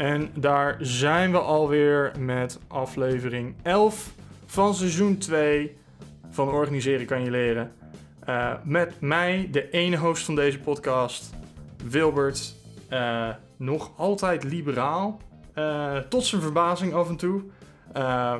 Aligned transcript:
En 0.00 0.30
daar 0.34 0.76
zijn 0.78 1.30
we 1.30 1.38
alweer 1.38 2.12
met 2.18 2.58
aflevering 2.68 3.54
11 3.62 4.12
van 4.46 4.74
seizoen 4.74 5.18
2 5.18 5.76
van 6.30 6.48
Organiseren 6.48 7.06
kan 7.06 7.24
je 7.24 7.30
leren. 7.30 7.72
Uh, 8.28 8.52
met 8.64 9.00
mij, 9.00 9.48
de 9.50 9.70
ene 9.70 9.96
host 9.96 10.24
van 10.24 10.34
deze 10.34 10.58
podcast, 10.58 11.30
Wilbert. 11.84 12.54
Uh, 12.90 13.28
nog 13.56 13.90
altijd 13.96 14.44
liberaal. 14.44 15.20
Uh, 15.54 15.96
tot 15.96 16.24
zijn 16.24 16.42
verbazing 16.42 16.92
af 16.92 17.08
en 17.08 17.16
toe. 17.16 17.42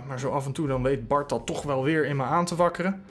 maar 0.07 0.19
zo 0.19 0.31
af 0.31 0.47
en 0.47 0.53
toe 0.53 0.67
dan 0.67 0.83
weet 0.83 1.09
Bart 1.09 1.29
dat 1.29 1.47
toch 1.47 1.63
wel 1.63 1.83
weer 1.85 2.07
in 2.07 2.17
me 2.17 2.23
aan 2.23 2.45
te 2.45 2.57
wakkeren. 2.57 3.05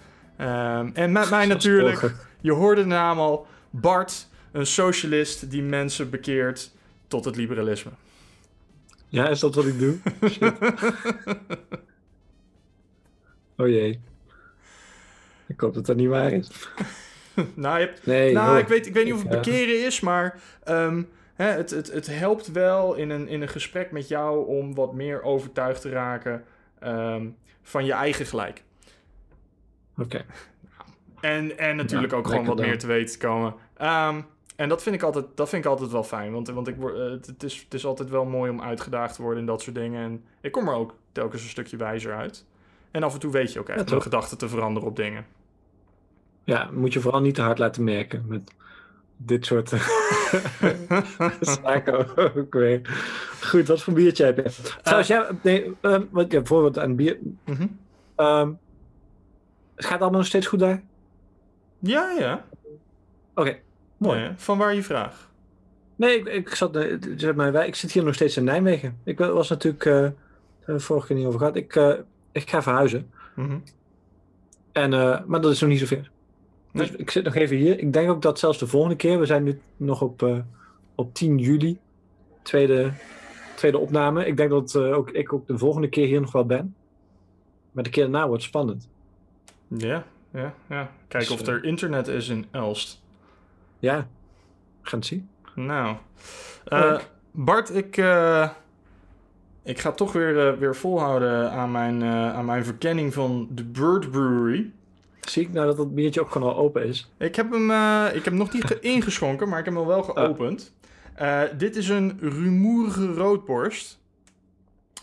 en 0.93 1.11
met 1.11 1.29
mij 1.37 1.45
natuurlijk, 1.45 2.13
je 2.41 2.51
hoorde 2.51 2.81
de 2.81 2.87
naam 2.87 3.19
al, 3.19 3.47
Bart, 3.69 4.27
een 4.51 4.65
socialist 4.65 5.51
die 5.51 5.61
mensen 5.61 6.09
bekeert 6.09 6.71
tot 7.07 7.25
het 7.25 7.35
liberalisme. 7.35 7.91
Ja, 9.09 9.29
is 9.29 9.39
dat 9.39 9.55
wat 9.55 9.65
ik 9.65 9.79
doe? 9.79 9.97
oh 13.57 13.67
jee. 13.67 14.01
Ik 15.47 15.59
hoop 15.59 15.73
dat 15.73 15.85
dat 15.85 15.95
niet 15.95 16.07
waar 16.07 16.31
is. 16.31 16.49
nou, 17.53 17.79
je 17.79 17.93
nee, 18.03 18.33
nou 18.33 18.57
ik, 18.57 18.67
weet, 18.67 18.87
ik 18.87 18.93
weet 18.93 19.05
niet 19.05 19.13
of 19.13 19.19
het 19.19 19.29
bekeren 19.29 19.85
is, 19.85 19.99
maar 19.99 20.39
um, 20.67 21.09
hè, 21.33 21.45
het, 21.45 21.69
het, 21.69 21.91
het 21.91 22.07
helpt 22.07 22.51
wel 22.51 22.93
in 22.93 23.09
een, 23.09 23.27
in 23.27 23.41
een 23.41 23.47
gesprek 23.47 23.91
met 23.91 24.07
jou 24.07 24.47
om 24.47 24.75
wat 24.75 24.93
meer 24.93 25.23
overtuigd 25.23 25.81
te 25.81 25.89
raken 25.89 26.43
um, 26.83 27.37
van 27.61 27.85
je 27.85 27.93
eigen 27.93 28.25
gelijk. 28.25 28.63
Oké. 29.97 30.25
En, 31.21 31.57
en 31.57 31.75
natuurlijk 31.75 32.13
ook 32.13 32.27
gewoon 32.27 32.45
wat 32.45 32.57
dan. 32.57 32.65
meer 32.65 32.79
te 32.79 32.87
weten 32.87 33.19
te 33.19 33.27
komen. 33.27 33.53
Um, 33.81 34.25
en 34.59 34.69
dat 34.69 34.83
vind 34.83 34.95
ik 34.95 35.03
altijd, 35.03 35.25
dat 35.35 35.49
vind 35.49 35.65
ik 35.65 35.69
altijd 35.69 35.91
wel 35.91 36.03
fijn. 36.03 36.31
Want, 36.31 36.49
want 36.49 36.67
ik, 36.67 36.75
word, 36.75 36.95
uh, 36.95 37.11
het, 37.11 37.43
is, 37.43 37.59
het 37.63 37.73
is 37.73 37.85
altijd 37.85 38.09
wel 38.09 38.25
mooi 38.25 38.51
om 38.51 38.61
uitgedaagd 38.61 39.15
te 39.15 39.21
worden 39.21 39.39
en 39.39 39.45
dat 39.45 39.61
soort 39.61 39.75
dingen. 39.75 40.03
En 40.03 40.23
ik 40.41 40.51
kom 40.51 40.67
er 40.67 40.73
ook 40.73 40.95
telkens 41.11 41.43
een 41.43 41.49
stukje 41.49 41.77
wijzer 41.77 42.15
uit. 42.15 42.45
En 42.91 43.03
af 43.03 43.13
en 43.13 43.19
toe 43.19 43.31
weet 43.31 43.53
je 43.53 43.59
ook 43.59 43.69
echt 43.69 43.89
ja, 43.89 43.99
gedachten 43.99 44.37
te 44.37 44.49
veranderen 44.49 44.89
op 44.89 44.95
dingen. 44.95 45.25
Ja, 46.43 46.69
moet 46.73 46.93
je 46.93 46.99
vooral 46.99 47.21
niet 47.21 47.35
te 47.35 47.41
hard 47.41 47.57
laten 47.57 47.83
merken 47.83 48.23
met 48.27 48.51
dit 49.17 49.45
soort 49.45 49.69
zaken 51.61 52.17
ook 52.35 52.53
weer. 52.53 52.81
Goed, 53.41 53.67
wat 53.67 53.81
voor 53.81 53.93
biertje 53.93 54.25
heb 54.25 54.37
je? 54.37 54.51
Trouwens, 54.81 55.09
uh, 55.09 55.17
ja, 55.17 55.29
nee, 55.43 55.75
um, 55.81 56.07
wat, 56.11 56.31
ja, 56.31 56.37
bijvoorbeeld 56.37 56.79
aan 56.79 56.95
bier. 56.95 57.17
Um, 58.15 58.59
het 59.75 59.85
gaat 59.85 60.01
allemaal 60.01 60.19
nog 60.19 60.27
steeds 60.27 60.47
goed 60.47 60.59
daar? 60.59 60.83
Ja, 61.79 62.11
ja. 62.11 62.45
Oké, 63.33 63.59
mooi. 63.99 64.19
Ja, 64.19 64.33
van 64.37 64.57
waar 64.57 64.75
je 64.75 64.83
vraag? 64.83 65.29
Nee, 65.95 66.19
ik, 66.19 66.27
ik, 66.27 66.55
zat, 66.55 66.87
zeg 67.15 67.35
maar, 67.35 67.67
ik 67.67 67.75
zit 67.75 67.91
hier 67.91 68.03
nog 68.03 68.13
steeds 68.13 68.37
in 68.37 68.43
Nijmegen. 68.43 68.97
Ik 69.03 69.19
was 69.19 69.49
natuurlijk, 69.49 69.85
uh, 69.85 70.79
vorige 70.79 71.07
keer 71.07 71.15
niet 71.15 71.25
over 71.25 71.39
gehad. 71.39 71.55
Ik, 71.55 71.75
uh, 71.75 71.93
ik 72.31 72.49
ga 72.49 72.61
verhuizen. 72.61 73.11
Mm 73.35 73.47
-hmm. 73.47 73.63
en, 74.71 74.93
uh, 74.93 75.19
maar 75.25 75.41
dat 75.41 75.51
is 75.51 75.59
nog 75.59 75.69
niet 75.69 75.79
zover. 75.79 76.11
Dus 76.73 76.91
ik 76.91 77.09
zit 77.11 77.23
nog 77.23 77.35
even 77.35 77.57
hier. 77.57 77.79
Ik 77.79 77.93
denk 77.93 78.09
ook 78.09 78.21
dat 78.21 78.39
zelfs 78.39 78.57
de 78.57 78.67
volgende 78.67 78.95
keer, 78.95 79.19
we 79.19 79.25
zijn 79.25 79.43
nu 79.43 79.61
nog 79.77 80.01
op, 80.01 80.21
uh, 80.21 80.37
op 80.95 81.13
10 81.13 81.37
juli, 81.37 81.79
tweede, 82.41 82.91
tweede 83.55 83.77
opname. 83.77 84.25
Ik 84.25 84.37
denk 84.37 84.49
dat 84.49 84.75
ook, 84.75 85.09
ik 85.09 85.33
ook 85.33 85.47
de 85.47 85.57
volgende 85.57 85.89
keer 85.89 86.07
hier 86.07 86.21
nog 86.21 86.31
wel 86.31 86.45
ben. 86.45 86.75
Maar 87.71 87.83
de 87.83 87.89
keer 87.89 88.03
daarna 88.03 88.27
wordt 88.27 88.43
spannend. 88.43 88.89
Ja, 89.67 90.05
ja, 90.33 90.53
ja. 90.69 90.91
Kijken 91.07 91.31
dus, 91.31 91.41
of 91.41 91.47
er 91.47 91.63
internet 91.63 92.07
is 92.07 92.29
in 92.29 92.45
Elst. 92.51 93.01
Ja, 93.79 94.07
we 94.81 94.89
gaan 94.89 94.99
het 94.99 95.07
zien. 95.07 95.29
Nou, 95.55 95.95
uh, 96.67 96.99
Bart, 97.31 97.75
ik, 97.75 97.97
ik 99.63 99.79
ga 99.79 99.91
toch 99.91 100.11
weer, 100.11 100.59
weer 100.59 100.75
volhouden 100.75 101.51
aan 101.51 101.71
mijn, 101.71 102.03
aan 102.03 102.45
mijn 102.45 102.65
verkenning 102.65 103.13
van 103.13 103.47
de 103.51 103.63
Bird 103.63 104.11
Brewery. 104.11 104.71
Zie 105.19 105.43
ik 105.43 105.53
nou 105.53 105.65
dat 105.65 105.77
dat 105.77 105.95
biertje 105.95 106.21
ook 106.21 106.31
gewoon 106.31 106.53
al 106.53 106.57
open 106.57 106.85
is? 106.85 107.11
Ik 107.17 107.35
heb 107.35 107.51
hem, 107.51 107.71
ik 108.15 108.25
heb 108.25 108.33
nog 108.33 108.53
niet 108.53 108.71
ingeschonken, 108.71 109.49
maar 109.49 109.59
ik 109.59 109.65
heb 109.65 109.73
hem 109.73 109.85
wel 109.85 110.03
geopend. 110.03 110.73
Uh, 111.21 111.41
dit 111.57 111.75
is 111.75 111.89
een 111.89 112.17
rumoerige 112.19 113.13
roodborst. 113.13 113.99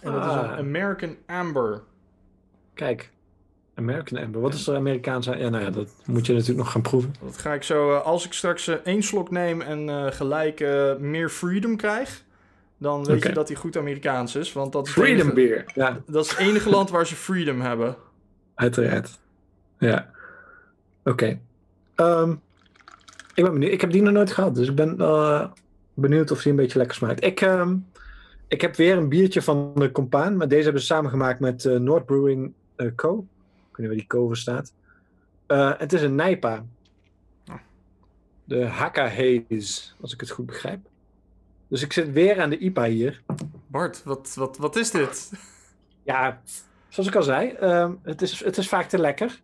En 0.00 0.12
dat 0.12 0.24
is 0.24 0.32
een 0.32 0.38
ah. 0.38 0.58
American 0.58 1.16
Amber. 1.26 1.82
Kijk, 2.74 3.12
American 3.78 4.18
Amber. 4.18 4.40
Wat 4.40 4.54
is 4.54 4.66
er 4.66 4.76
Amerikaans 4.76 5.26
Ja, 5.26 5.48
nou 5.48 5.64
ja, 5.64 5.70
dat 5.70 5.88
moet 6.04 6.26
je 6.26 6.32
natuurlijk 6.32 6.58
nog 6.58 6.72
gaan 6.72 6.82
proeven. 6.82 7.14
Dat 7.24 7.38
ga 7.38 7.54
ik 7.54 7.62
zo... 7.62 7.90
Uh, 7.90 8.04
als 8.04 8.24
ik 8.26 8.32
straks 8.32 8.68
één 8.82 9.02
slok 9.02 9.30
neem 9.30 9.60
en 9.60 10.12
gelijk 10.12 10.60
meer 10.98 11.28
freedom 11.28 11.76
krijg... 11.76 12.22
dan 12.78 13.04
weet 13.04 13.16
okay. 13.16 13.28
je 13.28 13.34
dat 13.34 13.48
hij 13.48 13.56
goed 13.56 13.76
Amerikaans 13.76 14.34
is. 14.34 14.52
Want 14.52 14.72
dat 14.72 14.86
is 14.86 14.92
freedom 14.92 15.14
enige, 15.14 15.34
beer, 15.34 15.64
ja. 15.74 16.00
Dat 16.06 16.24
is 16.24 16.30
het 16.30 16.38
enige 16.38 16.70
land 16.70 16.90
waar 16.90 17.06
ze 17.06 17.14
freedom 17.14 17.60
hebben. 17.60 17.96
Uiteraard. 18.54 19.18
Ja. 19.78 20.10
Oké. 21.04 21.38
Ehm, 21.94 22.30
ik 23.34 23.44
ben 23.44 23.52
benieuwd. 23.52 23.72
Ik 23.72 23.80
heb 23.80 23.90
die 23.90 24.02
nog 24.02 24.12
nooit 24.12 24.32
gehad, 24.32 24.54
dus 24.54 24.68
ik 24.68 24.74
ben 24.74 24.96
benieuwd 25.94 26.30
of 26.30 26.42
die 26.42 26.50
een 26.50 26.58
beetje 26.58 26.78
lekker 26.78 26.96
smaakt. 26.96 27.24
Ik, 27.24 27.40
uh, 27.40 27.70
ik 28.48 28.60
heb 28.60 28.76
weer 28.76 28.96
een 28.96 29.08
biertje 29.08 29.42
van 29.42 29.72
de 29.74 29.92
Compaan, 29.92 30.36
maar 30.36 30.48
deze 30.48 30.62
hebben 30.62 30.80
ze 30.80 30.86
samengemaakt 30.86 31.40
met 31.40 31.64
North 31.64 32.06
Brewing 32.06 32.52
Co. 32.94 33.26
Ik 33.76 33.82
weet 33.82 33.90
niet 33.90 34.08
waar 34.08 34.18
die 34.18 34.20
Co 34.20 34.26
voor 34.26 34.36
staat. 34.36 34.72
het 35.78 35.92
is 35.92 36.02
een 36.02 36.14
Nijpa. 36.14 36.64
Oh. 37.50 37.56
De 38.44 38.64
Hakka 38.64 39.08
Haze, 39.08 39.82
als 40.00 40.12
ik 40.12 40.20
het 40.20 40.30
goed 40.30 40.46
begrijp. 40.46 40.88
Dus 41.68 41.82
ik 41.82 41.92
zit 41.92 42.12
weer 42.12 42.40
aan 42.40 42.50
de 42.50 42.58
IPA 42.58 42.84
hier. 42.84 43.22
Bart, 43.66 44.02
wat, 44.04 44.34
wat, 44.34 44.56
wat 44.56 44.76
is 44.76 44.90
dit? 44.90 45.30
Ja, 46.02 46.42
zoals 46.88 47.08
ik 47.08 47.16
al 47.16 47.22
zei, 47.22 47.48
ehm, 47.48 47.92
het, 48.02 48.22
is, 48.22 48.44
het 48.44 48.58
is 48.58 48.68
vaak 48.68 48.88
te 48.88 48.98
lekker. 48.98 49.40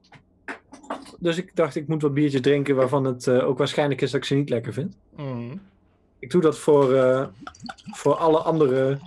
Dus 1.18 1.36
ik 1.36 1.56
dacht, 1.56 1.74
ik 1.74 1.88
moet 1.88 2.02
wat 2.02 2.14
biertjes 2.14 2.40
drinken 2.40 2.76
waarvan 2.76 3.04
het 3.04 3.26
uh, 3.26 3.48
ook 3.48 3.58
waarschijnlijk 3.58 4.00
is 4.00 4.10
dat 4.10 4.20
ik 4.20 4.26
ze 4.26 4.34
niet 4.34 4.48
lekker 4.48 4.72
vind. 4.72 4.96
Mm. 5.16 5.60
Ik 6.18 6.30
doe 6.30 6.40
dat 6.40 6.58
voor, 6.58 6.92
uh, 6.92 7.26
voor 7.90 8.14
alle 8.14 8.38
andere 8.38 8.98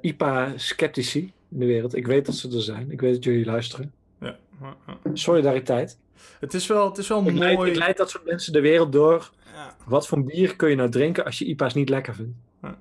IPA-sceptici 0.00 1.32
in 1.50 1.58
de 1.58 1.66
wereld. 1.66 1.94
Ik 1.94 2.06
weet 2.06 2.26
dat 2.26 2.34
ze 2.34 2.54
er 2.54 2.62
zijn. 2.62 2.90
Ik 2.90 3.00
weet 3.00 3.14
dat 3.14 3.24
jullie 3.24 3.44
luisteren. 3.44 3.92
Ja. 4.20 4.36
Solidariteit. 5.12 5.98
Het 6.40 6.54
is 6.54 6.66
wel, 6.66 6.88
het 6.88 6.98
is 6.98 7.08
wel 7.08 7.18
ik 7.18 7.24
mooi. 7.24 7.38
Leid, 7.38 7.66
ik 7.66 7.76
leid 7.76 7.96
dat 7.96 8.10
soort 8.10 8.24
mensen 8.24 8.52
de 8.52 8.60
wereld 8.60 8.92
door. 8.92 9.30
Ja. 9.54 9.76
Wat 9.84 10.06
voor 10.06 10.24
bier 10.24 10.56
kun 10.56 10.68
je 10.70 10.76
nou 10.76 10.90
drinken 10.90 11.24
als 11.24 11.38
je 11.38 11.44
IPA's 11.44 11.74
niet 11.74 11.88
lekker 11.88 12.14
vindt? 12.14 12.36
Ja. 12.62 12.78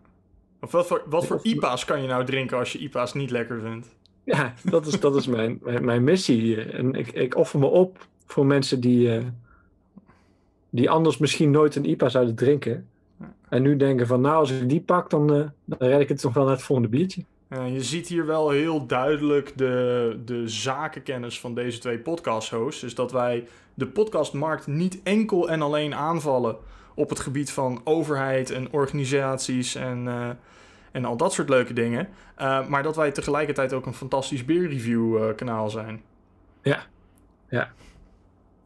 Of 0.61 0.71
wat 0.71 0.87
voor, 0.87 1.03
wat 1.05 1.25
voor 1.25 1.39
IPA's 1.43 1.85
kan 1.85 2.01
je 2.01 2.07
nou 2.07 2.25
drinken 2.25 2.57
als 2.57 2.71
je 2.71 2.79
IPA's 2.79 3.13
niet 3.13 3.31
lekker 3.31 3.59
vindt? 3.61 3.87
Ja, 4.23 4.53
dat 4.63 4.85
is, 4.85 4.99
dat 4.99 5.15
is 5.15 5.27
mijn, 5.27 5.61
mijn, 5.81 6.03
missie 6.03 6.39
hier. 6.39 6.73
En 6.73 6.93
ik, 6.93 7.07
ik 7.07 7.35
offer 7.35 7.59
me 7.59 7.65
op 7.65 8.07
voor 8.25 8.45
mensen 8.45 8.79
die, 8.79 9.17
uh, 9.17 9.23
die 10.69 10.89
anders 10.89 11.17
misschien 11.17 11.51
nooit 11.51 11.75
een 11.75 11.89
IPA 11.89 12.09
zouden 12.09 12.35
drinken. 12.35 12.87
En 13.49 13.61
nu 13.61 13.77
denken 13.77 14.07
van, 14.07 14.21
nou, 14.21 14.35
als 14.35 14.51
ik 14.51 14.69
die 14.69 14.81
pak, 14.81 15.09
dan, 15.09 15.35
uh, 15.35 15.45
dan 15.65 15.87
red 15.87 15.99
ik 15.99 16.09
het 16.09 16.19
toch 16.19 16.33
wel 16.33 16.43
naar 16.43 16.53
het 16.53 16.61
volgende 16.61 16.89
biertje. 16.89 17.23
Ja, 17.49 17.63
je 17.63 17.83
ziet 17.83 18.07
hier 18.07 18.25
wel 18.25 18.49
heel 18.49 18.85
duidelijk 18.85 19.57
de, 19.57 20.19
de 20.25 20.47
zakenkennis 20.47 21.39
van 21.39 21.53
deze 21.53 21.79
twee 21.79 21.99
podcast-hosts. 21.99 22.81
Dus 22.81 22.95
dat 22.95 23.11
wij 23.11 23.47
de 23.73 23.87
podcastmarkt 23.87 24.67
niet 24.67 24.99
enkel 25.03 25.49
en 25.49 25.61
alleen 25.61 25.95
aanvallen 25.95 26.57
op 26.95 27.09
het 27.09 27.19
gebied 27.19 27.51
van 27.51 27.81
overheid 27.83 28.51
en 28.51 28.71
organisaties 28.71 29.75
en... 29.75 30.05
Uh, 30.05 30.29
en 30.91 31.05
al 31.05 31.17
dat 31.17 31.33
soort 31.33 31.49
leuke 31.49 31.73
dingen. 31.73 32.09
Uh, 32.37 32.67
maar 32.67 32.83
dat 32.83 32.95
wij 32.95 33.11
tegelijkertijd 33.11 33.73
ook 33.73 33.85
een 33.85 33.93
fantastisch 33.93 34.45
beerreview 34.45 35.17
uh, 35.17 35.35
kanaal 35.35 35.69
zijn. 35.69 36.01
Ja, 36.61 36.85
ja. 37.49 37.71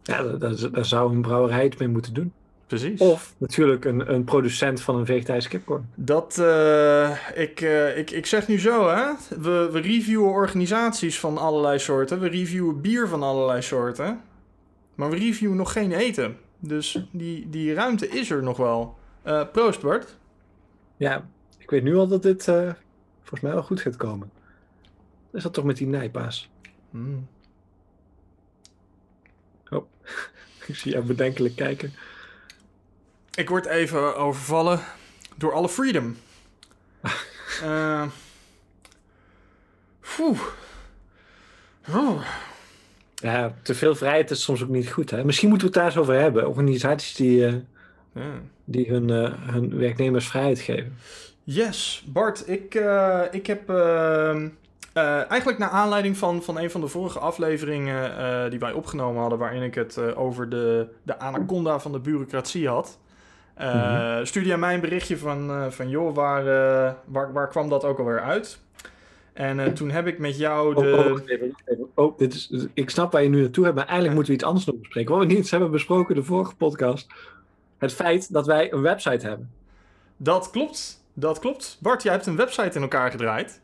Ja, 0.04 0.24
daar, 0.24 0.72
daar 0.72 0.86
zou 0.86 1.14
een 1.14 1.22
brouwerij 1.22 1.74
mee 1.78 1.88
moeten 1.88 2.14
doen. 2.14 2.34
Precies. 2.68 3.00
Of 3.00 3.34
natuurlijk 3.38 3.86
een, 3.86 4.14
een 4.14 4.24
producent 4.24 4.82
van 4.82 4.96
een 4.96 5.06
vegetarische 5.06 5.50
kipcorn. 5.50 5.90
Dat, 5.96 6.38
uh, 6.40 7.18
ik, 7.36 7.62
uh, 7.62 7.98
ik, 7.98 8.12
ik 8.12 8.26
zeg 8.26 8.48
nu 8.48 8.60
zo, 8.60 8.90
hè. 8.90 9.12
We, 9.40 9.70
we 9.72 9.80
reviewen 9.80 10.32
organisaties 10.32 11.20
van 11.20 11.38
allerlei 11.38 11.80
soorten. 11.80 12.20
We 12.20 12.28
reviewen 12.28 12.82
bier 12.82 13.08
van 13.08 13.24
allerlei 13.24 13.62
soorten. 13.62 14.22
Maar 14.96 15.10
we 15.10 15.16
reviewen 15.16 15.58
nog 15.58 15.72
geen 15.72 15.92
eten. 15.92 16.38
Dus 16.60 17.06
die, 17.12 17.50
die 17.50 17.74
ruimte 17.74 18.10
is 18.10 18.30
er 18.30 18.44
nog 18.44 18.58
wel. 18.58 18.98
Uh, 19.26 19.44
proost, 19.52 19.82
Bart. 19.82 20.18
Ja, 20.98 21.28
ik 21.58 21.70
weet 21.70 21.84
nu 21.84 21.96
al 21.96 22.08
dat 22.08 22.24
dit 22.24 22.48
uh, 22.48 22.72
volgens 23.20 23.42
mij 23.42 23.54
wel 23.54 23.64
goed 23.64 23.82
gaat 23.82 23.96
komen. 23.96 24.32
Is 25.32 25.44
dat 25.44 25.54
toch 25.54 25.64
met 25.64 25.78
die 25.78 25.88
nijpaas? 25.88 26.50
Hmm. 26.90 27.28
Oh, 29.70 29.86
ik 30.68 30.76
zie 30.76 30.92
jou 30.92 31.06
bedenkelijk 31.06 31.56
kijken. 31.56 31.94
Ik 33.36 33.50
word 33.50 33.66
even 33.66 34.16
overvallen 34.16 34.80
door 35.36 35.54
alle 35.54 35.70
freedom. 35.70 36.18
uh, 37.64 38.04
oh. 41.96 42.22
Ja, 43.16 43.54
te 43.62 43.76
veel 43.76 43.96
vrijheid 43.96 44.32
is 44.32 44.44
soms 44.44 44.64
ook 44.64 44.70
niet 44.70 44.92
goed. 44.92 45.10
Hè? 45.10 45.24
Misschien 45.24 45.50
moeten 45.50 45.68
we 45.68 45.74
het 45.74 45.84
daar 45.84 45.92
eens 45.92 46.02
over 46.02 46.20
hebben. 46.22 46.48
Organisaties 46.48 47.16
die, 47.16 47.40
uh, 47.40 47.54
Ja. 48.14 48.22
die 48.66 48.90
hun, 48.90 49.10
eh, 49.10 49.34
hun 49.52 49.78
werknemers 49.78 50.28
vrijheid 50.28 50.60
geven. 50.60 50.98
Yes, 51.44 52.04
Bart, 52.08 52.48
ik, 52.50 52.76
eh, 52.76 53.22
ik 53.32 53.48
heb 53.48 53.70
ehm, 53.70 54.48
eh, 54.94 55.30
eigenlijk 55.30 55.58
naar 55.60 55.70
aanleiding 55.70 56.18
van, 56.18 56.44
van 56.44 56.58
een 56.58 56.72
van 56.72 56.82
de 56.82 56.88
vorige 56.88 57.20
afleveringen 57.20 58.18
eh, 58.18 58.50
die 58.50 58.60
wij 58.60 58.72
opgenomen 58.72 59.22
hadden, 59.22 59.40
waarin 59.40 59.62
ik 59.62 59.76
het 59.76 59.98
eh, 59.98 60.20
over 60.20 60.50
de, 60.50 60.88
de 61.04 61.20
anaconda 61.20 61.80
van 61.80 61.92
de 61.92 62.00
bureaucratie 62.00 62.68
had, 62.68 62.98
eh, 63.54 63.74
Mhm. 64.16 64.26
stuurde 64.26 64.48
jij 64.50 64.58
mij 64.58 64.74
een 64.74 64.80
berichtje 64.82 65.18
van, 65.18 65.50
eh, 65.50 65.70
van 65.70 65.90
joh, 65.90 66.16
waar, 66.16 66.40
eh, 66.48 66.94
waar, 67.06 67.34
waar 67.34 67.48
kwam 67.50 67.70
dat 67.70 67.84
ook 67.84 67.98
alweer 68.00 68.22
uit? 68.22 68.60
En 69.34 69.60
eh, 69.60 69.72
toen 69.72 69.90
heb 69.92 70.08
ik 70.08 70.20
met 70.20 70.38
jou 70.38 70.76
Oh, 70.76 70.82
de... 70.84 70.92
oh, 70.92 71.30
even, 71.32 71.56
even. 71.66 71.88
Oh, 71.94 72.18
dit 72.18 72.34
is, 72.34 72.54
ik 72.74 72.90
snap 72.90 73.12
waar 73.12 73.24
je 73.24 73.30
nu 73.30 73.42
naartoe 73.42 73.64
hebt, 73.64 73.76
maar 73.76 73.86
eigenlijk 73.86 74.16
moeten 74.16 74.34
we 74.34 74.40
iets 74.40 74.48
anders 74.48 74.66
nog 74.66 74.76
bespreken. 74.80 75.16
Wat 75.16 75.26
we 75.28 75.34
niet 75.34 75.52
hebben 75.52 75.72
besproken 75.72 76.16
de 76.16 76.24
vorige 76.24 76.56
podcast. 76.56 77.08
Het 77.78 77.94
feit 77.94 78.34
dat 78.34 78.46
wij 78.46 78.74
een 78.74 78.82
website 78.82 79.28
hebben. 79.28 79.52
Dat 80.18 80.50
klopt, 80.50 81.04
dat 81.14 81.40
klopt. 81.40 81.78
Bart, 81.82 82.04
jij 82.04 82.12
hebt 82.14 82.26
een 82.26 82.36
website 82.36 82.76
in 82.76 82.82
elkaar 82.82 83.12
gedraaid. 83.12 83.62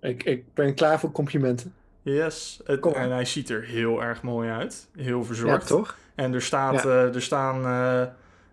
Ik, 0.00 0.22
ik 0.22 0.54
ben 0.54 0.74
klaar 0.74 1.00
voor 1.00 1.12
complimenten. 1.12 1.74
Yes, 2.02 2.60
het, 2.64 2.86
en 2.86 3.10
hij 3.10 3.24
ziet 3.24 3.50
er 3.50 3.62
heel 3.64 4.02
erg 4.02 4.22
mooi 4.22 4.50
uit. 4.50 4.88
Heel 4.96 5.18
Ja, 5.18 5.24
verzorgd. 5.24 5.66
toch? 5.66 5.96
En 6.18 6.34
er, 6.34 6.42
staat, 6.42 6.82
Ja. 6.82 6.88
eh, 6.88 7.14
er 7.14 7.22
staan 7.22 7.64
eh, 7.64 8.02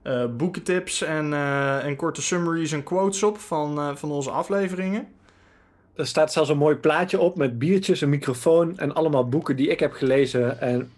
eh, 0.02 0.30
boekentips 0.30 1.02
en, 1.02 1.34
en 1.84 1.96
korte 1.96 2.22
summaries 2.22 2.72
en 2.72 2.84
quotes 2.84 3.24
op 3.24 3.38
van, 3.40 3.98
van 3.98 4.12
onze 4.12 4.30
afleveringen. 4.30 5.08
Er 5.96 6.08
staat 6.08 6.34
zelfs 6.34 6.50
een 6.50 6.58
mooi 6.58 6.76
plaatje 6.76 7.20
op 7.20 7.38
met 7.38 7.60
biertjes, 7.60 8.02
een 8.02 8.10
microfoon 8.10 8.78
en 8.78 8.96
allemaal 8.96 9.30
boeken 9.30 9.56
die 9.56 9.68
ik 9.68 9.80
heb 9.80 9.94
gelezen. 9.94 10.62
En 10.62 10.92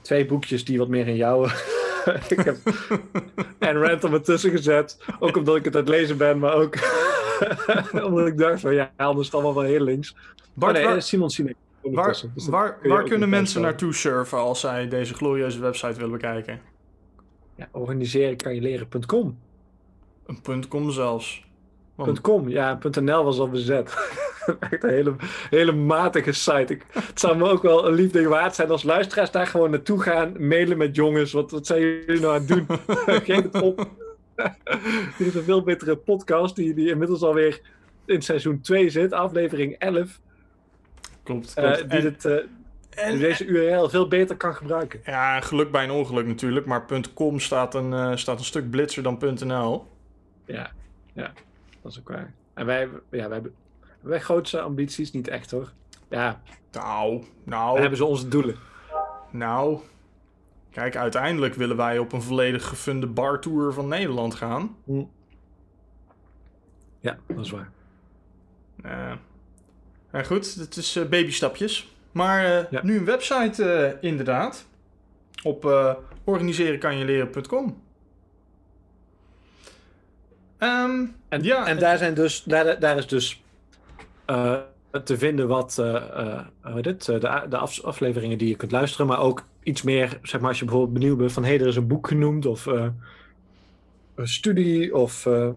twee 0.00 0.26
boekjes 0.26 0.64
die 0.64 0.78
wat 0.78 0.88
meer 0.88 1.08
in 1.08 1.16
jou. 1.16 1.50
ik 2.28 2.40
heb 2.40 2.56
en 3.58 3.76
random 3.76 4.12
ertussen 4.12 4.50
gezet. 4.50 4.98
Ook 5.20 5.36
omdat 5.36 5.56
ik 5.56 5.64
het 5.64 5.74
aan 5.74 5.80
het 5.80 5.90
lezen 5.90 6.16
ben, 6.16 6.38
maar 6.38 6.54
ook 6.54 6.74
omdat 8.06 8.26
ik 8.26 8.38
dacht 8.38 8.60
van 8.60 8.74
ja, 8.74 8.90
anders 8.96 9.18
is 9.26 9.32
het 9.32 9.34
allemaal 9.34 9.62
wel 9.62 9.70
heel 9.70 9.84
links. 9.84 10.16
Bart, 10.54 10.76
oh, 10.76 10.82
nee, 10.82 10.92
waar, 10.92 11.02
Simon 11.02 11.30
Sinek. 11.30 11.56
Waar. 11.82 12.22
Dus 12.34 12.46
waar, 12.46 12.78
kun 12.78 13.04
kunnen 13.04 13.28
mensen 13.28 13.60
naartoe 13.60 13.94
surfen 13.94 14.38
als 14.38 14.60
zij 14.60 14.88
deze 14.88 15.14
glorieuze 15.14 15.60
website 15.60 15.94
willen 15.94 16.10
bekijken? 16.10 16.60
Ja, 17.54 17.68
organiseren 17.72 18.36
kan 18.36 18.54
je 18.54 18.60
leren.com. 18.60 19.38
Een 20.26 20.68
.com 20.68 20.90
zelfs. 20.90 21.44
Want- 21.94 22.20
.com, 22.20 22.48
ja, 22.48 22.78
.nl 23.00 23.24
was 23.24 23.38
al 23.38 23.48
bezet. 23.48 23.94
Echt 24.70 24.82
een 24.84 24.90
hele, 24.90 25.14
hele 25.50 25.72
matige 25.72 26.32
site. 26.32 26.72
Ik, 26.72 26.86
het 26.92 27.20
zou 27.20 27.36
me 27.36 27.48
ook 27.48 27.62
wel 27.62 27.86
een 27.86 27.94
lief 27.94 28.10
ding 28.10 28.26
waard 28.26 28.54
zijn 28.54 28.70
als 28.70 28.82
luisteraars 28.82 29.30
daar 29.30 29.46
gewoon 29.46 29.70
naartoe 29.70 30.02
gaan, 30.02 30.46
mailen 30.46 30.78
met 30.78 30.96
jongens. 30.96 31.32
Wat, 31.32 31.50
wat 31.50 31.66
zijn 31.66 31.80
jullie 31.80 32.20
nou 32.20 32.34
aan 32.34 32.46
het 32.46 32.48
doen? 32.48 32.66
Geef 33.26 33.42
het 33.42 33.60
op. 33.60 33.76
Dit 35.18 35.26
is 35.26 35.34
een 35.34 35.42
veel 35.42 35.62
betere 35.62 35.96
podcast 35.96 36.56
die, 36.56 36.74
die 36.74 36.88
inmiddels 36.88 37.22
alweer 37.22 37.60
in 38.04 38.22
seizoen 38.22 38.60
2 38.60 38.90
zit, 38.90 39.12
aflevering 39.12 39.74
11. 39.78 40.20
Klopt, 41.22 41.54
eh, 41.54 41.64
klopt. 41.72 41.90
die, 41.90 41.98
en, 41.98 42.02
dit, 42.04 42.24
eh, 42.24 42.36
en- 42.90 43.18
deze 43.18 43.44
URL 43.46 43.88
veel 43.88 44.08
beter 44.08 44.36
kan 44.36 44.54
gebruiken. 44.54 45.00
ja, 45.04 45.40
geluk 45.40 45.70
bij 45.70 45.84
een 45.84 45.90
ongeluk 45.90 46.26
natuurlijk, 46.26 46.66
maar 46.66 46.84
.com 47.14 47.38
staat 47.40 47.74
een, 47.74 47.92
eh, 47.92 48.16
staat 48.16 48.38
een 48.38 48.44
stuk 48.44 48.70
blitzer 48.70 49.02
dan 49.02 49.18
.nl. 49.44 49.86
Ja, 50.44 50.70
ja, 51.12 51.32
dat 51.82 51.92
is 51.92 51.98
ook 51.98 52.08
waar. 52.08 52.32
En 52.54 52.66
wij, 52.66 52.80
ja, 52.82 52.90
wij, 53.10 53.28
hebben- 53.28 53.54
wij 54.00 54.20
grootste 54.20 54.60
ambities, 54.60 55.12
niet 55.12 55.28
echt 55.28 55.50
hoor. 55.50 55.72
Ja, 56.08 56.40
Nou, 56.72 57.18
we 57.20 57.26
nou, 57.44 57.78
hebben 57.80 57.96
ze 57.98 58.04
onze 58.04 58.28
doelen. 58.28 58.56
nou. 59.30 59.78
Kijk, 60.70 60.96
uiteindelijk 60.96 61.54
willen 61.54 61.76
wij 61.76 61.98
op 61.98 62.12
een 62.12 62.22
volledig 62.22 62.68
gefunde 62.68 63.06
bartour 63.06 63.72
van 63.72 63.88
Nederland 63.88 64.34
gaan. 64.34 64.76
Ja, 67.00 67.16
dat 67.26 67.44
is 67.44 67.50
waar. 67.50 67.70
Eh, 68.82 69.12
maar 70.12 70.24
goed, 70.24 70.54
het 70.54 70.76
is 70.76 70.96
eh, 70.96 71.02
babystapjes. 71.04 71.90
Maar 72.12 72.44
eh, 72.44 72.70
Ja. 72.70 72.80
nu 72.82 72.96
een 72.98 73.04
website 73.04 73.64
eh, 73.64 74.10
inderdaad. 74.10 74.66
Op 75.42 75.64
eh 75.64 75.94
organiserenkanjeleren.com. 76.24 77.82
Ehm, 80.58 81.04
En, 81.28 81.42
Ja, 81.42 81.66
en 81.66 81.78
daar, 81.78 81.98
zijn 81.98 82.14
dus, 82.14 82.42
daar, 82.42 82.80
daar 82.80 82.96
is 82.96 83.06
dus 83.06 83.42
eh, 84.24 84.56
te 85.04 85.18
vinden 85.18 85.48
wat 85.48 85.78
eh, 85.78 85.94
eh, 85.94 86.40
het, 86.62 87.08
eh, 87.08 87.20
de, 87.20 87.46
de 87.48 87.56
af- 87.56 87.82
afleveringen 87.82 88.38
die 88.38 88.48
je 88.48 88.56
kunt 88.56 88.72
luisteren, 88.72 89.06
maar 89.06 89.18
ook 89.20 89.44
iets 89.62 89.82
meer, 89.82 90.18
zeg 90.22 90.40
maar, 90.40 90.48
als 90.48 90.58
je 90.58 90.64
bijvoorbeeld 90.64 90.98
benieuwd 90.98 91.18
bent 91.18 91.32
van 91.32 91.44
hé, 91.44 91.52
er 91.54 91.66
is 91.66 91.76
een 91.76 91.86
boek 91.86 92.06
genoemd 92.08 92.46
of 92.46 92.66
eh, 92.66 92.86
een 94.14 94.28
studie 94.28 94.94
of 94.96 95.26
eh, 95.26 95.48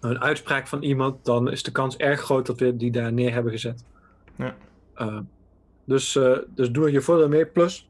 een 0.00 0.20
uitspraak 0.20 0.66
van 0.66 0.82
iemand, 0.82 1.24
dan 1.24 1.50
is 1.50 1.62
de 1.62 1.72
kans 1.72 1.96
erg 1.96 2.20
groot 2.20 2.46
dat 2.46 2.60
we 2.60 2.76
die 2.76 2.90
daar 2.90 3.12
neer 3.12 3.32
hebben 3.32 3.52
gezet. 3.52 3.84
Ja. 4.36 4.54
Eh, 4.94 5.18
dus, 5.84 6.16
eh, 6.16 6.38
dus 6.48 6.70
doe 6.70 6.84
er 6.84 6.92
je 6.92 7.00
voordeel 7.00 7.28
mee. 7.28 7.46
Plus, 7.46 7.88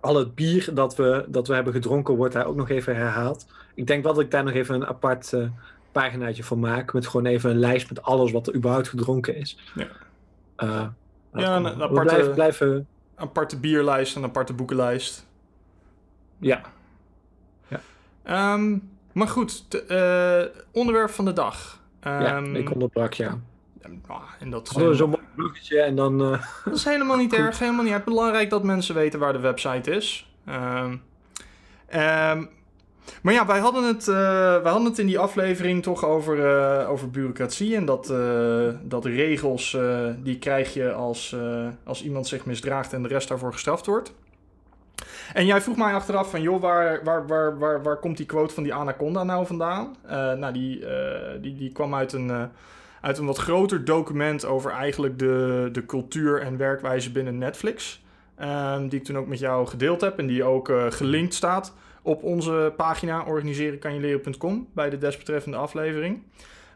al 0.00 0.16
het 0.16 0.34
bier 0.34 0.74
dat 0.74 0.96
we, 0.96 1.24
dat 1.28 1.48
we 1.48 1.54
hebben 1.54 1.72
gedronken 1.72 2.14
wordt 2.14 2.34
daar 2.34 2.46
ook 2.46 2.56
nog 2.56 2.68
even 2.68 2.96
herhaald. 2.96 3.46
Ik 3.74 3.86
denk 3.86 4.04
wel 4.04 4.14
dat 4.14 4.22
ik 4.24 4.30
daar 4.30 4.44
nog 4.44 4.54
even 4.54 4.74
een 4.74 4.86
apart 4.86 5.32
eh, 5.32 5.46
paginaatje 5.92 6.42
voor 6.42 6.58
maak. 6.58 6.92
Met 6.92 7.06
gewoon 7.06 7.26
even 7.26 7.50
een 7.50 7.58
lijst 7.58 7.88
met 7.88 8.02
alles 8.02 8.32
wat 8.32 8.46
er 8.46 8.54
überhaupt 8.54 8.88
gedronken 8.88 9.36
is. 9.36 9.58
Ja. 9.74 9.86
Eh, 10.56 10.86
Ja, 11.34 11.56
een 11.56 11.62
we 11.62 11.68
aparte- 11.68 11.92
blijven, 12.02 12.34
blijven... 12.34 12.86
aparte 13.14 13.58
bierlijst 13.58 14.16
en 14.16 14.22
aparte 14.24 14.52
boekenlijst. 14.52 15.26
Ja, 16.38 16.60
Ehm, 18.22 18.78
maar 19.12 19.28
goed, 19.28 19.84
eh, 19.88 20.42
onderwerp 20.72 21.10
van 21.10 21.24
de 21.24 21.32
dag. 21.32 21.80
ja, 22.02 22.36
Ehm, 22.36 22.54
ik 22.56 22.72
onderbrak 22.72 23.14
jou. 23.14 23.34
ah, 24.06 24.22
en 24.40 24.50
dat 24.50 24.76
is, 24.76 24.96
zo'n 24.96 25.10
mooi 25.10 25.22
bruggetje 25.34 25.80
en 25.80 25.96
dan... 25.96 26.22
eh, 26.22 26.42
dat 26.64 26.74
is 26.74 26.84
helemaal 26.84 27.16
niet 27.16 27.32
erg, 27.44 27.58
helemaal 27.58 27.84
niet 27.84 27.92
erg. 27.92 28.04
Belangrijk 28.04 28.50
dat 28.50 28.62
mensen 28.62 28.94
weten 28.94 29.20
waar 29.20 29.32
de 29.32 29.38
website 29.38 29.90
is. 29.90 30.30
Ehm, 30.46 30.96
ehm, 31.86 32.44
maar 33.22 33.34
ja, 33.34 33.46
wij 33.46 33.58
hadden, 33.58 33.84
het, 33.84 34.08
eh, 34.08 34.14
wij 34.62 34.70
hadden 34.70 34.84
het 34.84 34.98
in 34.98 35.06
die 35.06 35.18
aflevering 35.18 35.82
toch 35.82 36.04
over, 36.04 36.86
over 36.86 37.10
bureaucratie. 37.10 37.76
En 37.76 37.84
dat, 37.84 38.06
dat 38.82 39.04
regels, 39.04 39.76
die 40.18 40.38
krijg 40.38 40.74
je 40.74 40.92
als, 40.92 41.36
als 41.84 42.02
iemand 42.04 42.26
zich 42.26 42.44
misdraagt 42.46 42.92
en 42.92 43.02
de 43.02 43.08
rest 43.08 43.28
daarvoor 43.28 43.52
gestraft 43.52 43.86
wordt. 43.86 44.14
En 45.32 45.46
jij 45.46 45.60
vroeg 45.60 45.76
mij 45.76 45.92
achteraf 45.92 46.30
van, 46.30 46.42
joh, 46.42 46.60
waar, 46.60 47.04
waar, 47.04 47.26
waar, 47.26 47.58
waar, 47.58 47.82
waar 47.82 47.96
komt 47.96 48.16
die 48.16 48.26
quote 48.26 48.54
van 48.54 48.62
die 48.62 48.74
anaconda 48.74 49.22
nou 49.22 49.46
vandaan? 49.46 49.96
Eh, 50.06 50.32
nou, 50.32 50.52
die, 50.52 50.86
eh, 50.86 51.42
die, 51.42 51.56
die 51.56 51.72
kwam 51.72 51.94
uit 51.94 52.12
een, 52.12 52.30
eh, 52.30 52.42
uit 53.00 53.18
een 53.18 53.26
wat 53.26 53.38
groter 53.38 53.84
document 53.84 54.44
over 54.44 54.70
eigenlijk 54.70 55.18
de, 55.18 55.68
de 55.72 55.86
cultuur 55.86 56.40
en 56.40 56.56
werkwijze 56.56 57.12
binnen 57.12 57.38
Netflix. 57.38 58.02
Ehm, 58.36 58.88
die 58.88 58.98
ik 58.98 59.04
toen 59.04 59.18
ook 59.18 59.26
met 59.26 59.38
jou 59.38 59.66
gedeeld 59.66 60.00
heb 60.00 60.18
en 60.18 60.26
die 60.26 60.44
ook 60.44 60.72
gelinkt 60.88 61.34
staat 61.34 61.74
op 62.02 62.22
onze 62.22 62.72
pagina 62.76 63.24
organiserenkanjeleren.com 63.24 64.68
bij 64.74 64.90
de 64.90 64.98
desbetreffende 64.98 65.56
aflevering. 65.56 66.22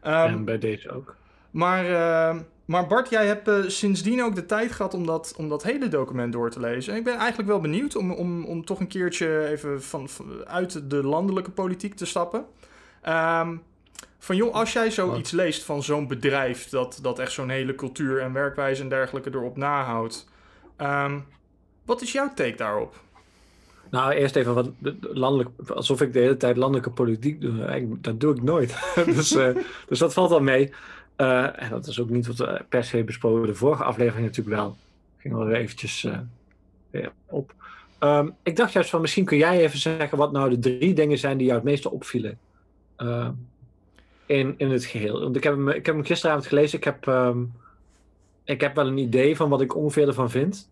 Ehm, 0.01 0.27
en 0.27 0.45
bij 0.45 0.59
deze 0.59 0.91
ook. 0.91 1.17
maar, 1.51 1.85
eh, 1.85 2.37
maar 2.67 2.87
Bart, 2.87 3.11
jij 3.11 3.27
hebt 3.27 3.49
eh, 3.49 3.59
sindsdien 3.67 4.23
ook 4.23 4.35
de 4.35 4.47
tijd 4.47 4.73
gehad 4.73 4.95
om 4.95 5.07
dat, 5.07 5.35
om 5.37 5.49
dat 5.49 5.63
hele 5.63 5.89
document 5.89 6.33
door 6.33 6.51
te 6.51 6.61
lezen. 6.61 6.93
En 6.93 6.99
ik 6.99 7.05
ben 7.05 7.17
eigenlijk 7.17 7.49
wel 7.49 7.61
benieuwd 7.61 7.97
om, 7.97 8.11
om, 8.13 8.45
om 8.45 8.65
toch 8.65 8.81
een 8.81 8.87
keertje 8.87 9.47
even 9.47 9.83
van, 9.83 10.09
van- 10.09 10.47
uit 10.47 10.91
de 10.91 11.03
landelijke 11.03 11.51
politiek 11.51 11.95
te 11.95 12.07
stappen. 12.07 12.45
Ehm, 13.03 13.57
van 14.19 14.37
joh, 14.37 14.55
als 14.55 14.73
jij 14.73 14.91
zoiets 14.91 15.31
leest 15.31 15.63
van 15.65 15.83
zo'n 15.83 16.07
bedrijf 16.09 16.69
dat, 16.69 16.99
dat 17.03 17.19
echt 17.19 17.33
zo'n 17.33 17.49
hele 17.49 17.75
cultuur 17.75 18.21
en 18.21 18.33
werkwijze 18.33 18.83
en 18.83 18.89
dergelijke 18.89 19.31
erop 19.33 19.57
nahoudt. 19.57 20.29
ehm, 20.77 21.19
wat 21.85 22.03
is 22.03 22.13
jouw 22.13 22.33
take 22.35 22.57
daarop? 22.57 23.05
Nou, 23.91 24.13
eerst 24.13 24.37
even 24.37 24.55
wat 24.55 24.71
de- 24.79 24.99
de 24.99 25.11
landelijk, 25.19 25.51
alsof 25.75 26.01
ik 26.01 26.13
de 26.13 26.19
hele 26.19 26.37
tijd 26.37 26.57
landelijke 26.57 26.91
politiek 26.91 27.41
doe. 27.41 27.99
Dat 28.01 28.21
doe 28.21 28.35
ik 28.35 28.43
nooit. 28.43 28.75
dus, 29.15 29.35
eh, 29.35 29.57
dus 29.89 29.99
dat 29.99 30.13
valt 30.13 30.31
wel 30.31 30.41
mee. 30.41 30.73
Eh, 31.17 31.63
en 31.63 31.71
dat 31.71 31.87
is 31.87 32.01
ook 32.01 32.11
niet 32.11 32.27
wat 32.27 32.37
we 32.37 32.65
per 32.69 32.85
se 32.85 33.05
besproken. 33.05 33.47
De 33.47 33.55
vorige 33.55 33.85
aflevering 33.85 34.27
natuurlijk 34.27 34.57
wel. 34.57 34.77
Ging 35.17 35.35
wel 35.35 35.45
weer 35.45 35.57
eventjes 35.57 36.05
eh, 36.05 36.19
weer 36.91 37.13
op. 37.27 37.55
Ehm, 37.99 38.29
ik 38.43 38.57
dacht 38.57 38.73
juist 38.73 38.91
van 38.91 39.01
misschien 39.01 39.25
kun 39.25 39.37
jij 39.37 39.61
even 39.61 39.79
zeggen 39.79 40.19
wat 40.19 40.33
nou 40.33 40.51
de 40.51 40.59
drie 40.59 40.95
dingen 40.95 41.19
zijn 41.19 41.37
die 41.37 41.47
jou 41.47 41.59
het 41.59 41.69
meeste 41.69 41.91
opvielen. 41.91 42.39
Ehm, 42.97 43.33
in, 44.27 44.55
in 44.57 44.71
het 44.71 44.85
geheel. 44.85 45.21
Want 45.21 45.37
ik 45.37 45.43
heb, 45.43 45.53
hem, 45.55 45.69
ik 45.69 45.87
heb 45.87 45.95
hem 45.95 46.05
gisteravond 46.05 46.47
gelezen. 46.47 46.79
Ik 46.79 46.85
heb, 46.85 47.07
ehm, 47.07 47.39
ik 48.45 48.61
heb 48.61 48.75
wel 48.75 48.87
een 48.87 48.99
idee 48.99 49.37
van 49.37 49.49
wat 49.49 49.61
ik 49.61 49.77
ongeveer 49.77 50.07
ervan 50.09 50.31
vind. 50.31 50.69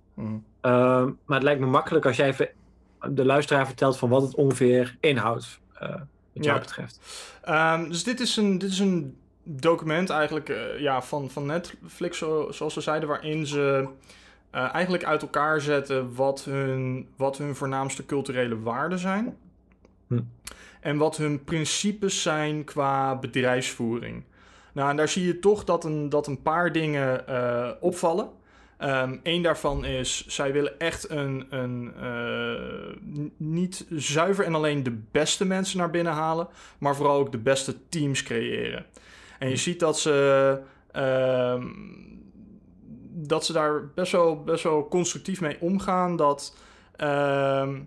Ehm, 0.61 1.05
maar 1.25 1.37
het 1.37 1.43
lijkt 1.43 1.61
me 1.61 1.67
makkelijk 1.67 2.07
als 2.07 2.17
jij 2.17 2.29
even 2.29 2.49
de 3.11 3.25
luisteraar 3.25 3.67
vertelt 3.67 3.97
van 3.99 4.09
wat 4.09 4.23
het 4.23 4.35
ongeveer 4.35 4.97
inhoudt, 5.01 5.61
eh, 5.75 5.89
wat 6.33 6.45
jou 6.45 6.57
Ja. 6.57 6.59
betreft. 6.59 7.01
Dus 7.89 8.05
dit 8.05 8.21
is 8.21 8.37
een, 8.37 8.59
dit 8.59 8.71
is 8.71 8.79
een 8.79 9.17
document 9.45 10.11
eigenlijk 10.11 10.49
eh, 10.49 10.79
ja, 10.79 11.03
van, 11.03 11.31
van 11.31 11.47
Netflix, 11.47 12.19
zo- 12.19 12.51
zoals 12.51 12.75
ze 12.75 12.81
zeiden, 12.81 13.09
waarin 13.09 13.47
ze 13.47 13.89
eh, 14.51 14.75
eigenlijk 14.75 15.05
uit 15.05 15.23
elkaar 15.23 15.61
zetten 15.61 16.15
wat 16.15 16.45
hun, 16.45 17.09
wat 17.17 17.39
hun 17.39 17.55
voornaamste 17.55 18.07
culturele 18.07 18.61
waarden 18.61 18.99
zijn. 18.99 19.37
Hm. 20.07 20.21
En 20.81 20.97
wat 20.97 21.17
hun 21.17 21.45
principes 21.45 22.23
zijn 22.23 22.65
qua 22.65 23.17
bedrijfsvoering. 23.17 24.25
Nou, 24.73 24.91
en 24.91 24.97
daar 24.97 25.09
zie 25.09 25.27
je 25.27 25.39
toch 25.39 25.65
dat 25.65 25.85
een, 25.85 26.09
dat 26.09 26.27
een 26.27 26.43
paar 26.43 26.73
dingen 26.73 27.27
eh, 27.29 27.71
opvallen. 27.81 28.29
Eén 28.79 29.21
Eén 29.23 29.43
daarvan 29.43 29.85
is, 29.85 30.27
zij 30.27 30.53
willen 30.53 30.79
echt 30.79 31.11
een, 31.11 31.47
een 31.51 31.93
niet 33.37 33.87
zuiver 33.91 34.45
en 34.45 34.55
alleen 34.55 34.83
de 34.83 34.99
beste 35.11 35.45
mensen 35.45 35.79
naar 35.79 35.91
binnen 35.91 36.13
halen, 36.13 36.49
maar 36.79 36.97
vooral 36.97 37.19
ook 37.19 37.33
de 37.33 37.39
beste 37.39 37.89
teams 37.89 38.23
creëren. 38.23 38.87
En 39.39 39.49
je 39.49 39.57
ziet 39.57 39.81
dat 39.81 39.99
ze, 39.99 40.59
ehm, 40.93 41.67
dat 43.11 43.45
ze 43.45 43.53
daar 43.53 43.87
best 43.95 44.13
wel, 44.13 44.43
best 44.43 44.63
wel 44.65 44.89
constructief 44.89 45.41
mee 45.41 45.57
omgaan. 45.61 46.17
Dat, 46.17 46.57
ehm, 46.97 47.81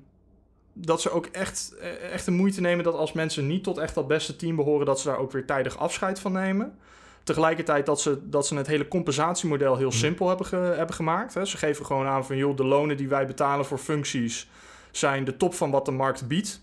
dat 0.74 1.01
ze 1.01 1.10
ook 1.12 1.25
echt, 1.25 1.75
eh, 1.80 2.12
echt 2.13 2.25
de 2.25 2.32
moeite 2.32 2.62
nemen 2.62 2.84
dat 2.84 2.94
als 2.96 3.13
mensen 3.13 3.48
niet 3.48 3.63
tot 3.63 3.77
echt 3.77 3.96
dat 3.96 4.08
beste 4.08 4.36
team 4.36 4.56
behoren, 4.56 4.86
dat 4.86 5.00
ze 5.00 5.08
daar 5.08 5.18
ook 5.18 5.32
weer 5.32 5.46
tijdig 5.46 5.77
afscheid 5.77 6.20
van 6.20 6.32
nemen. 6.32 6.77
Tegelijkertijd 7.24 7.86
dat 7.86 8.01
ze, 8.01 8.30
dat 8.30 8.48
ze 8.48 8.56
het 8.56 8.68
hele 8.68 8.88
compensatiemodel 8.88 9.77
heel 9.77 9.92
simpel 9.92 10.27
hebben, 10.27 10.46
ge- 10.46 10.56
hebben 10.56 10.96
gemaakt. 10.96 11.34
Hè. 11.34 11.46
Ze 11.46 11.58
geven 11.58 11.86
gewoon 11.86 12.06
aan 12.06 12.25
van, 12.25 12.38
joh, 12.38 12.56
de 12.58 12.63
lonen 12.66 12.98
die 12.98 13.08
wij 13.08 13.27
betalen 13.27 13.66
voor 13.66 13.77
functies 13.77 14.50
zijn 14.92 15.24
de 15.24 15.38
top 15.38 15.54
van 15.54 15.72
wat 15.72 15.86
de 15.86 15.92
markt 15.92 16.27
biedt. 16.27 16.62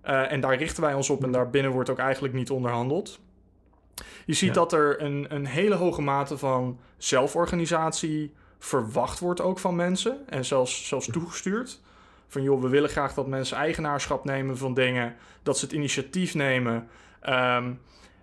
Eh, 0.00 0.32
en 0.32 0.40
daar 0.40 0.56
richten 0.56 0.82
wij 0.82 0.94
ons 0.94 1.10
op 1.10 1.22
en 1.24 1.32
daarbinnen 1.32 1.72
wordt 1.72 1.90
ook 1.90 1.98
eigenlijk 1.98 2.34
niet 2.34 2.50
onderhandeld. 2.50 3.18
Je 4.24 4.32
ziet 4.32 4.48
Ja. 4.48 4.54
dat 4.54 4.72
er 4.72 5.02
een, 5.02 5.26
een 5.28 5.46
hele 5.46 5.74
hoge 5.74 6.02
mate 6.02 6.38
van 6.38 6.78
zelforganisatie 6.96 8.32
verwacht 8.58 9.18
wordt 9.18 9.40
ook 9.40 9.58
van 9.58 9.76
mensen. 9.76 10.28
En 10.28 10.44
zelfs, 10.44 10.88
zelfs 10.88 11.06
toegestuurd. 11.06 11.80
Van 12.28 12.42
joh, 12.42 12.62
we 12.62 12.68
willen 12.68 12.90
graag 12.90 13.14
dat 13.14 13.26
mensen 13.26 13.56
eigenaarschap 13.56 14.24
nemen 14.24 14.58
van 14.58 14.74
dingen. 14.74 15.14
Dat 15.42 15.58
ze 15.58 15.64
het 15.64 15.74
initiatief 15.74 16.34
nemen. 16.34 16.88
Ehm, 17.20 17.72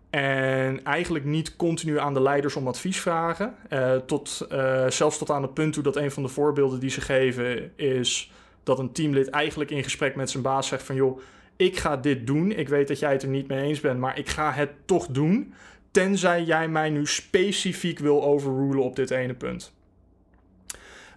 en 0.10 0.84
eigenlijk 0.84 1.26
niet 1.26 1.56
continu 1.56 2.00
aan 2.00 2.14
de 2.14 2.22
leiders 2.22 2.56
om 2.56 2.68
advies 2.68 3.00
vragen. 3.00 3.56
Eh, 3.70 3.96
tot, 3.96 4.46
eh, 4.50 4.88
zelfs 4.90 5.18
tot 5.18 5.30
aan 5.32 5.42
het 5.42 5.54
punt 5.54 5.74
toe 5.74 5.84
dat 5.84 5.96
een 5.96 6.12
van 6.12 6.24
de 6.24 6.30
voorbeelden 6.30 6.80
die 6.80 6.90
ze 6.90 7.02
geven 7.02 7.78
is 7.78 8.32
dat 8.64 8.80
een 8.80 8.92
teamlid 8.92 9.30
eigenlijk 9.30 9.72
in 9.72 9.84
gesprek 9.84 10.16
met 10.16 10.30
zijn 10.30 10.44
baas 10.44 10.68
zegt 10.68 10.84
van 10.84 10.96
joh, 10.96 11.20
ik 11.56 11.78
ga 11.78 11.98
dit 11.98 12.28
doen. 12.28 12.52
Ik 12.52 12.70
weet 12.70 12.88
dat 12.88 13.00
jij 13.00 13.12
het 13.12 13.24
er 13.24 13.30
niet 13.30 13.48
mee 13.48 13.64
eens 13.64 13.80
bent, 13.80 14.00
maar 14.00 14.18
ik 14.18 14.30
ga 14.30 14.52
het 14.52 14.70
toch 14.86 15.08
doen. 15.08 15.54
Tenzij 15.92 16.44
jij 16.44 16.68
mij 16.68 16.90
nu 16.90 17.06
specifiek 17.06 18.00
wil 18.00 18.24
overrulen 18.24 18.84
op 18.84 18.96
dit 18.96 19.12
ene 19.12 19.34
punt. 19.34 19.74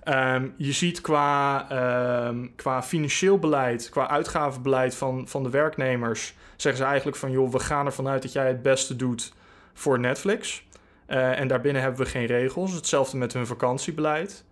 Ehm, 0.02 0.49
je 0.57 0.73
ziet 0.73 1.00
qua, 1.00 1.66
ehm, 1.71 2.47
qua 2.57 2.83
financieel 2.83 3.38
beleid, 3.38 3.88
qua 3.88 4.09
uitgavenbeleid 4.09 4.95
van, 4.95 5.28
van 5.28 5.42
de 5.42 5.50
werknemers, 5.50 6.35
zeggen 6.57 6.83
ze 6.83 6.88
eigenlijk 6.88 7.16
van 7.16 7.30
joh, 7.30 7.52
we 7.52 7.59
gaan 7.59 7.87
ervan 7.87 8.09
uit 8.09 8.23
dat 8.23 8.33
jij 8.33 8.47
het 8.47 8.62
beste 8.62 8.97
doet 8.97 9.33
voor 9.73 9.99
Netflix. 9.99 10.66
Eh, 11.07 11.40
en 11.40 11.49
daarbinnen 11.49 11.83
hebben 11.83 12.00
we 12.00 12.11
geen 12.11 12.26
regels. 12.26 12.73
Hetzelfde 12.73 13.16
met 13.16 13.33
hun 13.33 13.47
vakantiebeleid. 13.47 14.45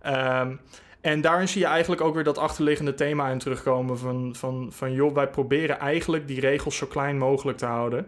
Ehm, 0.00 0.56
en 1.04 1.20
daarin 1.20 1.48
zie 1.48 1.60
je 1.60 1.66
eigenlijk 1.66 2.00
ook 2.00 2.14
weer 2.14 2.24
dat 2.24 2.38
achterliggende 2.38 2.94
thema 2.94 3.28
in 3.28 3.38
terugkomen 3.38 3.98
van, 3.98 4.34
van, 4.36 4.68
van 4.72 4.92
joh, 4.92 5.14
wij 5.14 5.28
proberen 5.28 5.78
eigenlijk 5.78 6.26
die 6.26 6.40
regels 6.40 6.76
zo 6.76 6.86
klein 6.86 7.18
mogelijk 7.18 7.58
te 7.58 7.66
houden. 7.66 8.06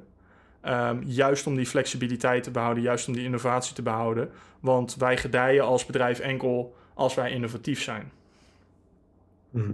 Ehm, 0.60 1.02
juist 1.04 1.46
om 1.46 1.56
die 1.56 1.66
flexibiliteit 1.66 2.42
te 2.42 2.50
behouden, 2.50 2.82
juist 2.82 3.08
om 3.08 3.14
die 3.14 3.24
innovatie 3.24 3.74
te 3.74 3.82
behouden. 3.82 4.30
Want 4.60 4.94
wij 4.94 5.16
gedijen 5.16 5.64
als 5.64 5.86
bedrijf 5.86 6.18
enkel 6.18 6.76
als 6.94 7.14
wij 7.14 7.30
innovatief 7.30 7.82
zijn. 7.82 8.12
Mhm. 9.50 9.72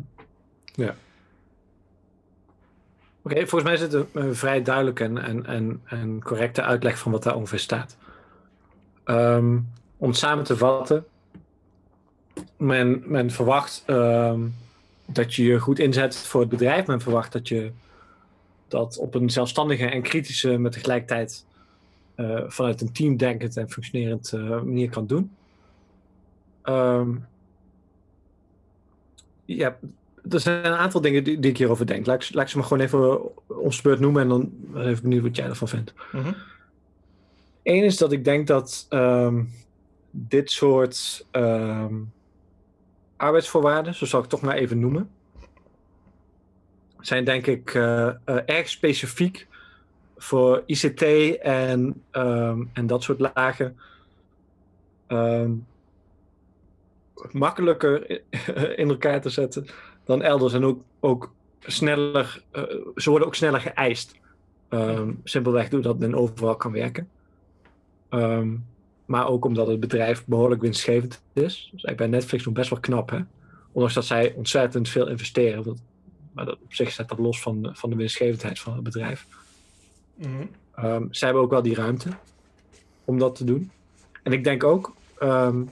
Ja. 0.64 0.94
Oké, 3.22 3.36
volgens 3.36 3.62
mij 3.62 3.72
is 3.72 3.80
het 3.80 3.92
een, 3.92 4.08
een 4.12 4.34
vrij 4.34 4.62
duidelijk 4.62 5.00
en, 5.00 5.18
en, 5.18 5.46
en, 5.46 5.82
en 5.84 6.22
correcte 6.22 6.62
uitleg 6.62 6.98
van 6.98 7.12
wat 7.12 7.22
daar 7.22 7.36
ongeveer 7.36 7.58
staat. 7.58 7.96
Ehm, 9.04 9.58
om 9.96 10.12
samen 10.12 10.44
te 10.44 10.56
vatten, 10.56 11.04
men, 12.56 13.02
men 13.06 13.30
verwacht 13.30 13.82
ehm, 13.86 14.40
dat 15.06 15.34
je 15.34 15.44
je 15.44 15.58
goed 15.58 15.78
inzet 15.78 16.16
voor 16.16 16.40
het 16.40 16.50
bedrijf. 16.50 16.86
Men 16.86 17.00
verwacht 17.00 17.32
dat 17.32 17.48
je 17.48 17.70
dat 18.68 18.98
op 18.98 19.14
een 19.14 19.30
zelfstandige 19.30 19.86
en 19.86 20.02
kritische, 20.02 20.58
maar 20.58 20.70
tegelijkertijd 20.70 21.44
eh, 22.14 22.40
vanuit 22.46 22.80
een 22.80 22.92
team 22.92 23.16
denkend 23.16 23.56
en 23.56 23.70
functionerend 23.70 24.32
eh, 24.32 24.40
manier 24.40 24.90
kan 24.90 25.06
doen. 25.06 25.30
Ehm, 26.62 27.10
ja, 29.44 29.78
er 30.30 30.40
zijn 30.40 30.64
een 30.64 30.72
aantal 30.72 31.00
dingen 31.00 31.24
die, 31.24 31.38
die 31.38 31.50
ik 31.50 31.58
hierover 31.58 31.86
denk. 31.86 32.06
Laat 32.06 32.24
ik, 32.24 32.34
laat 32.34 32.44
ik 32.44 32.50
ze 32.50 32.56
maar 32.56 32.66
gewoon 32.66 32.84
even 32.84 33.20
ons 33.46 33.80
beurt 33.80 34.00
noemen 34.00 34.22
en 34.22 34.28
dan 34.28 34.50
ben 34.52 34.88
ik 34.88 35.00
benieuwd 35.00 35.22
wat 35.22 35.36
jij 35.36 35.48
ervan 35.48 35.68
vindt. 35.68 35.94
Mhm. 36.12 36.32
Eén 37.62 37.84
is 37.84 37.96
dat 37.96 38.12
ik 38.12 38.24
denk 38.24 38.46
dat 38.46 38.86
ehm, 38.88 39.42
dit 40.10 40.50
soort 40.50 41.26
arbeidsvoorwaarden, 43.22 43.94
zo 43.94 44.06
zal 44.06 44.18
ik 44.18 44.30
het 44.30 44.40
toch 44.40 44.48
maar 44.48 44.56
even 44.56 44.80
noemen, 44.80 45.10
zijn 47.00 47.24
denk 47.24 47.46
ik 47.46 47.74
eh, 47.74 48.08
eh, 48.08 48.14
erg 48.46 48.68
specifiek 48.68 49.46
voor 50.16 50.62
ICT 50.66 51.02
en, 51.38 52.02
ehm, 52.10 52.62
en 52.72 52.86
dat 52.86 53.02
soort 53.02 53.32
lagen. 53.34 53.76
ehm, 55.06 55.52
makkelijker 57.30 58.10
in 58.82 58.88
elkaar 58.88 59.20
te 59.20 59.30
zetten 59.30 59.66
dan 60.04 60.22
elders 60.22 60.52
en 60.52 60.64
ook, 60.64 60.82
ook 61.00 61.32
sneller, 61.60 62.42
eh, 62.50 62.62
ze 62.96 63.10
worden 63.10 63.28
ook 63.28 63.34
sneller 63.34 63.60
geëist. 63.60 64.20
Ehm, 64.68 65.12
simpelweg 65.24 65.68
doordat 65.68 65.98
men 65.98 66.14
overal 66.14 66.56
kan 66.56 66.72
werken. 66.72 67.08
Ehm, 68.08 68.54
maar 69.12 69.28
ook 69.28 69.44
omdat 69.44 69.66
het 69.66 69.80
bedrijf 69.80 70.24
behoorlijk 70.26 70.60
winstgevend 70.60 71.22
is. 71.32 71.70
Dus 71.72 71.94
bij 71.94 72.06
Netflix 72.06 72.44
nog 72.44 72.54
best 72.54 72.70
wel 72.70 72.80
knap, 72.80 73.10
hè? 73.10 73.18
Ondanks 73.72 73.94
dat 73.94 74.04
zij 74.04 74.32
ontzettend 74.36 74.88
veel 74.88 75.08
investeren. 75.08 75.78
Maar 76.32 76.44
dat, 76.44 76.58
op 76.62 76.74
zich 76.74 76.90
staat 76.90 77.08
dat 77.08 77.18
los 77.18 77.40
van, 77.40 77.70
van 77.72 77.90
de 77.90 77.96
winstgevendheid 77.96 78.58
van 78.58 78.74
het 78.74 78.82
bedrijf. 78.82 79.26
Mhm. 80.14 80.30
Ehm, 80.74 81.06
zij 81.10 81.28
hebben 81.28 81.44
ook 81.44 81.50
wel 81.50 81.62
die 81.62 81.74
ruimte 81.74 82.08
om 83.04 83.18
dat 83.18 83.34
te 83.34 83.44
doen. 83.44 83.70
En 84.22 84.32
ik 84.32 84.44
denk 84.44 84.64
ook 84.64 84.94
ehm, 85.18 85.62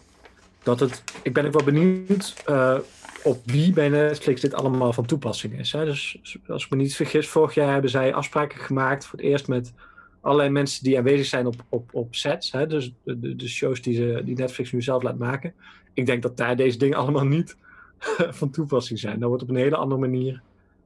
dat 0.63 0.81
het. 0.81 1.03
Ik 1.23 1.33
ben 1.33 1.47
ook 1.47 1.53
wel 1.53 1.65
benieuwd 1.65 2.43
eh, 2.47 2.79
op 3.23 3.41
wie 3.45 3.73
bij 3.73 3.89
Netflix 3.89 4.41
dit 4.41 4.55
allemaal 4.55 4.93
van 4.93 5.07
toepassing 5.07 5.59
is. 5.59 5.73
Hè? 5.73 5.85
Dus 5.85 6.19
als 6.49 6.65
ik 6.65 6.71
me 6.71 6.77
niet 6.77 6.97
vergis, 6.97 7.29
vorig 7.29 7.55
jaar 7.55 7.73
hebben 7.73 7.91
zij 7.91 8.15
afspraken 8.15 8.61
gemaakt 8.61 9.07
voor 9.07 9.19
het 9.19 9.29
eerst 9.29 9.49
met 9.49 9.73
allerlei 10.21 10.51
mensen 10.51 10.85
die 10.85 10.99
aanwezig 10.99 11.27
zijn 11.27 11.47
op, 11.47 11.65
op, 11.69 11.95
op 11.95 12.15
sets. 12.15 12.53
Hè? 12.53 12.67
Dus 12.67 12.93
de, 13.03 13.37
de, 13.37 13.49
shows 13.49 13.83
die, 13.83 13.95
ze, 13.95 14.23
die 14.25 14.37
Netflix 14.37 14.73
nu 14.73 14.83
zelf 14.83 15.03
laat 15.03 15.19
maken. 15.19 15.55
Ik 15.95 16.07
denk 16.07 16.23
dat 16.23 16.37
daar 16.37 16.57
deze 16.57 16.79
dingen 16.79 16.99
allemaal 16.99 17.27
niet 17.27 17.57
van 18.39 18.51
toepassing 18.51 18.99
zijn. 18.99 19.19
Daar 19.19 19.29
wordt 19.29 19.43
op 19.43 19.49
een 19.49 19.57
hele 19.57 19.77
andere 19.77 20.01
manier 20.01 20.43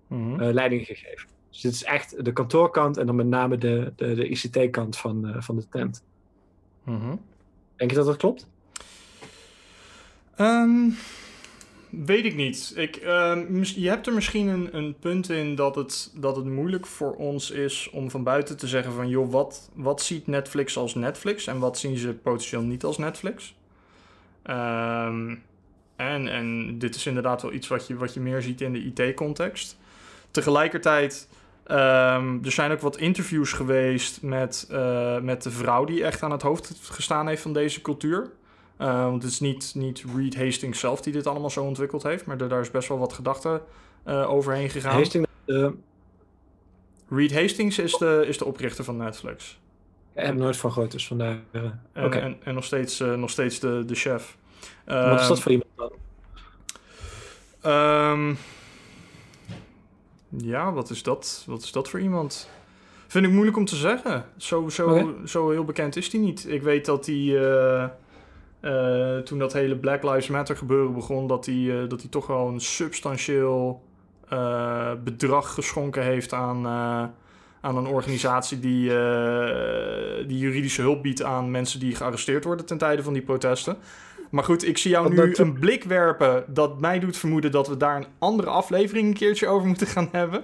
Mhm. 0.07 0.41
eh, 0.41 0.53
leiding 0.53 0.87
gegeven. 0.87 1.29
Dus 1.51 1.61
dit 1.61 1.73
is 1.73 1.85
echt 1.85 2.25
de 2.25 2.33
kantoorkant 2.33 2.97
en 2.97 3.07
dan 3.07 3.15
met 3.15 3.27
name 3.27 3.59
de, 3.59 3.93
de, 3.97 4.15
de 4.15 4.29
ICT-kant 4.29 4.97
van, 4.97 5.27
eh, 5.29 5.43
van 5.43 5.57
de 5.57 5.69
tent. 5.69 6.03
Mhm. 6.85 7.17
Denk 7.77 7.91
je 7.91 7.97
dat 7.97 8.07
dat 8.07 8.17
klopt? 8.17 8.47
Ehm, 10.37 10.89
weet 12.05 12.25
ik 12.25 12.35
niet. 12.35 12.73
Ik, 12.77 12.97
ehm, 12.97 13.63
je 13.63 13.89
hebt 13.89 14.07
er 14.07 14.13
misschien 14.13 14.49
een, 14.49 14.77
een 14.77 14.97
punt 14.99 15.31
in 15.31 15.55
dat 15.55 15.75
het, 15.75 16.13
dat 16.15 16.37
het 16.37 16.45
moeilijk 16.45 16.87
voor 16.87 17.15
ons 17.15 17.51
is 17.51 17.91
om 17.93 18.11
van 18.11 18.23
buiten 18.23 18.57
te 18.57 18.67
zeggen 18.67 18.93
van... 18.93 19.09
joh, 19.09 19.31
wat, 19.31 19.71
wat 19.75 20.03
ziet 20.03 20.27
Netflix 20.27 20.77
als 20.77 20.95
Netflix 20.95 21.47
en 21.47 21.59
wat 21.59 21.79
zien 21.79 21.97
ze 21.97 22.15
potentieel 22.15 22.63
niet 22.63 22.85
als 22.85 22.99
Netflix? 22.99 23.55
Ehm, 24.43 25.35
en, 25.97 26.29
en 26.29 26.79
dit 26.79 26.95
is 26.95 27.07
inderdaad 27.07 27.43
wel 27.43 27.53
iets 27.53 27.69
wat 27.69 27.87
je, 27.87 27.97
wat 27.97 28.15
je 28.15 28.21
meer 28.21 28.43
ziet 28.43 28.61
in 28.61 28.73
de 28.73 28.85
IT-context. 28.85 29.79
Tegelijkertijd, 30.31 31.29
ehm, 31.65 32.39
er 32.45 32.53
zijn 32.53 32.73
ook 32.73 32.81
wat 32.81 32.97
interviews 32.97 33.53
geweest 33.53 34.23
met, 34.23 34.67
eh, 34.71 35.21
met 35.21 35.43
de 35.43 35.51
vrouw 35.51 35.85
die 35.85 36.05
echt 36.05 36.23
aan 36.23 36.31
het 36.31 36.43
hoofd 36.43 36.79
gestaan 36.83 37.29
heeft 37.29 37.43
van 37.43 37.53
deze 37.53 37.83
cultuur. 37.83 38.33
Uh, 38.81 39.05
want 39.05 39.23
het 39.23 39.33
is 39.33 39.41
niet, 39.41 39.73
niet 39.75 40.05
Reed 40.17 40.37
Hastings 40.37 40.81
zelf 40.81 41.01
die 41.01 41.13
dit 41.13 41.27
allemaal 41.27 41.51
zo 41.51 41.65
ontwikkeld 41.65 42.03
heeft, 42.03 42.27
maar 42.27 42.37
daar 42.37 42.61
is 42.61 42.71
best 42.71 42.89
wel 42.89 42.99
wat 42.99 43.13
gedachten 43.13 43.63
uh, 44.07 44.31
overheen 44.31 44.71
gegaan. 44.71 44.97
Hastings, 44.97 45.29
uh, 45.47 45.69
Reed 47.09 47.35
Hastings 47.35 47.79
is 47.79 47.97
de, 47.97 48.25
is 48.27 48.39
de 48.39 48.45
oprichter 48.45 48.85
van 48.85 48.97
Netflix. 48.97 49.59
Ik 50.15 50.25
heb 50.25 50.35
nooit 50.35 50.57
van 50.57 50.73
gehoord, 50.73 50.93
dus 50.93 51.07
vandaar. 51.07 51.39
En, 51.51 51.81
okay. 51.95 52.21
en, 52.21 52.37
en, 52.45 52.55
nog 52.55 52.65
steeds, 52.65 52.99
nog 52.99 53.31
steeds 53.31 53.59
de, 53.59 53.83
de 53.87 53.95
chef. 53.95 54.37
wat 54.85 55.21
is 55.21 55.27
dat 55.27 55.41
voor 55.41 55.53
iemand 55.53 55.71
dan? 55.77 55.93
Um, 57.73 58.39
ja, 60.37 60.73
wat 60.73 60.91
is, 60.91 61.03
dat, 61.03 61.45
wat 61.47 61.63
is 61.63 61.73
dat 61.73 61.89
voor 61.89 62.01
iemand? 62.01 62.49
Vind 63.07 63.27
ik 63.27 63.33
moeilijk 63.33 63.57
om 63.57 63.65
te 63.65 63.77
zeggen. 63.77 64.25
Zo, 64.37 64.69
zo, 64.69 64.89
okay. 64.89 65.27
zo 65.27 65.51
heel 65.51 65.65
bekend 65.65 65.97
is 65.97 66.13
hij 66.13 66.21
niet. 66.21 66.49
Ik 66.49 66.63
weet 66.63 66.85
dat 66.85 67.07
hij. 67.07 67.93
Uh, 68.65 69.17
eh, 69.17 69.23
toen 69.23 69.39
dat 69.39 69.53
hele 69.53 69.77
Black 69.77 70.03
Lives 70.03 70.29
Matter 70.29 70.57
gebeuren 70.57 70.95
begon, 70.95 71.27
dat 71.27 71.47
hij, 71.47 71.83
eh, 71.83 71.89
dat 71.89 72.01
hij 72.01 72.11
toch 72.11 72.27
wel 72.27 72.49
een 72.49 72.61
substantieel 72.61 73.83
eh, 74.29 74.93
bedrag 75.05 75.55
geschonken 75.55 76.03
heeft 76.03 76.33
aan, 76.33 76.67
aan 77.61 77.77
een 77.77 77.87
organisatie 77.87 78.61
die, 78.61 78.89
die 80.27 80.39
juridische 80.39 80.81
hulp 80.83 81.03
biedt 81.03 81.23
aan 81.23 81.51
mensen 81.51 81.81
die 81.81 81.95
gearresteerd 81.95 82.45
worden 82.45 82.67
ten 82.67 82.79
tijde 82.79 83.03
van 83.03 83.13
die 83.13 83.23
protesten. 83.23 83.77
Maar 84.31 84.45
goed, 84.45 84.67
ik 84.67 84.79
zie 84.79 84.91
jou 84.91 85.09
nu 85.09 85.17
dat- 85.17 85.39
een 85.39 85.59
blik 85.59 85.85
werpen 85.85 86.45
dat 86.47 86.81
mij 86.81 86.99
doet 86.99 87.17
vermoeden 87.17 87.51
dat 87.51 87.69
we 87.69 87.77
daar 87.77 87.97
een 87.97 88.07
andere 88.19 88.51
aflevering 88.51 89.07
een 89.07 89.15
keertje 89.15 89.47
over 89.47 89.67
moeten 89.67 89.87
gaan 89.87 90.09
hebben. 90.13 90.43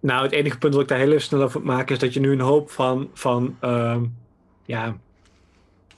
Nou, 0.00 0.22
het 0.22 0.32
enige 0.32 0.58
punt 0.58 0.72
dat 0.72 0.82
ik 0.82 0.88
daar 0.88 0.98
heel 0.98 1.08
even 1.08 1.22
snel 1.22 1.42
over 1.42 1.60
moet 1.60 1.68
maken 1.68 1.94
is 1.94 2.00
dat 2.00 2.14
je 2.14 2.20
nu 2.20 2.32
een 2.32 2.40
hoop 2.40 2.70
van, 2.70 3.10
van 3.12 3.56
ehm, 3.60 4.04
ja, 4.64 4.96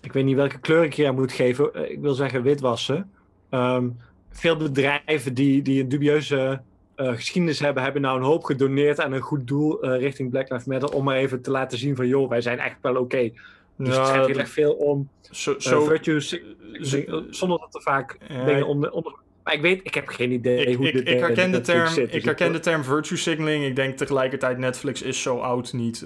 ik 0.01 0.13
weet 0.13 0.25
niet 0.25 0.37
welke 0.37 0.59
kleur 0.59 0.85
ik 0.85 0.95
hier 0.95 1.09
aan 1.09 1.15
moet 1.15 1.33
geven. 1.33 1.75
Eh, 1.75 1.91
Ik 1.91 2.01
wil 2.01 2.15
zeggen 2.15 2.43
witwassen. 2.43 3.11
Ehm, 3.51 3.89
veel 4.31 4.57
bedrijven 4.57 5.35
die, 5.35 5.63
die 5.63 5.83
een 5.83 5.89
dubieuze 5.89 6.61
eh, 6.95 7.13
geschiedenis 7.13 7.59
hebben, 7.61 7.83
hebben 7.83 8.03
nou 8.03 8.19
een 8.19 8.25
hoop 8.25 8.45
gedoneerd 8.45 9.01
aan 9.01 9.13
een 9.13 9.21
goed 9.21 9.47
doel 9.47 9.83
eh, 9.83 10.01
richting 10.01 10.31
Black 10.31 10.51
Lives 10.51 10.67
Matter. 10.67 10.93
Om 10.93 11.05
maar 11.05 11.17
even 11.17 11.43
te 11.43 11.51
laten 11.51 11.79
zien 11.79 11.97
van, 11.97 12.07
joh, 12.09 12.29
wij 12.29 12.41
zijn 12.41 12.59
echt 12.59 12.77
wel 12.83 12.97
oké. 12.97 13.31
Dus 13.77 13.97
het 13.97 14.07
gaat 14.09 14.27
heel 14.27 14.39
erg 14.39 14.49
veel 14.49 14.73
om 14.73 15.09
zo, 15.31 15.55
zo, 15.59 15.85
virtue, 15.85 16.21
sig- 16.21 16.43
zo- 16.81 17.25
zonder 17.31 17.59
dat 17.59 17.75
er 17.75 17.83
vaak 17.83 18.17
Ja, 18.29 18.45
dingen 18.45 18.67
onder, 18.67 18.91
onder... 18.93 19.13
Maar 19.45 19.55
ik 19.55 19.61
weet, 19.61 19.81
ik 19.83 19.95
heb 19.95 20.09
geen 20.09 20.33
idee 20.33 20.65
ik, 20.65 20.77
hoe 20.77 20.87
ik, 20.87 20.93
dit 20.93 21.09
ik 21.09 21.19
herken, 21.21 21.53
de 21.53 21.61
term, 21.61 21.87
zit, 21.87 22.07
dus 22.07 22.15
ik 22.15 22.25
herken 22.25 22.53
de 22.53 22.59
term 22.61 22.85
virtue 22.85 23.17
signaling. 23.19 23.65
Ik 23.65 23.77
denk 23.77 23.97
tegelijkertijd 23.97 24.59
Netflix 24.59 25.03
is 25.03 25.23
zo 25.23 25.39
oud 25.39 25.73
niet 25.73 26.05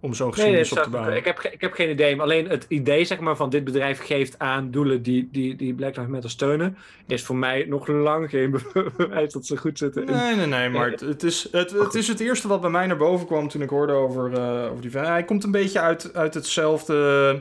om 0.00 0.14
zo'n 0.14 0.26
nee, 0.26 0.34
geschiedenis 0.34 0.72
op 0.72 0.78
te 0.78 0.90
bouwen. 0.90 1.16
ik, 1.16 1.24
heb, 1.24 1.40
ik 1.40 1.60
heb 1.60 1.72
geen 1.72 1.90
idee. 1.90 2.16
Maar 2.16 2.24
alleen 2.24 2.48
het 2.48 2.66
idee 2.68 3.04
zeg 3.04 3.18
maar, 3.20 3.36
van 3.36 3.50
dit 3.50 3.64
bedrijf 3.64 4.00
geeft 4.04 4.38
aan 4.38 4.70
doelen 4.70 5.02
die, 5.02 5.28
die, 5.32 5.56
die 5.56 5.74
Black 5.74 5.96
Lives 5.96 6.10
Matter 6.12 6.30
steunen, 6.30 6.76
is 7.06 7.24
voor 7.24 7.36
mij 7.36 7.64
nog 7.68 7.86
lang 7.86 8.30
geen 8.30 8.50
bewijs 8.96 9.32
dat 9.32 9.46
ze 9.46 9.56
goed 9.56 9.78
zitten. 9.78 10.06
in- 10.06 10.12
Nee, 10.14 10.34
nee, 10.36 10.46
nee, 10.46 10.68
maar 10.68 10.90
het, 10.90 11.00
het 11.00 11.22
is, 11.22 11.48
het, 11.52 11.70
het 11.70 11.94
is 11.94 12.08
het 12.08 12.20
eerste 12.20 12.48
wat 12.48 12.60
bij 12.60 12.70
mij 12.70 12.86
naar 12.86 12.96
boven 12.96 13.26
kwam 13.26 13.48
toen 13.48 13.62
ik 13.62 13.68
hoorde 13.68 13.92
over, 13.92 14.32
eh, 14.32 14.70
over 14.70 14.80
die. 14.80 14.90
Hij 15.00 15.24
komt 15.24 15.44
een 15.44 15.50
beetje 15.50 15.80
uit, 15.80 16.14
uit, 16.14 16.34
hetzelfde, 16.34 17.40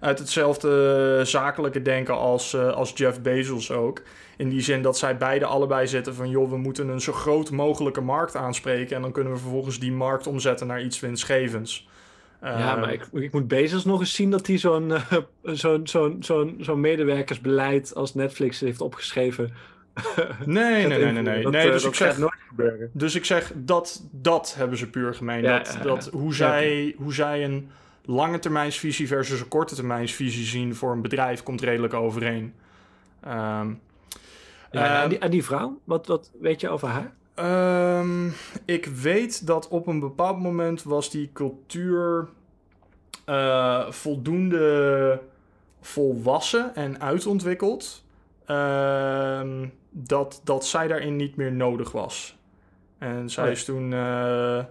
uit 0.00 0.18
hetzelfde 0.18 1.20
zakelijke 1.24 1.82
denken 1.82 2.14
als, 2.14 2.54
eh, 2.54 2.72
als 2.72 2.92
Jeff 2.94 3.20
Bezos 3.20 3.70
ook. 3.72 4.02
In 4.40 4.48
die 4.48 4.60
zin 4.60 4.82
dat 4.82 4.98
zij 4.98 5.16
beide 5.16 5.44
allebei 5.44 5.86
zitten 5.86 6.14
van... 6.14 6.30
joh, 6.30 6.50
we 6.50 6.56
moeten 6.56 6.88
een 6.88 7.00
zo 7.00 7.12
groot 7.12 7.50
mogelijke 7.50 8.00
markt 8.00 8.36
aanspreken... 8.36 8.96
en 8.96 9.02
dan 9.02 9.12
kunnen 9.12 9.32
we 9.32 9.38
vervolgens 9.38 9.78
die 9.78 9.92
markt 9.92 10.26
omzetten 10.26 10.66
naar 10.66 10.82
iets 10.82 11.00
winstgevends. 11.00 11.88
ja, 12.42 12.70
Ehm, 12.72 12.80
maar 12.80 12.92
ik, 12.92 13.06
ik 13.12 13.32
moet 13.32 13.48
Bezos 13.48 13.84
nog 13.84 14.00
eens 14.00 14.14
zien 14.14 14.30
dat 14.30 14.46
hij 14.46 14.58
zo'n 14.58 14.92
eh, 14.92 15.16
zo'n 15.42 15.86
zo'n 15.86 16.16
zo'n 16.20 16.56
zo'n 16.60 16.80
medewerkersbeleid 16.80 17.94
als 17.94 18.14
Netflix 18.14 18.60
heeft 18.60 18.80
opgeschreven. 18.80 19.52
Nee, 20.44 20.86
nee, 20.86 20.98
nee, 20.98 21.12
nee. 21.12 21.22
nee. 21.22 21.42
Dat, 21.42 21.52
nee 21.52 21.66
eh, 21.66 21.72
dus, 21.72 21.82
dat 21.82 21.90
ik 21.90 21.96
zeg, 21.96 22.18
nooit 22.18 22.40
gebeuren. 22.48 22.90
dus 22.92 23.14
ik 23.14 23.24
zeg, 23.24 23.52
dat, 23.54 24.02
dat 24.10 24.54
hebben 24.56 24.78
ze 24.78 24.90
puur 24.90 25.14
gemeen. 25.14 25.42
Ja, 25.42 25.58
dat, 25.58 25.78
dat, 25.82 26.08
hoe, 26.12 26.34
zij, 26.34 26.94
hoe 26.96 27.14
zij 27.14 27.44
een 27.44 27.70
lange 28.04 28.38
termijnsvisie 28.38 29.06
versus 29.06 29.40
een 29.40 29.48
korte 29.48 29.74
termijnsvisie 29.74 30.44
zien 30.44 30.74
voor 30.74 30.92
een 30.92 31.02
bedrijf 31.02 31.42
komt 31.42 31.60
redelijk 31.60 31.94
overeen. 31.94 32.54
Ehm, 33.20 33.72
Ja, 34.70 34.94
ehm, 34.94 35.02
en, 35.02 35.08
die, 35.08 35.18
en 35.18 35.30
die 35.30 35.44
vrouw, 35.44 35.80
wat, 35.84 36.06
wat 36.06 36.30
weet 36.40 36.60
je 36.60 36.68
over 36.68 36.88
haar? 36.88 37.12
Ehm, 37.34 38.28
ik 38.64 38.86
weet 38.86 39.46
dat 39.46 39.68
op 39.68 39.86
een 39.86 40.00
bepaald 40.00 40.38
moment 40.40 40.82
was 40.82 41.10
die 41.10 41.30
cultuur 41.32 42.28
eh, 43.24 43.90
voldoende 43.90 45.20
volwassen 45.80 46.74
en 46.74 47.00
uitontwikkeld. 47.00 48.04
ehm, 48.44 49.68
dat, 49.90 50.40
dat 50.44 50.66
zij 50.66 50.88
daarin 50.88 51.16
niet 51.16 51.36
meer 51.36 51.52
nodig 51.52 51.92
was. 51.92 52.38
En 52.98 53.30
zij, 53.30 53.44
Oh 53.44 53.50
is 53.50 53.64
toen, 53.64 53.92
eh, 53.92 54.58
eh, 54.58 54.64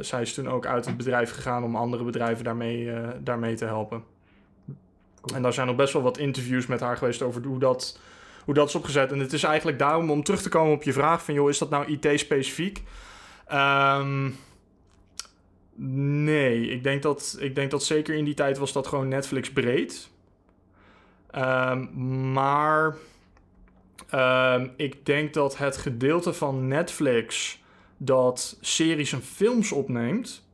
zij 0.00 0.22
is 0.22 0.34
toen 0.34 0.48
ook 0.48 0.66
uit 0.66 0.86
het 0.86 0.96
bedrijf 0.96 1.30
gegaan 1.30 1.64
om 1.64 1.76
andere 1.76 2.04
bedrijven 2.04 2.44
daarmee, 2.44 2.92
daarmee 3.22 3.54
te 3.54 3.64
helpen. 3.64 4.04
Cool. 5.20 5.36
En 5.36 5.42
daar 5.42 5.52
zijn 5.52 5.66
nog 5.66 5.76
best 5.76 5.92
wel 5.92 6.02
wat 6.02 6.18
interviews 6.18 6.66
met 6.66 6.80
haar 6.80 6.96
geweest 6.96 7.22
over 7.22 7.44
hoe 7.44 7.58
dat, 7.58 7.98
hoe 8.44 8.54
dat 8.54 8.68
is 8.68 8.74
opgezet. 8.74 9.12
En 9.12 9.18
het 9.18 9.32
is 9.32 9.42
eigenlijk 9.42 9.78
daarom 9.78 10.10
om 10.10 10.22
terug 10.22 10.42
te 10.42 10.48
komen 10.48 10.74
op 10.74 10.82
je 10.82 10.92
vraag 10.92 11.24
van... 11.24 11.34
joh, 11.34 11.48
is 11.48 11.58
dat 11.58 11.70
nou 11.70 11.98
IT-specifiek? 11.98 12.82
Ehm, 13.46 14.30
nee, 16.24 16.70
ik 16.70 16.82
denk, 16.82 17.02
dat, 17.02 17.36
ik 17.40 17.54
denk 17.54 17.70
dat 17.70 17.84
zeker 17.84 18.14
in 18.14 18.24
die 18.24 18.34
tijd 18.34 18.58
was 18.58 18.72
dat 18.72 18.86
gewoon 18.86 19.08
Netflix 19.08 19.52
breed. 19.52 20.10
Ehm, 21.30 21.86
maar 22.32 22.96
ehm, 24.08 24.68
ik 24.76 25.06
denk 25.06 25.34
dat 25.34 25.58
het 25.58 25.76
gedeelte 25.76 26.32
van 26.32 26.68
Netflix 26.68 27.58
dat 27.96 28.58
series 28.60 29.12
en 29.12 29.22
films 29.22 29.72
opneemt... 29.72 30.48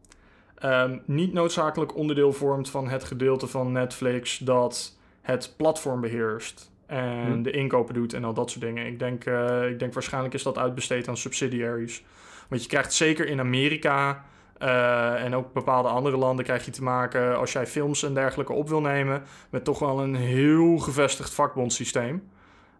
niet 1.05 1.33
noodzakelijk 1.33 1.96
onderdeel 1.96 2.33
vormt 2.33 2.70
van 2.70 2.88
het 2.88 3.05
gedeelte 3.05 3.46
van 3.46 3.72
Netflix 3.72 4.38
dat 4.38 4.96
het 5.22 5.55
platform 5.57 6.01
beheerst 6.01 6.70
en 6.87 7.33
Hm. 7.33 7.42
de 7.42 7.51
inkopen 7.51 7.94
doet 7.94 8.12
en 8.12 8.25
al 8.25 8.35
dat 8.35 8.51
soort 8.51 8.64
dingen. 8.64 8.87
Ik 8.87 8.99
denk, 8.99 9.25
eh, 9.25 9.68
ik 9.68 9.79
denk 9.79 9.92
waarschijnlijk 9.94 10.35
is 10.35 10.42
dat 10.42 10.59
uitbesteed 10.59 11.09
aan 11.09 11.16
subsidiaries. 11.16 12.05
Want 12.49 12.62
je 12.62 12.68
krijgt 12.68 12.92
zeker 12.92 13.27
in 13.29 13.40
Amerika 13.40 14.25
eh, 14.59 15.25
en 15.25 15.35
ook 15.35 15.53
bepaalde 15.53 15.88
andere 15.88 16.16
landen 16.16 16.44
krijg 16.44 16.64
je 16.64 16.70
te 16.70 16.83
maken 16.83 17.38
als 17.38 17.53
jij 17.53 17.66
films 17.66 18.03
en 18.03 18.14
dergelijke 18.14 18.53
op 18.53 18.68
wil 18.68 18.81
nemen 18.81 19.22
met 19.51 19.64
toch 19.64 19.79
wel 19.79 20.01
een 20.03 20.14
heel 20.14 20.79
gevestigd 20.79 21.35
vakbondsysteem. 21.35 22.29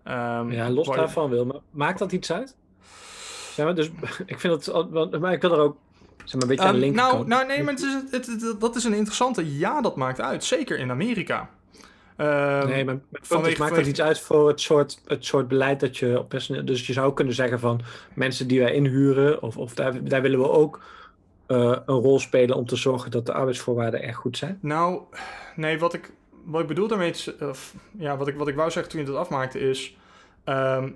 Ehm, 0.03 0.51
Ja, 0.53 0.71
los 0.71 0.87
je- 0.87 0.95
daarvan 0.95 1.31
wil. 1.31 1.47
Maar 1.47 1.57
maakt 1.71 1.99
dat 1.99 2.13
iets 2.13 2.33
uit? 2.33 2.57
Ja, 3.57 3.65
maar 3.65 3.75
dus 3.75 3.91
ik 4.27 4.41
vind 4.41 4.67
het, 4.67 5.21
maar 5.21 5.33
ik 5.33 5.41
wil 5.41 5.53
er 5.53 5.59
ook 5.61 5.77
zeg 6.25 6.33
maar, 6.33 6.43
een 6.43 6.49
beetje 6.49 6.65
aan 6.65 6.75
de 6.75 6.77
Ehm, 6.81 6.87
linkerkant. 6.93 7.13
nou, 7.13 7.29
nou, 7.29 7.47
nee, 7.47 7.63
maar 7.63 7.73
het 7.75 7.83
is, 7.83 7.97
het, 8.11 8.27
het- 8.27 8.61
dat 8.61 8.77
is 8.77 8.85
een 8.85 8.95
interessante. 8.95 9.59
Ja, 9.59 9.81
dat 9.81 9.97
maakt 9.97 10.21
uit. 10.21 10.45
Zeker 10.45 10.79
in 10.79 10.91
Amerika. 10.91 11.51
Ehm, 12.17 12.69
nee, 12.69 12.85
maar 12.85 12.99
vanwege- 13.13 13.61
maakt 13.61 13.75
dat 13.75 13.87
iets 13.87 14.01
uit 14.01 14.21
voor 14.21 14.49
het 14.49 14.61
soort, 14.61 15.01
het 15.07 15.25
soort 15.25 15.49
beleid 15.49 15.81
dat 15.81 15.97
je 15.97 16.19
op 16.19 16.29
personeel... 16.29 16.65
Dus 16.65 16.87
je 16.87 16.93
zou 16.93 17.13
kunnen 17.15 17.35
zeggen 17.35 17.61
van 17.61 17.81
mensen 18.15 18.49
die 18.49 18.61
wij 18.61 18.73
inhuren, 18.73 19.43
of, 19.43 19.57
of 19.57 19.75
daar, 19.75 20.05
daar 20.05 20.23
willen 20.23 20.39
we 20.39 20.51
ook 20.51 20.81
eh, 21.47 21.77
een 21.87 22.01
rol 22.01 22.19
spelen 22.19 22.57
om 22.57 22.67
te 22.67 22.77
zorgen 22.77 23.11
dat 23.11 23.27
de 23.27 23.33
arbeidsvoorwaarden 23.33 24.03
echt 24.03 24.17
goed 24.17 24.37
zijn. 24.37 24.59
Nou, 24.61 25.01
nee, 25.57 25.79
wat 25.79 25.95
ik, 25.95 26.13
wat 26.45 26.61
ik 26.61 26.67
bedoel 26.67 26.89
daarmee, 26.89 27.15
of, 27.41 27.75
ja, 27.99 28.17
wat 28.17 28.29
ik, 28.29 28.37
wat 28.37 28.49
ik 28.49 28.57
wou 28.57 28.71
zeggen 28.71 28.93
toen 28.93 29.01
je 29.01 29.07
dat 29.07 29.17
afmaakte 29.17 29.59
is, 29.59 29.97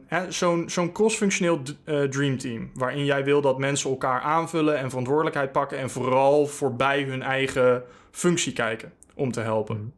hè, 0.06 0.30
zo'n 0.33 0.68
zo'n 0.68 0.92
cross-functioneel 0.92 1.61
eh, 1.85 2.02
dreamteam, 2.02 2.70
waarin 2.74 3.04
jij 3.04 3.24
wil 3.24 3.40
dat 3.40 3.59
mensen 3.59 3.90
elkaar 3.90 4.20
aanvullen 4.20 4.78
en 4.78 4.88
verantwoordelijkheid 4.88 5.52
pakken 5.52 5.78
en 5.78 5.90
vooral 5.90 6.46
voorbij 6.46 7.02
hun 7.02 7.22
eigen 7.22 7.83
functie 8.11 8.52
kijken 8.52 8.92
om 9.14 9.33
te 9.33 9.40
helpen. 9.40 9.92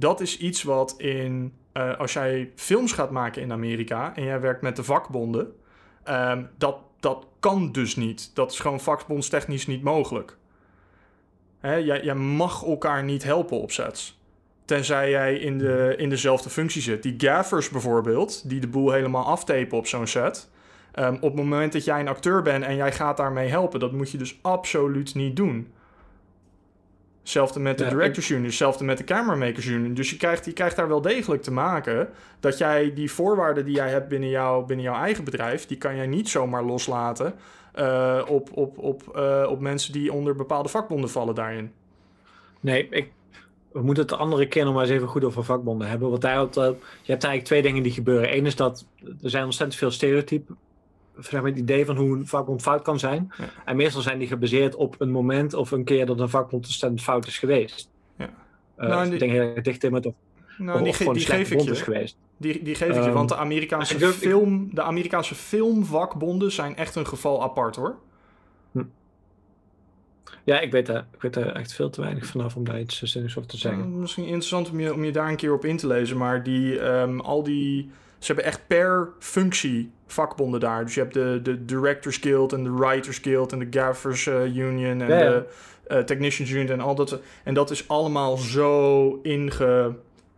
Dat 0.00 0.20
is 0.20 0.38
iets 0.38 0.62
wat 0.62 0.94
in, 0.98 1.52
eh, 1.72 1.98
als 1.98 2.12
jij 2.12 2.52
films 2.54 2.92
gaat 2.92 3.10
maken 3.10 3.42
in 3.42 3.52
Amerika 3.52 4.16
en 4.16 4.24
jij 4.24 4.40
werkt 4.40 4.62
met 4.62 4.76
de 4.76 4.84
vakbonden, 4.84 5.54
ehm, 6.02 6.44
dat, 6.58 6.76
dat 7.00 7.26
kan 7.40 7.72
dus 7.72 7.96
niet. 7.96 8.34
Dat 8.34 8.52
is 8.52 8.58
gewoon 8.58 8.80
vakbondstechnisch 8.80 9.66
niet 9.66 9.82
mogelijk. 9.82 10.36
Hè, 11.58 11.74
jij, 11.74 12.02
jij 12.02 12.14
mag 12.14 12.64
elkaar 12.64 13.04
niet 13.04 13.22
helpen 13.22 13.60
op 13.60 13.70
sets. 13.70 14.18
Tenzij 14.64 15.10
jij 15.10 15.34
in, 15.34 15.58
de, 15.58 15.94
in 15.96 16.08
dezelfde 16.08 16.50
functie 16.50 16.82
zit. 16.82 17.02
Die 17.02 17.14
gaffers 17.18 17.68
bijvoorbeeld, 17.68 18.48
die 18.48 18.60
de 18.60 18.68
boel 18.68 18.90
helemaal 18.90 19.24
aftapen 19.24 19.78
op 19.78 19.86
zo'n 19.86 20.06
set. 20.06 20.50
ehm, 20.92 21.14
op 21.14 21.22
het 21.22 21.34
moment 21.34 21.72
dat 21.72 21.84
jij 21.84 22.00
een 22.00 22.08
acteur 22.08 22.42
bent 22.42 22.64
en 22.64 22.76
jij 22.76 22.92
gaat 22.92 23.16
daarmee 23.16 23.48
helpen, 23.48 23.80
dat 23.80 23.92
moet 23.92 24.10
je 24.10 24.18
dus 24.18 24.38
absoluut 24.42 25.14
niet 25.14 25.36
doen. 25.36 25.72
Hetzelfde 27.20 27.60
met 27.60 27.78
de 27.78 27.84
Ja, 27.84 27.90
Directors 27.90 28.28
Union, 28.30 28.44
hetzelfde 28.44 28.84
met 28.84 28.98
de 28.98 29.04
Cameramakers 29.04 29.66
Union. 29.66 29.94
Dus 29.94 30.10
je 30.10 30.16
krijgt, 30.16 30.44
je 30.44 30.52
krijgt 30.52 30.76
daar 30.76 30.88
wel 30.88 31.00
degelijk 31.00 31.42
te 31.42 31.52
maken 31.52 32.08
dat 32.40 32.58
jij 32.58 32.94
die 32.94 33.10
voorwaarden 33.10 33.64
die 33.64 33.74
jij 33.74 33.90
hebt 33.90 34.08
binnen, 34.08 34.28
jou, 34.28 34.66
binnen 34.66 34.84
jouw 34.84 35.02
eigen 35.02 35.24
bedrijf, 35.24 35.66
die 35.66 35.76
kan 35.76 35.96
jij 35.96 36.06
niet 36.06 36.28
zomaar 36.28 36.62
loslaten 36.62 37.34
eh, 37.72 38.22
op, 38.28 38.48
op, 38.52 38.78
op, 38.78 39.16
eh, 39.16 39.46
op 39.48 39.60
mensen 39.60 39.92
die 39.92 40.12
onder 40.12 40.36
bepaalde 40.36 40.68
vakbonden 40.68 41.10
vallen 41.10 41.34
daarin. 41.34 41.72
Nee, 42.60 42.88
ik, 42.90 43.10
we 43.72 43.82
moeten 43.82 44.02
het 44.02 44.12
de 44.12 44.18
andere 44.18 44.48
keer 44.48 44.64
nog 44.64 44.74
maar 44.74 44.82
eens 44.82 44.92
even 44.92 45.08
goed 45.08 45.24
over 45.24 45.44
vakbonden 45.44 45.88
hebben. 45.88 46.10
Want 46.10 46.22
daar, 46.22 46.42
eh, 46.42 46.48
je 46.54 47.12
hebt 47.12 47.24
eigenlijk 47.24 47.44
twee 47.44 47.62
dingen 47.62 47.82
die 47.82 47.92
gebeuren. 47.92 48.36
Eén 48.36 48.46
is 48.46 48.56
dat 48.56 48.86
er 49.22 49.30
zijn 49.30 49.44
ontzettend 49.44 49.78
veel 49.78 49.90
stereotypen. 49.90 50.56
Zeg 51.20 51.40
maar 51.40 51.50
het 51.50 51.58
idee 51.58 51.84
van 51.84 51.96
hoe 51.96 52.16
een 52.16 52.26
vakbond 52.26 52.62
fout 52.62 52.82
kan 52.82 52.98
zijn. 52.98 53.32
Ja. 53.38 53.44
En 53.64 53.76
meestal 53.76 54.02
zijn 54.02 54.18
die 54.18 54.28
gebaseerd 54.28 54.74
op 54.74 54.94
een 55.00 55.10
moment 55.10 55.54
of 55.54 55.70
een 55.70 55.84
keer 55.84 56.06
dat 56.06 56.20
een 56.20 56.28
vakbond 56.28 56.64
ontzettend 56.64 57.02
fout 57.02 57.26
is 57.26 57.38
geweest. 57.38 57.90
Ja. 58.16 58.30
Eh, 58.76 58.88
Nou, 58.88 58.98
en 58.98 59.04
ik 59.04 59.10
die- 59.10 59.18
denk 59.18 59.32
heel 59.32 59.40
erg 59.54 59.64
dicht 59.64 59.84
in 59.84 59.92
met 59.92 60.06
of, 60.06 60.14
Nou, 60.58 60.78
of 60.78 60.84
die, 60.84 60.92
ge- 60.92 61.12
die 61.12 61.24
geef 61.26 61.50
ik 61.50 61.58
is 61.60 61.78
je. 61.78 61.84
geweest. 61.84 62.16
Die, 62.36 62.62
die 62.62 62.74
geef 62.74 62.88
ik 62.88 62.94
je, 62.94 63.00
Ehm, 63.00 63.12
want 63.12 63.28
de 63.28 63.36
Amerikaanse, 63.36 63.94
ik- 63.94 64.04
film, 64.04 64.68
de 64.74 64.82
Amerikaanse 64.82 65.34
filmvakbonden 65.34 66.52
zijn 66.52 66.76
echt 66.76 66.94
een 66.94 67.06
geval 67.06 67.42
apart 67.42 67.76
hoor. 67.76 67.96
Ja, 70.44 70.60
ik 70.60 70.72
weet, 70.72 70.86
daar, 70.86 71.06
ik 71.14 71.22
weet 71.22 71.34
daar 71.34 71.52
echt 71.54 71.72
veel 71.72 71.90
te 71.90 72.00
weinig 72.00 72.26
vanaf 72.26 72.56
om 72.56 72.64
daar 72.64 72.80
iets 72.80 73.02
zinnigs 73.02 73.36
over 73.36 73.50
te 73.50 73.56
zeggen. 73.56 73.80
Uh, 73.80 73.86
misschien 73.94 74.24
interessant 74.24 74.70
om 74.70 74.80
je, 74.80 74.94
om 74.94 75.04
je 75.04 75.12
daar 75.12 75.28
een 75.28 75.36
keer 75.36 75.52
op 75.52 75.64
in 75.64 75.76
te 75.76 75.86
lezen, 75.86 76.16
maar 76.16 76.42
die, 76.42 76.80
um, 76.80 77.20
al 77.20 77.42
die... 77.42 77.90
Ze 78.18 78.26
hebben 78.26 78.44
echt 78.44 78.66
per 78.66 79.08
functie 79.18 79.90
vakbonden 80.12 80.60
daar. 80.60 80.84
Dus 80.84 80.94
je 80.94 81.00
hebt 81.00 81.14
de, 81.14 81.40
de 81.42 81.64
Directors 81.64 82.16
Guild 82.16 82.52
en 82.52 82.64
de 82.64 82.72
Writers 82.72 83.18
Guild 83.18 83.52
en 83.52 83.58
de 83.58 83.66
Gaffers 83.70 84.26
uh, 84.26 84.56
Union 84.56 85.00
en 85.00 85.08
Ja, 85.08 85.18
ja. 85.18 85.30
de 85.30 85.46
uh, 85.88 85.98
Technicians 85.98 86.50
Union 86.50 86.68
en 86.68 86.80
al 86.80 86.94
dat. 86.94 87.20
En 87.44 87.54
dat 87.54 87.70
is 87.70 87.88
allemaal 87.88 88.36
zo 88.36 89.18
inge, 89.22 89.94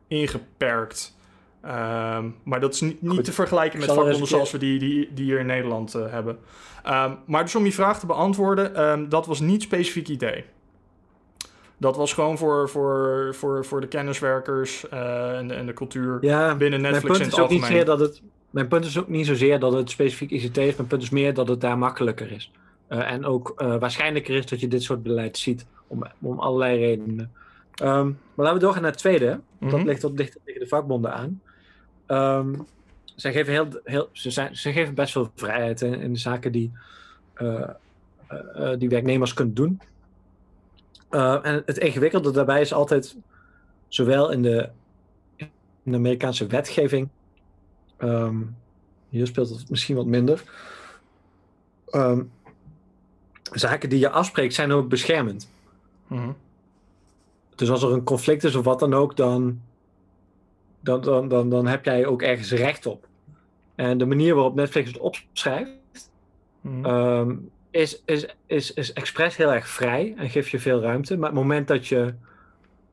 ingeperkt. 0.08 1.14
Ehm, 1.62 2.28
maar 2.42 2.60
dat 2.60 2.74
is 2.74 2.80
niet, 2.80 3.24
te 3.24 3.32
vergelijken 3.32 3.78
met 3.78 3.88
vakbonden 3.88 4.26
zoals 4.26 4.50
we 4.50 4.58
die, 4.58 4.78
die, 4.78 5.10
die 5.14 5.24
hier 5.24 5.38
in 5.38 5.46
Nederland 5.46 5.94
eh, 5.94 6.02
hebben. 6.10 6.38
Ehm, 6.82 7.12
maar 7.26 7.42
dus 7.42 7.54
om 7.54 7.64
je 7.64 7.72
vraag 7.72 7.98
te 7.98 8.06
beantwoorden, 8.06 8.74
ehm, 8.74 9.08
dat 9.08 9.26
was 9.26 9.40
niet 9.40 9.62
specifiek 9.62 10.08
idee. 10.08 10.44
Dat 11.78 11.96
was 11.96 12.12
gewoon 12.12 12.38
voor, 12.38 12.68
voor, 12.68 13.28
voor, 13.34 13.64
voor 13.64 13.80
de 13.80 13.86
kenniswerkers 13.86 14.88
eh, 14.88 15.38
en, 15.38 15.48
de, 15.48 15.54
en 15.54 15.66
de 15.66 15.72
cultuur 15.72 16.18
Ja, 16.20 16.54
binnen 16.54 16.80
mijn 16.80 16.92
Netflix 16.92 17.18
punt 17.18 17.20
in 17.20 17.26
is 17.26 17.36
het 17.36 17.44
ook 17.44 17.50
niet 17.50 17.62
algemeen. 17.62 17.84
zozeer 17.84 17.96
dat 17.96 18.00
het. 18.00 18.22
Mijn 18.52 18.68
punt 18.68 18.84
is 18.84 18.98
ook 18.98 19.08
niet 19.08 19.26
zozeer 19.26 19.58
dat 19.58 19.72
het 19.72 19.90
specifiek 19.90 20.30
ICT 20.30 20.56
is. 20.56 20.76
Mijn 20.76 20.88
punt 20.88 21.02
is 21.02 21.10
meer 21.10 21.34
dat 21.34 21.48
het 21.48 21.60
daar 21.60 21.78
makkelijker 21.78 22.32
is. 22.32 22.50
Eh, 22.86 23.10
en 23.12 23.24
ook 23.24 23.52
eh, 23.56 23.76
waarschijnlijker 23.78 24.34
is 24.34 24.46
dat 24.46 24.60
je 24.60 24.68
dit 24.68 24.82
soort 24.82 25.02
beleid 25.02 25.38
ziet. 25.38 25.66
Om, 25.86 26.02
om 26.20 26.38
allerlei 26.38 26.78
redenen. 26.78 27.32
Ehm, 27.74 28.06
maar 28.06 28.16
laten 28.44 28.54
we 28.54 28.60
doorgaan 28.60 28.82
naar 28.82 28.90
het 28.90 29.00
tweede. 29.00 29.40
Dat 29.60 29.70
Mhm. 29.78 29.86
ligt 29.86 30.02
wat 30.02 30.16
dichter 30.16 30.40
tegen 30.44 30.60
de 30.60 30.66
vakbonden 30.66 31.12
aan. 31.14 31.40
Ehm, 32.06 32.54
zij 33.14 33.32
geven 33.32 33.52
heel, 33.52 33.68
heel, 33.84 34.08
ze, 34.12 34.30
zijn, 34.30 34.56
ze 34.56 34.72
geven 34.72 34.94
best 34.94 35.12
veel 35.12 35.30
vrijheid 35.34 35.80
in, 35.80 36.00
in 36.00 36.12
de 36.12 36.18
zaken 36.18 36.52
die, 36.52 36.72
eh, 37.34 37.68
die 38.78 38.88
werknemers 38.88 39.34
kunnen 39.34 39.54
doen. 39.54 39.80
Eh, 41.10 41.38
en 41.42 41.62
het 41.66 41.78
ingewikkelde 41.78 42.30
daarbij 42.30 42.60
is 42.60 42.72
altijd, 42.72 43.16
zowel 43.88 44.30
in 44.30 44.42
de, 44.42 44.68
in 45.36 45.50
de 45.82 45.96
Amerikaanse 45.96 46.46
wetgeving, 46.46 47.08
ehm, 48.02 48.36
hier 49.08 49.26
speelt 49.26 49.48
het 49.48 49.70
misschien 49.70 49.96
wat 49.96 50.06
minder. 50.06 50.42
Ehm, 51.90 52.22
zaken 53.52 53.88
die 53.88 53.98
je 53.98 54.10
afspreekt 54.10 54.54
zijn 54.54 54.72
ook 54.72 54.88
beschermend. 54.88 55.50
Mhm. 56.06 56.30
Dus 57.54 57.70
als 57.70 57.82
er 57.82 57.92
een 57.92 58.04
conflict 58.04 58.44
is 58.44 58.54
of 58.54 58.64
wat 58.64 58.78
dan 58.78 58.94
ook, 58.94 59.16
dan, 59.16 59.60
dan, 60.80 61.00
dan, 61.00 61.28
dan, 61.28 61.48
dan 61.50 61.66
heb 61.66 61.84
jij 61.84 62.06
ook 62.06 62.22
ergens 62.22 62.52
recht 62.52 62.86
op. 62.86 63.06
En 63.74 63.98
de 63.98 64.06
manier 64.06 64.34
waarop 64.34 64.54
Netflix 64.54 64.88
het 64.88 64.98
opschrijft, 64.98 65.70
Mhm. 66.60 66.84
ehm, 66.84 67.34
is, 67.70 68.02
is, 68.04 68.26
is, 68.46 68.72
is 68.72 68.92
expres 68.92 69.36
heel 69.36 69.52
erg 69.52 69.68
vrij 69.68 70.14
en 70.16 70.30
geeft 70.30 70.50
je 70.50 70.58
veel 70.58 70.80
ruimte. 70.80 71.16
Maar 71.16 71.28
het 71.28 71.38
moment 71.38 71.68
dat 71.68 71.86
je, 71.86 72.14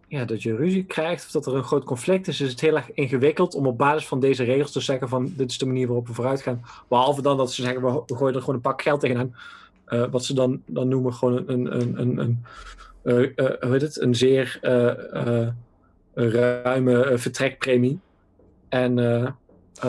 ja, 0.10 0.26
dat 0.26 0.43
je 0.43 0.56
ruzie 0.56 0.84
krijgt 0.84 1.26
of 1.26 1.32
dat 1.32 1.45
er 1.45 1.56
een 1.56 1.63
groot 1.63 1.84
conflict 1.84 2.28
is, 2.28 2.41
is 2.41 2.50
het 2.50 2.62
heel 2.62 2.76
erg 2.76 2.91
ingewikkeld 2.91 3.56
om 3.56 3.67
op 3.67 3.78
basis 3.78 4.08
van 4.08 4.19
deze 4.19 4.43
regels 4.43 4.72
te 4.72 4.80
zeggen 4.80 5.10
van 5.10 5.34
dit 5.36 5.50
is 5.50 5.58
de 5.58 5.65
manier 5.65 5.88
waarop 5.88 6.08
we 6.08 6.13
vooruit 6.13 6.41
gaan. 6.41 6.62
Behalve 6.88 7.22
dan 7.22 7.38
dat 7.38 7.54
ze 7.54 7.62
zeggen 7.62 7.82
we, 7.82 8.15
gooien 8.15 8.36
er 8.36 8.39
gewoon 8.39 8.56
een 8.56 8.62
pak 8.62 8.82
geld 8.82 9.00
tegenaan. 9.00 9.36
Eh, 9.86 10.06
wat 10.12 10.26
ze 10.26 10.34
dan, 10.34 10.62
dan 10.65 10.88
noemen 10.88 11.13
gewoon 11.13 11.43
een, 11.48 11.80
een, 11.80 12.00
een, 12.00 12.17
een, 12.17 12.43
eh, 13.02 13.24
eh, 13.36 13.62
hoe 13.62 13.72
heet 13.72 13.82
het? 13.82 14.02
een 14.02 14.15
zeer 14.15 14.60
ruime 16.13 17.17
vertrekpremie. 17.17 18.00
En 18.69 18.95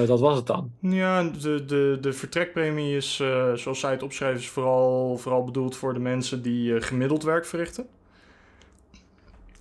dat 0.07 0.21
was 0.21 0.37
het 0.37 0.47
dan. 0.47 0.73
Ja, 0.81 1.23
de, 1.23 1.65
de, 1.65 1.99
de 2.01 2.13
vertrekpremie 2.13 2.97
is, 2.97 3.17
zoals 3.55 3.81
zij 3.81 3.91
het 3.91 4.03
opschrijven, 4.03 4.41
is 4.41 4.49
vooral, 4.49 5.17
vooral 5.19 5.45
bedoeld 5.45 5.77
voor 5.77 5.95
de 5.95 6.01
mensen 6.01 6.43
die 6.43 6.81
gemiddeld 6.81 7.23
werk 7.23 7.47
verrichten. 7.47 7.87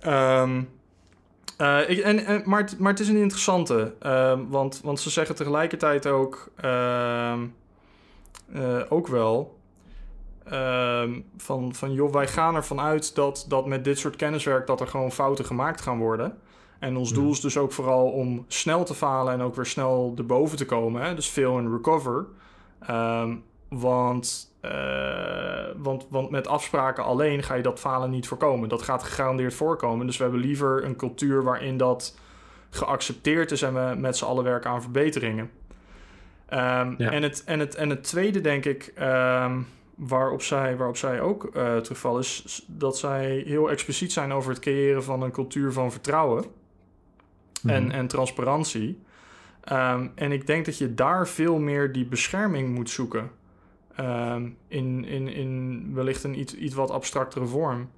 Ehm, 0.00 0.62
eh, 1.56 1.90
ik, 1.90 1.98
en, 1.98 2.24
en, 2.24 2.42
maar, 2.44 2.60
het, 2.60 2.78
maar 2.78 2.90
het 2.90 3.00
is 3.00 3.08
een 3.08 3.16
interessante, 3.16 3.94
ehm, 4.00 4.46
want, 4.48 4.80
want 4.84 5.00
ze 5.00 5.10
zeggen 5.10 5.34
tegelijkertijd 5.34 6.06
ook, 6.06 6.50
ehm, 6.56 7.46
eh, 8.52 8.80
ook 8.88 9.06
wel 9.06 9.58
van, 11.36 11.74
van 11.74 11.92
joh, 11.92 12.12
wij 12.12 12.28
gaan 12.28 12.54
ervan 12.54 12.80
uit 12.80 13.14
dat, 13.14 13.44
dat 13.48 13.66
met 13.66 13.84
dit 13.84 13.98
soort 13.98 14.16
kenniswerk 14.16 14.66
dat 14.66 14.80
er 14.80 14.86
gewoon 14.86 15.12
fouten 15.12 15.44
gemaakt 15.44 15.80
gaan 15.80 15.98
worden. 15.98 16.38
En 16.78 16.96
ons 16.96 17.12
doel 17.12 17.30
is 17.30 17.40
dus 17.40 17.56
ook 17.56 17.72
vooral 17.72 18.10
om 18.10 18.44
snel 18.48 18.84
te 18.84 18.94
falen 18.94 19.32
en 19.32 19.40
ook 19.40 19.54
weer 19.54 19.66
snel 19.66 20.14
erboven 20.16 20.56
te 20.56 20.64
komen. 20.64 21.02
Hè? 21.02 21.14
Dus 21.14 21.26
fail 21.26 21.56
and 21.56 21.72
recover. 21.72 22.26
Ehm, 22.80 23.36
want, 23.70 24.54
eh, 24.60 25.64
want, 25.76 26.06
want 26.10 26.30
met 26.30 26.46
afspraken 26.46 27.04
alleen 27.04 27.42
ga 27.42 27.54
je 27.54 27.62
dat 27.62 27.80
falen 27.80 28.10
niet 28.10 28.28
voorkomen. 28.28 28.68
Dat 28.68 28.82
gaat 28.82 29.02
gegarandeerd 29.02 29.54
voorkomen. 29.54 30.06
Dus 30.06 30.16
we 30.16 30.22
hebben 30.22 30.40
liever 30.40 30.84
een 30.84 30.96
cultuur 30.96 31.42
waarin 31.42 31.76
dat 31.76 32.18
geaccepteerd 32.70 33.50
is 33.50 33.62
en 33.62 33.74
we 33.74 33.94
met 33.96 34.16
z'n 34.16 34.24
allen 34.24 34.44
werken 34.44 34.70
aan 34.70 34.82
verbeteringen. 34.82 35.50
Ehm, 36.48 36.94
Ja. 36.98 37.10
en, 37.10 37.22
het, 37.22 37.44
en, 37.44 37.58
het, 37.60 37.74
en 37.74 37.90
het 37.90 38.02
tweede, 38.04 38.40
denk 38.40 38.64
ik, 38.64 38.92
ehm, 38.94 39.60
waarop, 39.94 40.42
zij, 40.42 40.76
waarop 40.76 40.96
zij 40.96 41.20
ook 41.20 41.44
eh 41.44 41.76
terugvallen, 41.76 42.20
is 42.20 42.64
dat 42.66 42.98
zij 42.98 43.42
heel 43.46 43.70
expliciet 43.70 44.12
zijn 44.12 44.32
over 44.32 44.50
het 44.50 44.60
creëren 44.60 45.04
van 45.04 45.22
een 45.22 45.30
cultuur 45.30 45.72
van 45.72 45.92
vertrouwen 45.92 46.44
en, 47.66 47.82
Mhm. 47.84 47.90
en 47.92 48.06
transparantie. 48.06 49.02
Ehm, 49.64 50.06
en 50.14 50.32
ik 50.32 50.46
denk 50.46 50.64
dat 50.64 50.78
je 50.78 50.94
daar 50.94 51.28
veel 51.28 51.58
meer 51.58 51.92
die 51.92 52.06
bescherming 52.06 52.74
moet 52.74 52.90
zoeken. 52.90 53.30
Ehm, 53.96 54.48
in, 54.68 55.04
in, 55.04 55.28
in 55.28 55.90
wellicht 55.94 56.24
een 56.24 56.38
iets, 56.38 56.54
iets 56.54 56.74
wat 56.74 56.90
abstractere 56.90 57.46
vorm. 57.46 57.90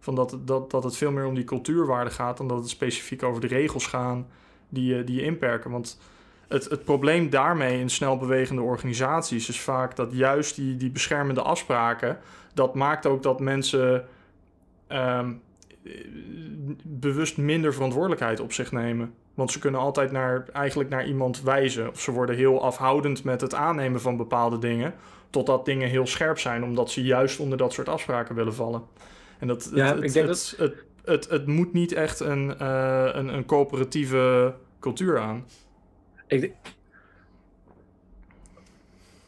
Van 0.00 0.14
dat, 0.14 0.38
dat, 0.44 0.70
dat 0.70 0.84
het 0.84 0.96
veel 0.96 1.10
meer 1.10 1.26
om 1.26 1.34
die 1.34 1.44
cultuurwaarde 1.44 2.10
gaat 2.10 2.36
dan 2.36 2.48
dat 2.48 2.58
het 2.58 2.68
specifiek 2.68 3.22
over 3.22 3.40
de 3.40 3.46
regels 3.46 3.86
gaan 3.86 4.26
die, 4.68 4.94
je- 4.94 5.04
die 5.04 5.16
je 5.16 5.22
inperken. 5.22 5.70
Want 5.70 6.00
het, 6.48 6.64
het 6.64 6.84
probleem 6.84 7.30
daarmee 7.30 7.80
in 7.80 7.88
snel 7.90 8.16
bewegende 8.18 8.62
organisaties 8.62 9.48
is 9.48 9.60
vaak 9.60 9.96
dat 9.96 10.12
juist 10.12 10.54
die, 10.56 10.76
die 10.76 10.90
beschermende 10.90 11.42
afspraken, 11.42 12.18
dat 12.54 12.74
maakt 12.74 13.06
ook 13.06 13.22
dat 13.22 13.40
mensen 13.40 14.06
ehm, 14.86 15.28
eh, 15.28 15.28
bewust 16.84 17.36
minder 17.36 17.74
verantwoordelijkheid 17.74 18.40
op 18.40 18.52
zich 18.52 18.72
nemen. 18.72 19.14
Want 19.34 19.52
ze 19.52 19.58
kunnen 19.58 19.80
altijd 19.80 20.12
naar, 20.12 20.48
eigenlijk 20.52 20.90
naar 20.90 21.06
iemand 21.06 21.42
wijzen. 21.42 21.88
Of 21.90 22.00
ze 22.00 22.10
worden 22.10 22.36
heel 22.36 22.62
afhoudend 22.62 23.24
met 23.24 23.40
het 23.40 23.54
aannemen 23.54 24.00
van 24.00 24.16
bepaalde 24.16 24.58
dingen. 24.58 24.94
Totdat 25.30 25.64
dingen 25.64 25.88
heel 25.88 26.06
scherp 26.06 26.38
zijn, 26.38 26.64
omdat 26.64 26.90
ze 26.90 27.02
juist 27.02 27.40
onder 27.40 27.58
dat 27.58 27.72
soort 27.72 27.88
afspraken 27.88 28.34
willen 28.34 28.54
vallen. 28.54 28.82
En 29.38 29.46
dat, 29.46 29.70
Ja, 29.74 29.94
het, 29.94 30.04
ik 30.04 30.12
denk 30.12 30.28
het, 30.28 30.54
het, 30.56 30.58
het, 30.58 30.84
het, 31.04 31.28
het 31.30 31.46
moet 31.46 31.72
niet 31.72 31.92
echt 31.92 32.20
een, 32.20 32.58
eh, 32.58 33.08
een, 33.12 33.28
een 33.28 33.44
coöperatieve 33.46 34.54
cultuur 34.80 35.18
aan. 35.18 35.44
Ik, 36.26 36.40
denk- 36.40 36.54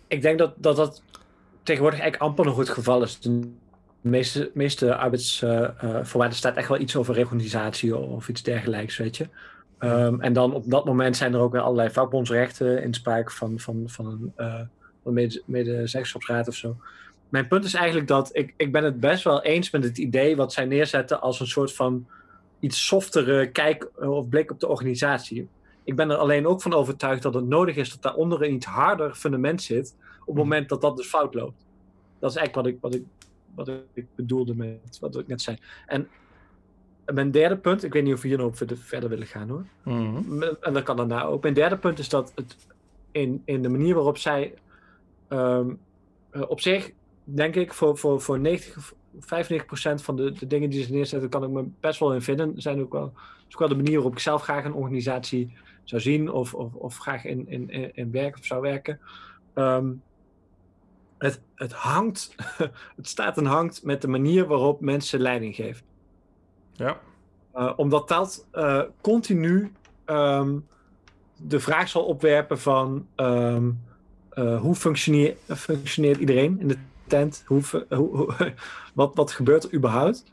ik 0.08 0.22
denk 0.22 0.38
dat, 0.38 0.52
dat 0.56 0.76
dat 0.76 1.02
tegenwoordig 1.62 2.00
eigenlijk 2.00 2.30
amper 2.30 2.44
nog 2.44 2.56
het 2.58 2.68
geval 2.68 3.02
is. 3.02 3.18
De 4.00 4.08
meeste, 4.08 4.50
meeste 4.54 4.96
arbeidsvoorwaarden 4.96 6.38
staat 6.38 6.56
echt 6.56 6.68
wel 6.68 6.78
iets 6.78 6.96
over 6.96 7.14
reorganisatie 7.14 7.96
of 7.96 8.28
iets 8.28 8.42
dergelijks, 8.42 8.96
weet 8.96 9.16
je. 9.16 9.28
Ehm, 9.78 10.20
en 10.20 10.32
dan 10.32 10.54
op 10.54 10.70
dat 10.70 10.84
moment 10.84 11.16
zijn 11.16 11.34
er 11.34 11.40
ook 11.40 11.52
weer 11.52 11.60
allerlei 11.60 11.90
vakbondsrechten 11.90 12.82
in 12.82 12.94
sprake 12.94 13.32
van, 13.32 13.58
van, 13.58 13.82
van 13.86 14.32
een 14.36 15.14
mede- 15.14 15.42
medezeggenschapsraad 15.44 16.48
of 16.48 16.54
zo. 16.54 16.76
Mijn 17.30 17.48
punt 17.48 17.64
is 17.64 17.74
eigenlijk 17.74 18.08
dat 18.08 18.30
ik, 18.32 18.54
ik 18.56 18.72
ben 18.72 18.84
het 18.84 19.00
best 19.00 19.24
wel 19.24 19.42
eens 19.42 19.70
met 19.70 19.84
het 19.84 19.98
idee 19.98 20.36
wat 20.36 20.52
zij 20.52 20.64
neerzetten 20.64 21.20
als 21.20 21.40
een 21.40 21.46
soort 21.46 21.74
van 21.74 22.06
iets 22.60 22.86
softere 22.86 23.50
kijk 23.50 23.90
eh, 24.00 24.10
of 24.10 24.28
blik 24.28 24.50
op 24.50 24.60
de 24.60 24.68
organisatie. 24.68 25.48
Ik 25.84 25.96
ben 25.96 26.10
er 26.10 26.16
alleen 26.16 26.46
ook 26.46 26.62
van 26.62 26.72
overtuigd 26.72 27.22
dat 27.22 27.34
het 27.34 27.46
nodig 27.46 27.76
is 27.76 27.90
dat 27.90 28.02
daaronder 28.02 28.42
een 28.42 28.54
iets 28.54 28.66
harder 28.66 29.14
fundament 29.14 29.62
zit 29.62 29.94
op 30.20 30.26
het 30.26 30.36
moment 30.36 30.68
dat 30.68 30.80
dat 30.80 30.96
dus 30.96 31.06
fout 31.06 31.34
loopt. 31.34 31.66
Dat 32.18 32.30
is 32.30 32.36
eigenlijk 32.36 32.66
wat 32.66 32.74
ik, 32.74 32.80
wat 32.80 32.94
ik, 32.94 33.19
wat 33.54 33.70
ik 33.92 34.06
bedoelde 34.14 34.54
met 34.54 34.98
wat 35.00 35.18
ik 35.18 35.26
net 35.26 35.42
zei. 35.42 35.56
En 35.86 36.08
mijn 37.12 37.30
derde 37.30 37.56
punt, 37.56 37.84
ik 37.84 37.92
weet 37.92 38.04
niet 38.04 38.14
of 38.14 38.22
we 38.22 38.28
hier 38.28 38.38
nog 38.38 38.56
verder 38.74 39.08
willen 39.08 39.26
gaan 39.26 39.48
hoor. 39.48 39.64
Mhm. 39.84 40.42
En 40.42 40.72
dat 40.72 40.82
kan 40.82 40.96
daarna 40.96 41.22
ook. 41.22 41.42
Mijn 41.42 41.54
derde 41.54 41.78
punt 41.78 41.98
is 41.98 42.08
dat 42.08 42.32
het 42.34 42.56
in, 43.10 43.42
in 43.44 43.62
de 43.62 43.68
manier 43.68 43.94
waarop 43.94 44.18
zij 44.18 44.54
um, 45.28 45.78
uh, 46.32 46.42
op 46.50 46.60
zich, 46.60 46.90
denk 47.24 47.54
ik, 47.54 47.72
voor, 47.72 47.98
voor, 47.98 48.20
voor 48.20 48.38
90, 48.38 48.92
95% 48.92 49.18
van 49.94 50.16
de, 50.16 50.32
de 50.32 50.46
dingen 50.46 50.70
die 50.70 50.82
ze 50.82 50.92
neerzetten, 50.92 51.28
kan 51.28 51.44
ik 51.44 51.50
me 51.50 51.68
best 51.80 52.00
wel 52.00 52.14
in 52.14 52.22
vinden. 52.22 52.62
Zijn 52.62 52.80
ook 52.80 52.92
wel, 52.92 53.12
is 53.48 53.54
ook 53.54 53.58
wel 53.58 53.68
de 53.68 53.74
manier 53.74 53.94
waarop 53.94 54.12
ik 54.12 54.18
zelf 54.18 54.42
graag 54.42 54.64
een 54.64 54.74
organisatie 54.74 55.52
zou 55.84 56.02
zien 56.02 56.30
of, 56.30 56.54
of, 56.54 56.74
of 56.74 56.98
graag 56.98 57.24
in, 57.24 57.48
in, 57.48 57.94
in 57.94 58.10
werk 58.10 58.38
of 58.38 58.44
zou 58.44 58.60
werken. 58.60 59.00
Um, 59.54 60.02
het, 61.20 61.40
het 61.54 61.72
hangt, 61.72 62.34
het 62.96 63.08
staat 63.08 63.36
en 63.38 63.44
hangt 63.44 63.84
met 63.84 64.02
de 64.02 64.08
manier 64.08 64.46
waarop 64.46 64.80
mensen 64.80 65.20
leiding 65.20 65.54
geven. 65.54 65.82
Ja. 66.72 66.98
Uh, 67.54 67.72
omdat 67.76 68.08
dat 68.08 68.46
uh, 68.54 68.82
continu 69.00 69.72
um, 70.06 70.66
de 71.36 71.60
vraag 71.60 71.88
zal 71.88 72.04
opwerpen 72.04 72.60
van 72.60 73.06
um, 73.16 73.80
uh, 74.34 74.60
hoe 74.60 74.74
functioneert, 74.74 75.38
functioneert 75.46 76.18
iedereen 76.18 76.60
in 76.60 76.68
het 76.68 76.78
tent? 77.06 77.44
Hoe, 77.46 77.62
hoe, 77.88 78.16
hoe- 78.16 78.34
wat, 78.94 79.14
wat 79.14 79.30
gebeurt 79.30 79.64
er 79.64 79.74
überhaupt? 79.74 80.24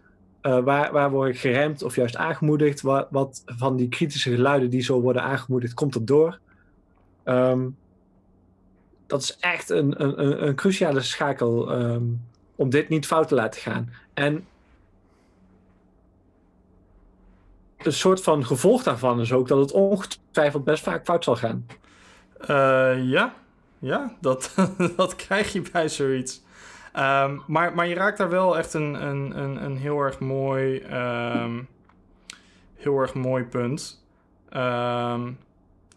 Eh, 0.42 0.60
waar, 0.60 0.92
waar 0.92 1.12
word 1.12 1.30
ik 1.30 1.40
geremd 1.40 1.84
of 1.84 1.96
juist 1.96 2.16
aangemoedigd? 2.16 2.82
Wat, 2.82 3.08
wat 3.12 3.44
van 3.46 3.76
die 3.76 3.90
kritische 3.90 4.32
geluiden 4.32 4.70
die 4.70 4.82
zo 4.82 5.02
worden 5.02 5.24
aangemoedigd, 5.24 5.74
komt 5.74 5.96
er 5.96 6.06
door? 6.06 6.40
Ehm, 7.24 7.68
dat 9.08 9.22
is 9.22 9.38
echt 9.40 9.70
een, 9.70 10.04
een, 10.04 10.48
een, 10.48 10.56
cruciale 10.56 11.02
schakel 11.02 11.72
ehm, 11.72 12.04
om 12.56 12.70
dit 12.70 12.90
niet 12.90 13.06
fout 13.06 13.28
te 13.28 13.36
laten 13.36 13.62
gaan. 13.62 13.94
En 14.14 14.48
een 17.78 17.94
soort 17.94 18.24
van 18.24 18.46
gevolg 18.46 18.84
daarvan 18.84 19.20
is 19.20 19.34
ook 19.34 19.48
dat 19.48 19.60
het 19.60 19.72
ongetwijfeld 19.72 20.64
best 20.64 20.84
vaak 20.84 21.06
fout 21.06 21.24
zal 21.24 21.36
gaan. 21.36 21.66
Eh, 22.38 23.04
ja, 23.04 23.34
ja 23.80 24.16
dat, 24.22 24.56
dat 24.96 25.16
krijg 25.16 25.54
je 25.54 25.62
bij 25.72 25.90
zoiets. 25.90 26.44
Ehm, 26.94 27.38
maar, 27.48 27.76
maar 27.76 27.88
je 27.88 27.96
raakt 27.96 28.18
daar 28.18 28.30
wel 28.30 28.58
echt 28.58 28.74
een, 28.74 29.08
een, 29.08 29.40
een, 29.40 29.64
een 29.64 29.78
heel 29.78 30.00
erg 30.00 30.20
mooi, 30.20 30.78
ehm, 30.80 31.62
heel 32.76 33.00
erg 33.00 33.14
mooi 33.14 33.44
punt. 33.44 34.06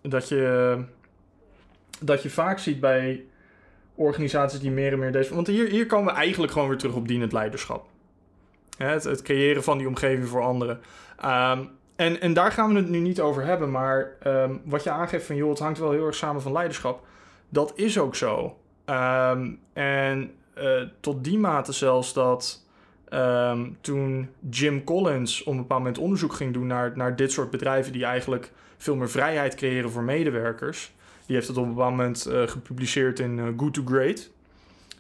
Dat, 0.03 0.29
je, 0.29 0.79
dat 2.01 2.23
je 2.23 2.31
vaak 2.31 2.59
ziet 2.59 2.81
bij 2.81 3.25
organisaties 3.95 4.61
die 4.61 4.71
meer 4.71 4.93
en 4.93 4.99
meer 4.99 5.13
deze... 5.13 5.35
Want 5.35 5.47
hier, 5.47 5.69
hier 5.69 5.87
komen 5.87 6.13
we 6.13 6.19
eigenlijk 6.19 6.53
gewoon 6.53 6.69
weer 6.69 6.79
terug 6.79 6.95
op 6.95 7.09
dienend 7.09 7.33
leiderschap. 7.33 7.87
Het, 8.77 9.05
het 9.05 9.23
creëren 9.23 9.63
van 9.63 9.79
die 9.79 9.89
omgeving 9.89 10.29
voor 10.29 10.43
anderen. 10.43 10.81
Ehm, 11.19 11.65
en, 11.97 12.21
en 12.21 12.33
daar 12.33 12.53
gaan 12.53 12.73
we 12.73 12.77
het 12.77 12.89
nu 12.89 12.99
niet 12.99 13.21
over 13.21 13.45
hebben. 13.45 13.71
Maar 13.71 14.17
ehm, 14.21 14.55
wat 14.65 14.83
je 14.83 14.91
aangeeft 14.91 15.27
van... 15.27 15.37
joh, 15.37 15.51
het 15.51 15.59
hangt 15.59 15.79
wel 15.79 15.91
heel 15.91 16.07
erg 16.07 16.15
samen 16.15 16.43
van 16.43 16.53
leiderschap. 16.53 17.07
Dat 17.49 17.73
is 17.75 17.99
ook 17.99 18.15
zo. 18.15 18.57
Ehm, 18.85 19.51
en 19.73 20.35
eh, 20.55 20.83
tot 21.01 21.25
die 21.25 21.39
mate 21.39 21.73
zelfs 21.73 22.13
dat... 22.13 22.65
toen 23.81 24.29
Jim 24.51 24.85
Collins 24.85 25.43
op 25.43 25.53
een 25.53 25.59
bepaald 25.59 25.81
moment 25.81 25.99
onderzoek 25.99 26.33
ging 26.33 26.53
doen... 26.53 26.67
naar, 26.67 26.93
naar 26.95 27.17
dit 27.17 27.33
soort 27.33 27.51
bedrijven 27.51 27.93
die 27.93 28.05
eigenlijk 28.05 28.53
veel 28.77 28.97
meer 28.97 29.11
vrijheid 29.11 29.55
creëren 29.55 29.91
voor 29.91 30.03
medewerkers... 30.03 30.93
die 31.31 31.38
heeft 31.38 31.51
het 31.51 31.59
op 31.59 31.64
een 31.64 31.75
bepaald 31.75 31.97
moment 31.97 32.27
eh, 32.27 32.43
gepubliceerd 32.49 33.19
in 33.19 33.38
eh, 33.38 33.47
Good 33.57 33.75
to 33.75 33.83
Great... 33.85 34.31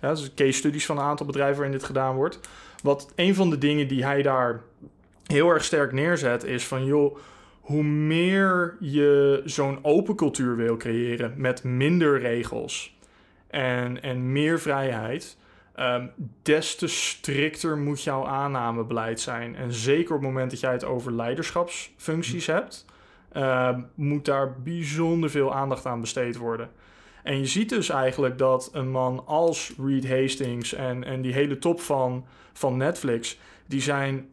Ja, 0.00 0.10
dus 0.10 0.34
case 0.34 0.52
studies 0.52 0.86
van 0.86 0.98
een 0.98 1.04
aantal 1.04 1.26
bedrijven 1.26 1.56
waarin 1.56 1.76
dit 1.76 1.84
gedaan 1.84 2.14
wordt. 2.14 2.40
Wat 2.82 3.12
een 3.14 3.34
van 3.34 3.50
de 3.50 3.58
dingen 3.58 3.88
die 3.88 4.04
hij 4.04 4.22
daar 4.22 4.60
heel 5.26 5.48
erg 5.48 5.64
sterk 5.64 5.92
neerzet, 5.92 6.44
is 6.44 6.66
van 6.66 6.84
joh, 6.84 7.18
hoe 7.60 7.82
meer 7.82 8.76
je 8.80 9.42
zo'n 9.44 9.78
open 9.82 10.14
cultuur 10.14 10.56
wil 10.56 10.76
creëren 10.76 11.34
met 11.36 11.64
minder 11.64 12.20
regels 12.20 12.96
en, 13.46 14.02
en 14.02 14.32
meer 14.32 14.60
vrijheid, 14.60 15.36
ehm, 15.74 16.06
des 16.42 16.76
te 16.76 16.86
strikter 16.86 17.78
moet 17.78 18.02
jouw 18.02 18.26
aannamebeleid 18.26 19.20
zijn. 19.20 19.56
En 19.56 19.72
zeker 19.72 20.14
op 20.14 20.20
het 20.20 20.30
moment 20.30 20.50
dat 20.50 20.60
jij 20.60 20.72
het 20.72 20.84
over 20.84 21.12
leiderschapsfuncties 21.12 22.46
hebt, 22.46 22.84
ehm, 23.32 23.80
moet 23.94 24.24
daar 24.24 24.60
bijzonder 24.62 25.30
veel 25.30 25.54
aandacht 25.54 25.86
aan 25.86 26.00
besteed 26.00 26.36
worden. 26.36 26.70
En 27.22 27.38
je 27.38 27.46
ziet 27.46 27.68
dus 27.68 27.88
eigenlijk 27.88 28.38
dat 28.38 28.70
een 28.72 28.90
man 28.90 29.26
als 29.26 29.72
Reed 29.78 30.08
Hastings 30.08 30.74
en, 30.74 31.04
en 31.04 31.22
die 31.22 31.32
hele 31.32 31.58
top 31.58 31.80
van, 31.80 32.24
van 32.52 32.76
Netflix, 32.76 33.38
die 33.66 33.80
zijn 33.80 34.28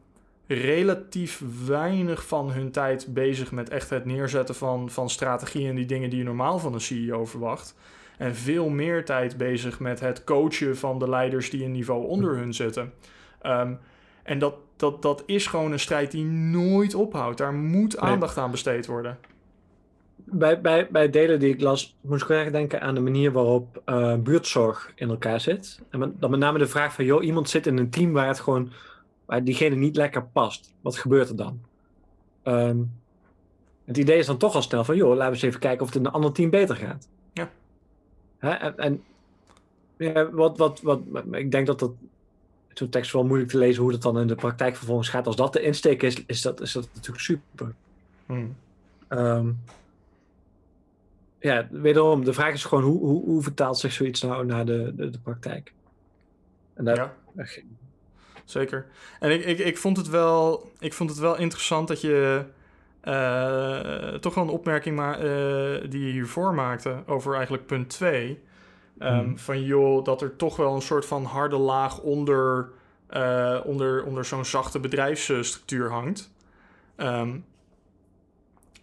relatief 0.48 1.42
weinig 1.66 2.28
van 2.28 2.52
hun 2.52 2.72
tijd 2.72 3.14
bezig 3.14 3.52
met 3.52 3.70
echt 3.70 3.90
het 3.90 4.06
neerzetten 4.06 4.56
van, 4.56 4.90
van 4.90 5.10
strategieën 5.10 5.70
en 5.70 5.76
die 5.76 5.86
dingen 5.86 6.10
die 6.10 6.20
je 6.20 6.26
normaal 6.26 6.60
van 6.60 6.74
een 6.74 6.82
CEO 6.82 7.26
verwacht. 7.26 7.76
En 8.18 8.36
veel 8.36 8.70
meer 8.70 9.06
tijd 9.06 9.38
bezig 9.38 9.80
met 9.80 10.00
het 10.00 10.24
coachen 10.24 10.78
van 10.78 11.00
de 11.00 11.10
leiders 11.10 11.50
die 11.50 11.64
een 11.64 11.72
niveau 11.72 12.08
onder 12.08 12.36
hun 12.36 12.54
zitten. 12.54 12.94
Ehm, 13.42 13.74
en 14.24 14.40
dat, 14.40 14.56
dat, 14.78 15.02
dat 15.02 15.24
is 15.26 15.48
gewoon 15.48 15.72
een 15.72 15.80
strijd 15.80 16.12
die 16.12 16.26
nooit 16.26 16.96
ophoudt. 16.96 17.38
Daar 17.38 17.54
moet 17.54 18.02
Nee. 18.02 18.12
aandacht 18.12 18.38
aan 18.38 18.52
besteed 18.52 18.86
worden. 18.86 19.18
Bij, 20.30 20.62
bij, 20.62 20.88
bij 20.92 21.10
delen 21.10 21.40
die 21.40 21.54
ik 21.54 21.62
las, 21.62 21.98
moest 22.02 22.24
ik 22.24 22.30
erg 22.30 22.52
denken 22.52 22.82
aan 22.82 22.96
de 22.96 23.02
manier 23.02 23.32
waarop 23.32 23.82
eh, 23.86 24.16
buurtzorg 24.16 24.92
in 24.96 25.10
elkaar 25.10 25.40
zit. 25.40 25.82
En 25.90 26.00
met- 26.00 26.22
dan 26.22 26.30
met 26.30 26.40
name 26.40 26.58
de 26.60 26.68
vraag 26.68 26.94
van, 26.94 27.06
joh, 27.06 27.24
iemand 27.24 27.50
zit 27.50 27.68
in 27.68 27.78
een 27.78 27.90
team 27.90 28.12
waar 28.13 28.28
het 28.28 28.40
gewoon, 28.40 28.72
waar 29.26 29.44
diegene 29.44 29.76
niet 29.76 29.96
lekker 29.96 30.24
past. 30.26 30.74
Wat 30.82 30.98
gebeurt 30.98 31.30
er 31.30 31.36
dan? 31.36 31.60
Ehm, 32.44 32.78
het 33.86 33.98
idee 33.98 34.18
is 34.18 34.26
dan 34.26 34.38
toch 34.38 34.56
al 34.56 34.62
snel 34.62 34.84
van, 34.84 34.96
joh, 34.96 35.10
laten 35.10 35.26
we 35.26 35.32
eens 35.34 35.42
even 35.42 35.60
kijken 35.60 35.82
of 35.82 35.88
het 35.88 35.98
in 35.98 36.06
een 36.06 36.12
ander 36.12 36.32
team 36.32 36.50
beter 36.50 36.76
gaat. 36.76 37.08
Ja. 37.34 37.50
Hè? 38.38 38.50
En, 38.52 38.78
en 38.78 39.04
ja, 39.98 40.30
wat, 40.32 40.58
wat, 40.58 40.82
wat, 40.82 41.02
ik 41.32 41.52
denk 41.52 41.68
dat 41.68 41.80
dat 41.80 41.92
zo'n 42.78 42.90
tekst 42.90 43.12
wel 43.12 43.26
moeilijk 43.26 43.50
te 43.52 43.58
lezen 43.58 43.82
hoe 43.82 43.92
dat 43.92 44.02
dan 44.02 44.20
in 44.20 44.28
de 44.28 44.36
praktijk 44.36 44.76
vervolgens 44.76 45.10
gaat. 45.10 45.28
Als 45.28 45.36
dat 45.36 45.54
de 45.54 45.62
insteek 45.62 46.04
is, 46.04 46.26
is 46.26 46.42
dat, 46.42 46.62
is 46.62 46.72
dat 46.72 46.90
natuurlijk 46.94 47.24
super. 47.24 47.74
Hmm. 48.26 48.56
Ehm, 49.08 49.50
ja, 51.40 51.68
wederom, 51.72 52.24
de 52.24 52.34
vraag 52.34 52.54
is 52.54 52.66
gewoon 52.66 52.84
hoe, 52.84 53.00
hoe, 53.00 53.24
hoe 53.24 53.42
vertaalt 53.44 53.78
zich 53.78 53.92
zoiets 53.92 54.22
nou 54.22 54.46
naar 54.46 54.66
de, 54.66 54.94
de, 54.96 55.10
de 55.10 55.20
praktijk? 55.20 55.74
En 56.74 56.86
daar, 56.86 56.96
Ja. 56.96 57.13
Zeker. 58.46 58.86
En 59.20 59.32
ik, 59.32 59.46
ik, 59.46 59.60
ik, 59.60 59.78
vond 59.78 59.98
het 59.98 60.10
wel, 60.10 60.72
ik 60.80 60.94
vond 60.94 61.10
het 61.10 61.20
wel 61.20 61.38
interessant 61.38 61.88
dat 61.88 62.02
je 62.02 62.44
eh, 63.02 64.13
toch 64.13 64.34
wel 64.36 64.44
een 64.44 64.50
opmerking 64.50 64.96
ma- 64.96 65.18
eh, 65.18 65.90
die 65.90 66.06
je 66.06 66.12
hiervoor 66.12 66.54
maakte 66.54 67.04
over 67.06 67.36
eigenlijk 67.36 67.66
punt 67.66 67.90
2. 67.90 68.40
Mhm. 69.00 69.36
Van 69.36 69.64
joh, 69.64 70.04
dat 70.04 70.22
er 70.22 70.36
toch 70.36 70.56
wel 70.56 70.76
een 70.76 70.82
soort 70.82 71.06
van 71.06 71.24
harde 71.24 71.58
laag 71.58 72.00
onder, 72.00 72.70
eh, 73.08 73.60
onder, 73.64 74.04
onder 74.04 74.26
zo'n 74.26 74.46
zachte 74.46 74.80
bedrijfsstructuur 74.80 75.90
hangt. 75.92 76.32
Ehm, 76.96 77.38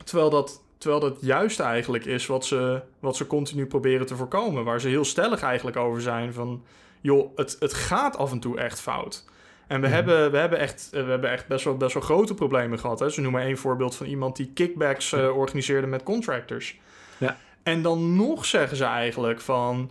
terwijl, 0.04 0.30
dat, 0.30 0.62
terwijl 0.78 1.00
dat 1.00 1.16
juist 1.20 1.60
eigenlijk 1.60 2.04
is 2.04 2.26
wat 2.26 2.44
ze, 2.44 2.82
wat 3.00 3.16
ze 3.16 3.26
continu 3.26 3.66
proberen 3.66 4.06
te 4.06 4.16
voorkomen. 4.16 4.64
Waar 4.64 4.80
ze 4.80 4.88
heel 4.88 5.04
stellig 5.04 5.42
eigenlijk 5.42 5.76
over 5.76 6.00
zijn 6.02 6.32
van... 6.32 6.64
joh, 7.00 7.36
het, 7.36 7.56
het 7.58 7.74
gaat 7.74 8.16
af 8.16 8.30
en 8.30 8.40
toe 8.40 8.58
echt 8.58 8.80
fout. 8.80 9.24
En 9.66 9.80
we, 9.80 9.86
Mhm. 9.86 9.94
hebben, 9.96 10.30
we, 10.30 10.38
hebben 10.38 10.58
echt, 10.58 10.88
we 10.90 10.98
hebben 10.98 11.30
echt 11.30 11.46
best 11.46 11.64
wel, 11.64 11.76
best 11.76 11.94
wel 11.94 12.02
grote 12.02 12.34
problemen 12.34 12.78
gehad. 12.78 12.98
Hè? 12.98 13.10
Ze 13.10 13.20
noemen 13.20 13.42
één 13.42 13.56
voorbeeld 13.58 13.96
van 13.96 14.06
iemand 14.06 14.36
die 14.36 14.50
kickbacks 14.54 15.12
eh, 15.12 15.36
organiseerde 15.36 15.86
met 15.86 16.02
contractors. 16.02 16.78
Ja. 17.18 17.36
En 17.62 17.82
dan 17.82 18.16
nog 18.16 18.44
zeggen 18.44 18.76
ze 18.76 18.84
eigenlijk 18.84 19.40
van... 19.40 19.90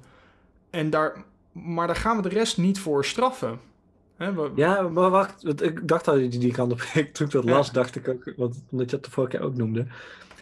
En 0.73 0.89
daar, 0.89 1.23
maar 1.51 1.87
daar 1.87 1.95
gaan 1.95 2.15
we 2.15 2.21
de 2.21 2.29
rest 2.35 2.57
niet 2.57 2.79
voor 2.79 3.05
straffen. 3.05 3.59
Hè, 4.17 4.33
we- 4.33 4.51
Ja, 4.55 4.81
maar 4.81 5.09
wacht, 5.09 5.43
want 5.43 5.61
ik 5.63 5.87
dacht 5.87 6.05
dat 6.05 6.19
je 6.19 6.27
die, 6.39 6.51
kant 6.51 6.71
op 6.71 6.79
ging. 6.91 7.13
Toen 7.13 7.25
ik 7.27 7.31
dat 7.33 7.43
Ja. 7.43 7.51
las, 7.51 7.71
dacht 7.71 7.95
ik 7.95 8.07
ook, 8.07 8.33
want, 8.37 8.63
omdat 8.69 8.89
je 8.89 8.95
dat 8.95 9.05
de 9.05 9.11
vorige 9.11 9.37
keer 9.37 9.45
ook 9.45 9.55
noemde. 9.55 9.85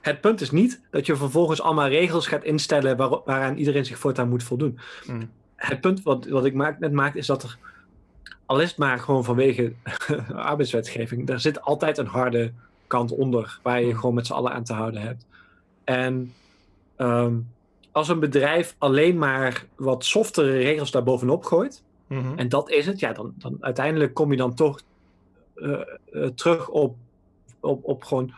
Het 0.02 0.22
punt 0.22 0.42
is 0.42 0.52
niet 0.52 0.82
dat 0.90 1.06
je 1.06 1.16
vervolgens 1.16 1.62
allemaal 1.62 1.88
regels 1.88 2.28
gaat 2.28 2.44
instellen 2.44 2.98
waar, 2.98 3.10
waaraan 3.26 3.58
iedereen 3.58 3.86
zich 3.86 3.98
voortaan 3.98 4.30
moet 4.30 4.44
voldoen. 4.44 4.80
Hmm. 5.06 5.30
Het 5.56 5.82
punt 5.82 6.04
wat, 6.04 6.28
wat 6.28 6.46
ik 6.46 6.54
maak, 6.54 6.80
net 6.80 6.92
maak, 6.92 7.16
is 7.16 7.26
dat 7.26 7.44
er, 7.44 7.58
al 8.46 8.60
is 8.62 8.70
het 8.70 8.78
maar 8.78 9.00
gewoon 9.00 9.24
vanwege 9.24 9.74
arbeidswetgeving, 10.36 11.30
er 11.30 11.40
zit 11.40 11.62
altijd 11.62 11.98
een 11.98 12.06
harde 12.08 12.52
kant 12.88 13.12
onder 13.12 13.60
waar 13.64 13.80
je 13.82 13.86
Hmm. 13.90 13.96
gewoon 14.00 14.16
met 14.16 14.28
z'n 14.28 14.34
allen 14.34 14.52
aan 14.54 14.64
te 14.64 14.74
houden 14.74 15.02
hebt. 15.02 15.26
En 15.84 16.34
ehm, 16.96 17.34
als 17.92 18.08
een 18.08 18.20
bedrijf 18.20 18.76
alleen 18.78 19.18
maar 19.18 19.66
wat 19.76 20.06
softere 20.06 20.52
regels 20.52 20.92
daarbovenop 20.92 21.44
gooit, 21.46 21.84
Mhm. 22.12 22.38
en 22.38 22.50
dat 22.50 22.70
is 22.70 22.86
het, 22.86 23.00
ja, 23.00 23.14
dan, 23.14 23.34
dan 23.38 23.58
uiteindelijk 23.60 24.14
kom 24.14 24.32
je 24.32 24.38
dan 24.38 24.54
toch 24.54 24.82
eh, 25.56 25.82
eh, 26.12 26.28
terug 26.36 26.70
op, 26.70 26.96
op, 27.60 27.84
op 27.84 28.04
gewoon 28.04 28.34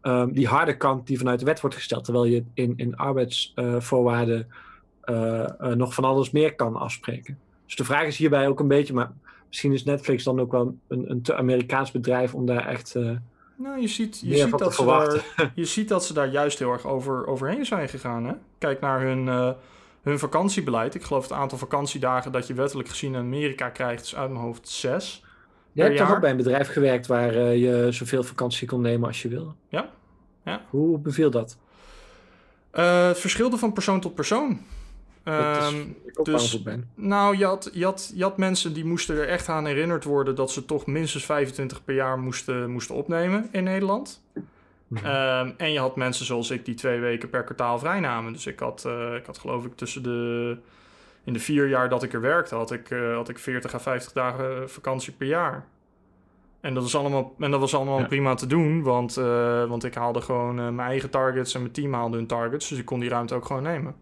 ehm, 0.00 0.32
die 0.32 0.46
harde 0.46 0.76
kant 0.76 1.06
die 1.06 1.18
vanuit 1.18 1.38
de 1.38 1.44
wet 1.44 1.60
wordt 1.60 1.76
gesteld. 1.76 2.04
Terwijl 2.04 2.24
je 2.24 2.44
in, 2.54 2.72
in 2.76 2.96
arbeidsvoorwaarden 2.96 4.46
eh, 5.00 5.46
nog 5.74 5.94
van 5.94 6.04
alles 6.04 6.30
meer 6.30 6.54
kan 6.54 6.76
afspreken. 6.76 7.38
Dus 7.66 7.76
de 7.76 7.84
vraag 7.84 8.06
is 8.06 8.16
hierbij 8.16 8.48
ook 8.48 8.60
een 8.60 8.68
beetje, 8.68 8.94
maar 8.94 9.12
misschien 9.48 9.72
is 9.72 9.84
Netflix 9.84 10.24
dan 10.24 10.40
ook 10.40 10.52
wel 10.52 10.76
een, 10.88 11.10
een 11.10 11.22
te 11.22 11.34
Amerikaans 11.34 11.90
bedrijf 11.90 12.34
om 12.34 12.46
daar 12.46 12.66
echt. 12.66 12.96
Nou, 13.56 13.80
je 13.80 13.88
ziet, 13.88 14.20
je, 14.24 14.36
ziet 14.36 14.58
dat 14.58 14.74
ze 14.74 14.84
daar, 14.84 15.24
je 15.54 15.64
ziet 15.64 15.88
dat 15.88 16.04
ze 16.04 16.14
daar 16.14 16.28
juist 16.28 16.58
heel 16.58 16.72
erg 16.72 16.86
over, 16.86 17.26
overheen 17.26 17.66
zijn 17.66 17.88
gegaan. 17.88 18.24
Hè? 18.24 18.34
Kijk 18.58 18.80
naar 18.80 19.00
hun, 19.00 19.28
eh, 19.28 19.50
hun 20.02 20.18
vakantiebeleid. 20.18 20.94
Ik 20.94 21.02
geloof 21.02 21.22
het 21.22 21.32
aantal 21.32 21.58
vakantiedagen 21.58 22.32
dat 22.32 22.46
je 22.46 22.54
wettelijk 22.54 22.88
gezien 22.88 23.14
in 23.14 23.20
Amerika 23.20 23.68
krijgt, 23.68 24.04
is 24.04 24.16
uit 24.16 24.30
mijn 24.30 24.44
hoofd 24.44 24.68
zes. 24.68 25.24
Jij 25.72 25.86
hebt 25.86 25.98
toch 25.98 26.12
ook 26.12 26.20
bij 26.20 26.30
een 26.30 26.36
bedrijf 26.36 26.68
gewerkt 26.68 27.06
waar 27.06 27.34
eh, 27.34 27.56
je 27.56 27.92
zoveel 27.92 28.22
vakantie 28.22 28.68
kon 28.68 28.80
nemen 28.80 29.08
als 29.08 29.22
je 29.22 29.28
wil? 29.28 29.54
Ja, 29.68 29.90
ja. 30.44 30.62
Hoe 30.70 30.98
beviel 30.98 31.30
dat? 31.30 31.56
Eh, 32.70 33.06
het 33.06 33.18
verschilde 33.18 33.56
van 33.56 33.72
persoon 33.72 34.00
tot 34.00 34.14
persoon. 34.14 34.60
Dat 35.24 35.56
is 35.56 35.72
Ehm, 35.72 35.80
ik 36.06 36.24
dus- 36.24 36.62
ben. 36.62 36.90
Nou, 36.94 37.36
je 37.36 37.44
had, 37.44 37.70
je, 37.72 37.84
had, 37.84 38.12
je 38.14 38.22
had 38.22 38.36
mensen 38.36 38.72
die 38.72 38.84
moesten 38.84 39.16
er 39.16 39.28
echt 39.28 39.48
aan 39.48 39.66
herinnerd 39.66 40.04
worden 40.04 40.34
dat 40.34 40.50
ze 40.50 40.64
toch 40.64 40.86
minstens 40.86 41.24
25 41.24 41.84
per 41.84 41.94
jaar 41.94 42.18
moesten, 42.18 42.70
moesten 42.70 42.94
opnemen 42.94 43.48
in 43.52 43.64
Nederland. 43.64 44.22
Mhm. 44.88 45.04
Ehm, 45.06 45.50
en 45.56 45.72
je 45.72 45.78
had 45.78 45.96
mensen 45.96 46.26
zoals 46.26 46.50
ik 46.50 46.64
die 46.64 46.74
twee 46.74 47.00
weken 47.00 47.30
per 47.30 47.44
kwartaal 47.44 47.78
vrij 47.78 48.00
namen. 48.00 48.32
Dus 48.32 48.46
ik 48.46 48.58
had, 48.58 48.84
eh, 48.86 49.14
ik 49.14 49.26
had 49.26 49.38
geloof 49.38 49.64
ik 49.64 49.76
tussen 49.76 50.02
de 50.02 50.56
in 51.24 51.32
de 51.32 51.38
vier 51.38 51.68
jaar 51.68 51.88
dat 51.88 52.02
ik 52.02 52.12
er 52.12 52.20
werkte, 52.20 52.54
had 52.54 52.70
ik, 52.72 52.90
eh, 52.90 53.14
had 53.14 53.28
ik 53.28 53.38
40 53.38 53.74
à 53.74 53.78
50 53.78 54.12
dagen 54.12 54.70
vakantie 54.70 55.12
per 55.12 55.26
jaar. 55.26 55.66
En 56.60 56.74
dat, 56.74 56.84
is 56.84 56.94
allemaal, 56.96 57.34
en 57.38 57.50
dat 57.50 57.60
was 57.60 57.74
allemaal 57.74 57.98
Ja. 57.98 58.06
prima 58.06 58.34
te 58.34 58.46
doen, 58.46 58.82
want, 58.82 59.16
eh, 59.16 59.64
want 59.64 59.84
ik 59.84 59.94
haalde 59.94 60.20
gewoon 60.20 60.58
eh, 60.58 60.68
mijn 60.68 60.88
eigen 60.88 61.10
targets 61.10 61.54
en 61.54 61.60
mijn 61.60 61.72
team 61.72 61.92
haalde 61.94 62.16
hun 62.16 62.26
targets. 62.26 62.68
Dus 62.68 62.78
ik 62.78 62.84
kon 62.84 63.00
die 63.00 63.08
ruimte 63.08 63.34
ook 63.34 63.44
gewoon 63.44 63.62
nemen. 63.62 63.94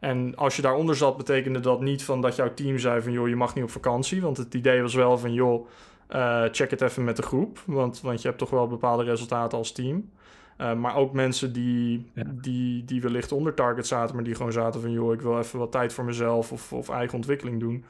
En 0.00 0.36
als 0.36 0.56
je 0.56 0.62
daaronder 0.62 0.96
zat, 0.96 1.16
betekende 1.16 1.60
dat 1.60 1.80
niet 1.80 2.04
van 2.04 2.20
dat 2.20 2.36
jouw 2.36 2.54
team 2.54 2.78
zei 2.78 3.02
van 3.02 3.12
joh, 3.12 3.28
je 3.28 3.36
mag 3.36 3.54
niet 3.54 3.64
op 3.64 3.70
vakantie. 3.70 4.20
Want 4.20 4.36
het 4.36 4.54
idee 4.54 4.82
was 4.82 4.94
wel 4.94 5.18
van 5.18 5.32
joh, 5.32 5.66
eh, 6.06 6.44
check 6.52 6.70
het 6.70 6.80
even 6.80 7.04
met 7.04 7.16
de 7.16 7.22
groep. 7.22 7.58
Want, 7.66 8.00
want 8.00 8.22
je 8.22 8.26
hebt 8.28 8.40
toch 8.40 8.50
wel 8.50 8.66
bepaalde 8.66 9.04
resultaten 9.04 9.58
als 9.58 9.72
team. 9.72 10.10
Eh, 10.56 10.74
maar 10.74 10.96
ook 10.96 11.12
mensen 11.12 11.52
die, 11.52 12.10
Ja. 12.14 12.22
die, 12.26 12.84
die 12.84 13.00
wellicht 13.00 13.32
onder 13.32 13.54
target 13.54 13.86
zaten, 13.86 14.14
maar 14.14 14.24
die 14.24 14.34
gewoon 14.34 14.52
zaten 14.52 14.80
van 14.80 14.90
joh, 14.90 15.12
ik 15.12 15.20
wil 15.20 15.38
even 15.38 15.58
wat 15.58 15.72
tijd 15.72 15.92
voor 15.92 16.04
mezelf 16.04 16.52
of, 16.52 16.72
of 16.72 16.88
eigen 16.88 17.16
ontwikkeling 17.16 17.60
doen. 17.60 17.84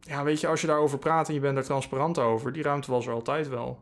Ja, 0.00 0.24
weet 0.24 0.40
je, 0.40 0.46
als 0.46 0.60
je 0.60 0.66
daarover 0.66 0.98
praat 0.98 1.28
en 1.28 1.34
je 1.34 1.40
bent 1.40 1.56
er 1.56 1.64
transparant 1.64 2.18
over, 2.18 2.52
die 2.52 2.62
ruimte 2.62 2.90
was 2.90 3.06
er 3.06 3.12
altijd 3.12 3.48
wel. 3.48 3.78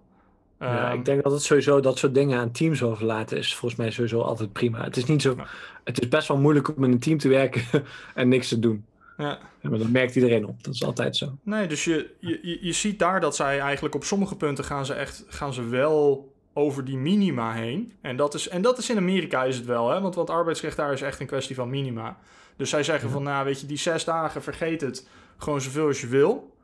Ja, 0.60 0.88
Ehm, 0.90 0.98
ik 0.98 1.04
denk 1.04 1.22
dat 1.22 1.32
het 1.32 1.42
sowieso 1.42 1.80
dat 1.80 1.98
soort 1.98 2.14
dingen 2.14 2.38
aan 2.38 2.50
teams 2.50 2.82
overlaten 2.82 3.38
is 3.38 3.54
volgens 3.54 3.80
mij 3.80 3.90
sowieso 3.90 4.20
altijd 4.20 4.52
prima. 4.52 4.84
Het 4.84 4.96
is 4.96 5.04
niet 5.04 5.22
zo. 5.22 5.34
Ja. 5.36 5.46
Het 5.84 6.00
is 6.00 6.08
best 6.08 6.28
wel 6.28 6.36
moeilijk 6.38 6.76
om 6.76 6.84
in 6.84 6.92
een 6.92 6.98
team 6.98 7.18
te 7.18 7.28
werken 7.28 7.62
en 8.14 8.28
niks 8.28 8.48
te 8.48 8.58
doen. 8.58 8.84
ja. 9.16 9.38
Maar 9.62 9.78
dat 9.78 9.88
merkt 9.88 10.14
iedereen 10.16 10.46
op. 10.46 10.64
Dat 10.64 10.74
is 10.74 10.84
altijd 10.84 11.16
zo. 11.16 11.36
Nee, 11.42 11.66
dus 11.66 11.84
je, 11.84 12.10
je, 12.20 12.38
je- 12.42 12.58
je 12.60 12.72
ziet 12.72 12.98
daar 12.98 13.20
dat 13.20 13.36
zij 13.36 13.60
eigenlijk 13.60 13.94
op 13.94 14.04
sommige 14.04 14.36
punten 14.36 14.64
gaan 14.64 14.86
ze 14.86 14.92
echt 14.94 15.24
gaan 15.28 15.54
ze 15.54 15.68
wel 15.68 16.32
over 16.52 16.84
die 16.84 16.96
minima 16.96 17.52
heen. 17.52 17.92
En 18.00 18.16
dat 18.16 18.34
is, 18.34 18.48
en 18.48 18.62
dat 18.62 18.78
is 18.78 18.90
in 18.90 18.96
Amerika 18.96 19.44
is 19.44 19.56
het 19.56 19.66
wel, 19.66 19.90
hè? 19.90 20.00
Want, 20.00 20.14
want 20.14 20.30
arbeidsrecht 20.30 20.76
daar 20.76 20.92
is 20.92 21.02
echt 21.02 21.20
een 21.20 21.26
kwestie 21.26 21.54
van 21.54 21.70
minima. 21.70 22.18
Dus 22.56 22.70
zij 22.70 22.82
zeggen 22.82 23.06
Ja. 23.08 23.14
van, 23.14 23.22
nou 23.22 23.44
weet 23.44 23.60
je, 23.60 23.66
die 23.66 23.76
zes 23.76 24.04
dagen, 24.04 24.42
vergeet 24.42 24.80
het 24.80 25.08
gewoon 25.36 25.60
zoveel 25.60 25.86
als 25.86 26.00
je 26.00 26.06
wil. 26.06 26.54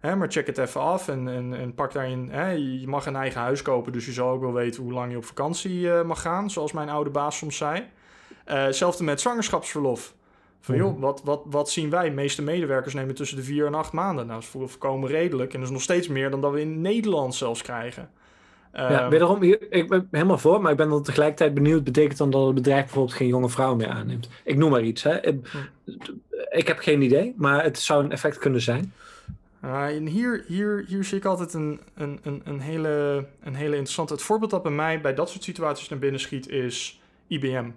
Hè, 0.00 0.16
maar 0.16 0.30
check 0.30 0.46
het 0.46 0.58
even 0.58 0.80
af 0.80 1.08
en, 1.08 1.28
en, 1.28 1.54
en 1.54 1.74
pak 1.74 1.92
daarin. 1.92 2.28
Hè, 2.30 2.50
je 2.50 2.86
mag 2.86 3.06
een 3.06 3.16
eigen 3.16 3.40
huis 3.40 3.62
kopen, 3.62 3.92
dus 3.92 4.06
je 4.06 4.12
zal 4.12 4.28
ook 4.30 4.40
wel 4.40 4.52
weten 4.52 4.82
hoe 4.82 4.92
lang 4.92 5.10
je 5.10 5.16
op 5.16 5.24
vakantie 5.24 5.92
eh, 5.92 6.04
mag 6.04 6.20
gaan, 6.20 6.50
zoals 6.50 6.72
mijn 6.72 6.88
oude 6.88 7.10
baas 7.10 7.36
soms 7.36 7.56
zei. 7.56 7.82
Eh, 8.44 8.64
hetzelfde 8.64 9.04
met 9.04 9.20
zwangerschapsverlof. 9.20 10.14
Van 10.60 10.76
joh, 10.76 10.92
Mhm. 10.92 11.00
wat, 11.00 11.20
wat, 11.24 11.42
wat 11.44 11.70
zien 11.70 11.90
wij? 11.90 12.04
De 12.08 12.14
meeste 12.14 12.42
medewerkers 12.42 12.94
nemen 12.94 13.14
tussen 13.14 13.36
de 13.36 13.42
vier 13.42 13.66
en 13.66 13.74
acht 13.74 13.92
maanden. 13.92 14.26
Nou, 14.26 14.34
dat 14.38 14.42
is 14.42 14.48
voor- 14.54 14.68
voorkomen 14.68 15.08
redelijk. 15.08 15.52
En 15.52 15.58
dat 15.58 15.68
is 15.68 15.74
nog 15.74 15.82
steeds 15.82 16.08
meer 16.08 16.30
dan 16.30 16.40
dat 16.40 16.52
we 16.52 16.60
in 16.60 16.80
Nederland 16.80 17.34
zelfs 17.34 17.62
krijgen. 17.62 18.10
ja, 18.72 19.00
Ehm, 19.00 19.10
wederom, 19.10 19.42
ik 19.42 19.88
ben 19.88 20.08
helemaal 20.10 20.38
voor, 20.38 20.60
maar 20.60 20.70
ik 20.70 20.76
ben 20.76 20.88
dan 20.88 21.02
tegelijkertijd 21.02 21.54
benieuwd. 21.54 21.84
Betekent 21.84 22.18
dan 22.18 22.30
dat 22.30 22.46
het 22.46 22.54
bedrijf 22.54 22.82
bijvoorbeeld 22.84 23.16
geen 23.16 23.28
jonge 23.28 23.48
vrouwen 23.48 23.78
meer 23.78 23.88
aanneemt? 23.88 24.28
Ik 24.44 24.56
noem 24.56 24.70
maar 24.70 24.82
iets. 24.82 25.02
Hè. 25.02 25.20
Ik, 25.26 25.50
ik 26.50 26.66
heb 26.66 26.78
geen 26.78 27.02
idee, 27.02 27.34
maar 27.36 27.62
het 27.62 27.78
zou 27.78 28.04
een 28.04 28.12
effect 28.12 28.38
kunnen 28.38 28.60
zijn. 28.60 28.92
Ah, 29.60 29.86
en 29.86 30.06
hier, 30.06 30.44
hier, 30.46 30.84
hier 30.86 31.04
zie 31.04 31.18
ik 31.18 31.24
altijd 31.24 31.54
een, 31.54 31.80
een, 31.94 32.18
een, 32.22 32.40
een, 32.44 32.60
hele, 32.60 33.26
een 33.40 33.54
hele 33.54 33.74
interessante... 33.74 34.12
Het 34.12 34.22
voorbeeld 34.22 34.50
dat 34.50 34.62
bij 34.62 34.72
mij 34.72 35.00
bij 35.00 35.14
dat 35.14 35.30
soort 35.30 35.44
situaties 35.44 35.88
naar 35.88 35.98
binnen 35.98 36.20
schiet 36.20 36.48
is 36.48 37.00
IBM. 37.26 37.70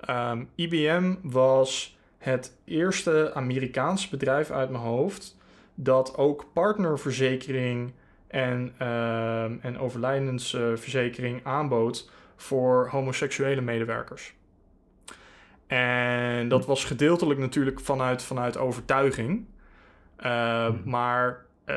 Ehm, 0.00 0.44
IBM 0.54 1.14
was 1.22 1.98
het 2.18 2.56
eerste 2.64 3.30
Amerikaans 3.34 4.08
bedrijf 4.08 4.50
uit 4.50 4.70
mijn 4.70 4.82
hoofd... 4.82 5.36
dat 5.74 6.16
ook 6.16 6.46
partnerverzekering 6.52 7.92
en, 8.26 8.74
ehm 8.78 9.56
en 9.60 9.78
overlijdensverzekering 9.78 11.40
aanbood... 11.44 12.10
voor 12.36 12.88
homoseksuele 12.88 13.60
medewerkers. 13.60 14.34
En 15.66 16.48
dat 16.48 16.66
was 16.66 16.84
gedeeltelijk 16.84 17.40
natuurlijk 17.40 17.80
vanuit, 17.80 18.22
vanuit 18.22 18.56
overtuiging... 18.56 19.46
Uh, 20.24 20.66
Hmm. 20.66 20.82
Maar 20.84 21.44
uh, 21.66 21.76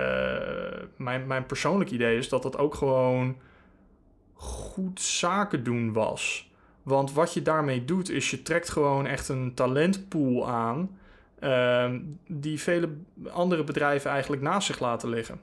mijn, 0.96 1.28
mijn 1.28 1.46
persoonlijk 1.46 1.92
idee 1.92 2.18
is 2.18 2.30
dat 2.30 2.44
dat 2.44 2.58
ook 2.58 2.76
gewoon 2.76 3.38
goed 4.34 5.02
zaken 5.02 5.64
doen 5.64 5.94
was. 5.94 6.52
Want 6.84 7.14
wat 7.14 7.34
je 7.34 7.42
daarmee 7.42 7.86
doet, 7.86 8.10
is 8.10 8.32
je 8.32 8.42
trekt 8.42 8.70
gewoon 8.70 9.06
echt 9.06 9.30
een 9.30 9.54
talentpool 9.54 10.50
aan. 10.50 10.98
Uh, 11.44 11.92
die 12.28 12.60
vele 12.62 12.90
andere 13.32 13.64
bedrijven 13.64 14.12
eigenlijk 14.12 14.42
naast 14.42 14.68
zich 14.68 14.80
laten 14.80 15.10
liggen. 15.10 15.42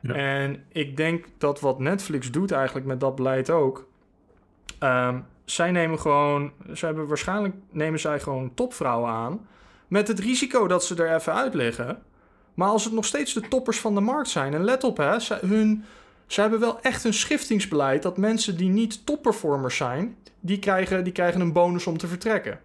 Ja. 0.00 0.14
En 0.14 0.64
ik 0.68 0.96
denk 0.96 1.26
dat 1.38 1.60
wat 1.60 1.78
Netflix 1.78 2.30
doet 2.30 2.50
eigenlijk 2.52 2.86
met 2.86 3.00
dat 3.00 3.14
beleid 3.14 3.50
ook. 3.50 3.88
Um, 4.80 5.24
zij 5.44 5.70
nemen 5.70 5.98
gewoon, 5.98 6.52
zij 6.72 6.88
hebben 6.88 7.06
waarschijnlijk 7.06 7.54
nemen 7.70 8.00
zij 8.00 8.20
gewoon 8.20 8.54
topvrouwen 8.54 9.10
aan. 9.10 9.46
Met 9.88 10.08
het 10.08 10.18
risico 10.18 10.66
dat 10.66 10.84
ze 10.84 10.94
er 10.94 11.14
even 11.14 11.34
uit 11.34 11.54
liggen. 11.54 12.02
Maar 12.54 12.68
als 12.68 12.84
het 12.84 12.92
nog 12.92 13.04
steeds 13.04 13.32
de 13.32 13.48
toppers 13.48 13.80
van 13.80 13.94
de 13.94 14.00
markt 14.00 14.28
zijn. 14.28 14.54
En 14.54 14.64
let 14.64 14.84
op, 14.84 14.96
hè, 14.96 15.20
ze, 15.20 15.38
hun, 15.46 15.84
ze 16.26 16.40
hebben 16.40 16.60
wel 16.60 16.80
echt 16.80 17.04
een 17.04 17.14
schiftingsbeleid. 17.14 18.02
Dat 18.02 18.16
mensen 18.16 18.56
die 18.56 18.68
niet 18.68 19.06
topperformers 19.06 19.76
zijn. 19.76 20.16
Die 20.40 20.58
krijgen, 20.58 21.04
die 21.04 21.12
krijgen 21.12 21.40
een 21.40 21.52
bonus 21.52 21.86
om 21.86 21.98
te 21.98 22.06
vertrekken. 22.06 22.60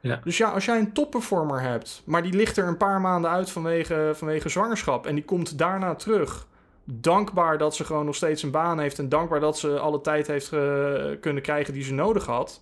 Ja. 0.00 0.20
Dus 0.24 0.36
ja, 0.36 0.50
als 0.50 0.64
jij 0.64 0.78
een 0.78 0.92
topperformer 0.92 1.60
hebt. 1.60 2.02
Maar 2.04 2.22
die 2.22 2.32
ligt 2.32 2.56
er 2.56 2.66
een 2.66 2.76
paar 2.76 3.00
maanden 3.00 3.30
uit 3.30 3.50
vanwege, 3.50 4.10
vanwege 4.14 4.48
zwangerschap. 4.48 5.06
En 5.06 5.14
die 5.14 5.24
komt 5.24 5.58
daarna 5.58 5.94
terug. 5.94 6.46
Dankbaar 6.84 7.58
dat 7.58 7.76
ze 7.76 7.84
gewoon 7.84 8.04
nog 8.04 8.14
steeds 8.14 8.42
een 8.42 8.50
baan 8.50 8.78
heeft. 8.78 8.98
En 8.98 9.08
dankbaar 9.08 9.40
dat 9.40 9.58
ze 9.58 9.78
alle 9.78 10.00
tijd 10.00 10.26
heeft 10.26 10.48
ge, 10.48 11.18
kunnen 11.20 11.42
krijgen 11.42 11.74
die 11.74 11.82
ze 11.82 11.94
nodig 11.94 12.26
had. 12.26 12.60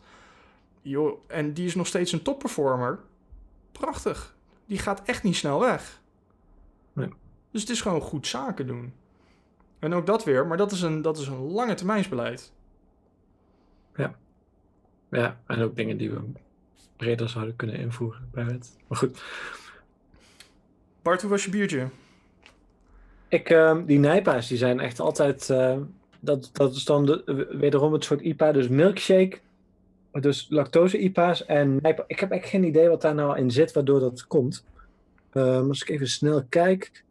Yo, 0.82 1.22
en 1.26 1.52
die 1.52 1.66
is 1.66 1.74
nog 1.74 1.86
steeds 1.86 2.12
een 2.12 2.22
topperformer 2.22 2.98
prachtig. 3.72 4.36
Die 4.66 4.78
gaat 4.78 5.02
echt 5.04 5.22
niet 5.22 5.36
snel 5.36 5.60
weg. 5.60 6.00
Nee. 6.92 7.08
Dus 7.50 7.60
het 7.60 7.70
is 7.70 7.80
gewoon 7.80 8.00
goed 8.00 8.26
zaken 8.26 8.66
doen. 8.66 8.92
En 9.78 9.94
ook 9.94 10.06
dat 10.06 10.24
weer, 10.24 10.46
maar 10.46 10.56
dat 10.56 10.72
is 10.72 10.82
een, 10.82 11.02
dat 11.02 11.18
is 11.18 11.26
een 11.26 11.40
lange 11.40 11.74
termijnsbeleid. 11.74 12.52
Ja. 13.96 14.14
Ja, 15.10 15.40
en 15.46 15.62
ook 15.62 15.76
dingen 15.76 15.96
die 15.96 16.10
we 16.10 16.20
breder 16.96 17.28
zouden 17.28 17.56
kunnen 17.56 17.76
invoeren 17.76 18.28
bij 18.32 18.44
het. 18.44 18.76
Maar 18.86 18.98
goed. 18.98 19.22
Bart, 21.02 21.20
hoe 21.20 21.30
was 21.30 21.44
je 21.44 21.50
biertje? 21.50 21.88
Ik, 23.28 23.50
uh, 23.50 23.78
die 23.86 23.98
Nijpa's, 23.98 24.48
die 24.48 24.58
zijn 24.58 24.80
echt 24.80 25.00
altijd... 25.00 25.48
Uh, 25.48 25.76
dat, 26.20 26.50
dat 26.52 26.74
is 26.74 26.84
dan 26.84 27.06
de, 27.06 27.46
wederom 27.50 27.92
het 27.92 28.04
soort 28.04 28.20
IPA, 28.20 28.52
dus 28.52 28.68
milkshake... 28.68 29.38
Dus 30.12 30.46
lactose-IPA's 30.48 31.44
en 31.44 31.78
nijpa. 31.82 32.04
Ik 32.06 32.20
heb 32.20 32.30
echt 32.30 32.48
geen 32.48 32.64
idee 32.64 32.88
wat 32.88 33.02
daar 33.02 33.14
nou 33.14 33.38
in 33.38 33.50
zit, 33.50 33.72
waardoor 33.72 34.00
dat 34.00 34.26
komt. 34.26 34.64
Uh, 35.32 35.68
als 35.68 35.82
ik 35.82 35.88
even 35.88 36.08
snel 36.08 36.44
kijk. 36.48 37.04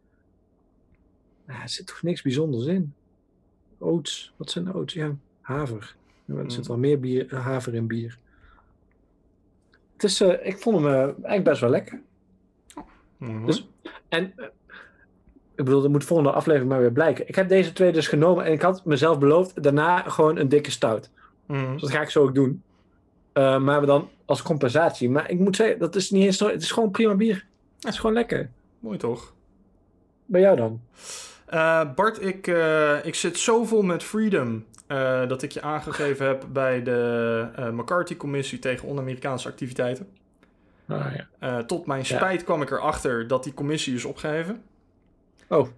Nou, 1.46 1.62
er 1.62 1.68
zit 1.68 1.86
toch 1.86 2.02
niks 2.02 2.22
bijzonders 2.22 2.66
in. 2.66 2.94
Oats. 3.78 4.32
Wat 4.36 4.50
zijn 4.50 4.74
oats? 4.74 4.94
Ja, 4.94 5.14
haver. 5.40 5.96
Er 6.26 6.34
mm. 6.34 6.50
zit 6.50 6.66
wel 6.66 6.78
meer 6.78 7.00
bier, 7.00 7.34
haver 7.34 7.74
in 7.74 7.86
bier. 7.86 8.18
Het 9.92 10.04
is, 10.04 10.20
uh, 10.20 10.46
ik 10.46 10.58
vond 10.58 10.76
hem 10.76 10.86
uh, 10.86 11.00
eigenlijk 11.00 11.44
best 11.44 11.60
wel 11.60 11.70
lekker. 11.70 12.00
Mm-hmm. 13.16 13.46
Dus, 13.46 13.68
en 14.08 14.34
ik 15.54 15.64
bedoel, 15.64 15.80
dat 15.80 15.90
moet 15.90 16.00
de 16.00 16.06
volgende 16.06 16.32
aflevering 16.32 16.70
maar 16.70 16.80
weer 16.80 16.92
blijken. 16.92 17.28
Ik 17.28 17.34
heb 17.34 17.48
deze 17.48 17.72
twee 17.72 17.92
dus 17.92 18.08
genomen 18.08 18.44
en 18.44 18.52
ik 18.52 18.62
had 18.62 18.84
mezelf 18.84 19.18
beloofd 19.18 19.62
daarna 19.62 20.02
gewoon 20.02 20.36
een 20.36 20.48
dikke 20.48 20.70
stout. 20.70 21.10
Mm-hmm. 21.46 21.72
Dus 21.72 21.80
dat 21.80 21.90
ga 21.90 22.00
ik 22.00 22.10
zo 22.10 22.22
ook 22.22 22.34
doen. 22.34 22.62
Uh, 23.40 23.58
maar 23.58 23.86
dan 23.86 24.08
als 24.24 24.42
compensatie. 24.42 25.10
Maar 25.10 25.30
ik 25.30 25.38
moet 25.38 25.56
zeggen, 25.56 25.78
dat 25.78 25.96
is 25.96 26.10
niet 26.10 26.24
eens. 26.24 26.38
Het 26.38 26.62
is 26.62 26.70
gewoon 26.70 26.90
prima 26.90 27.14
bier. 27.14 27.44
Het 27.78 27.92
is 27.92 27.98
gewoon 27.98 28.14
lekker. 28.14 28.50
Mooi 28.78 28.98
toch? 28.98 29.34
Bij 30.26 30.40
jou 30.40 30.56
dan? 30.56 30.80
Uh, 31.54 31.94
Bart, 31.94 32.22
ik, 32.22 32.46
uh, 32.46 33.04
ik 33.04 33.14
zit 33.14 33.38
zo 33.38 33.64
vol 33.64 33.82
met 33.82 34.02
freedom. 34.02 34.64
Dat 35.28 35.42
ik 35.42 35.52
je 35.52 35.62
aangegeven 35.62 36.26
heb 36.26 36.46
bij 36.52 36.82
de 36.82 37.70
McCarthy-commissie 37.72 38.58
tegen 38.58 38.88
on-Amerikaanse 38.88 39.48
activiteiten. 39.48 40.08
Ah, 40.88 41.06
ja. 41.40 41.62
tot 41.62 41.86
mijn 41.86 42.06
spijt 42.06 42.40
ja. 42.40 42.44
kwam 42.44 42.62
ik 42.62 42.70
erachter 42.70 43.26
dat 43.26 43.44
die 43.44 43.54
commissie 43.54 43.94
is 43.94 44.04
opgeheven. 44.04 44.62
Oh. 45.48 45.68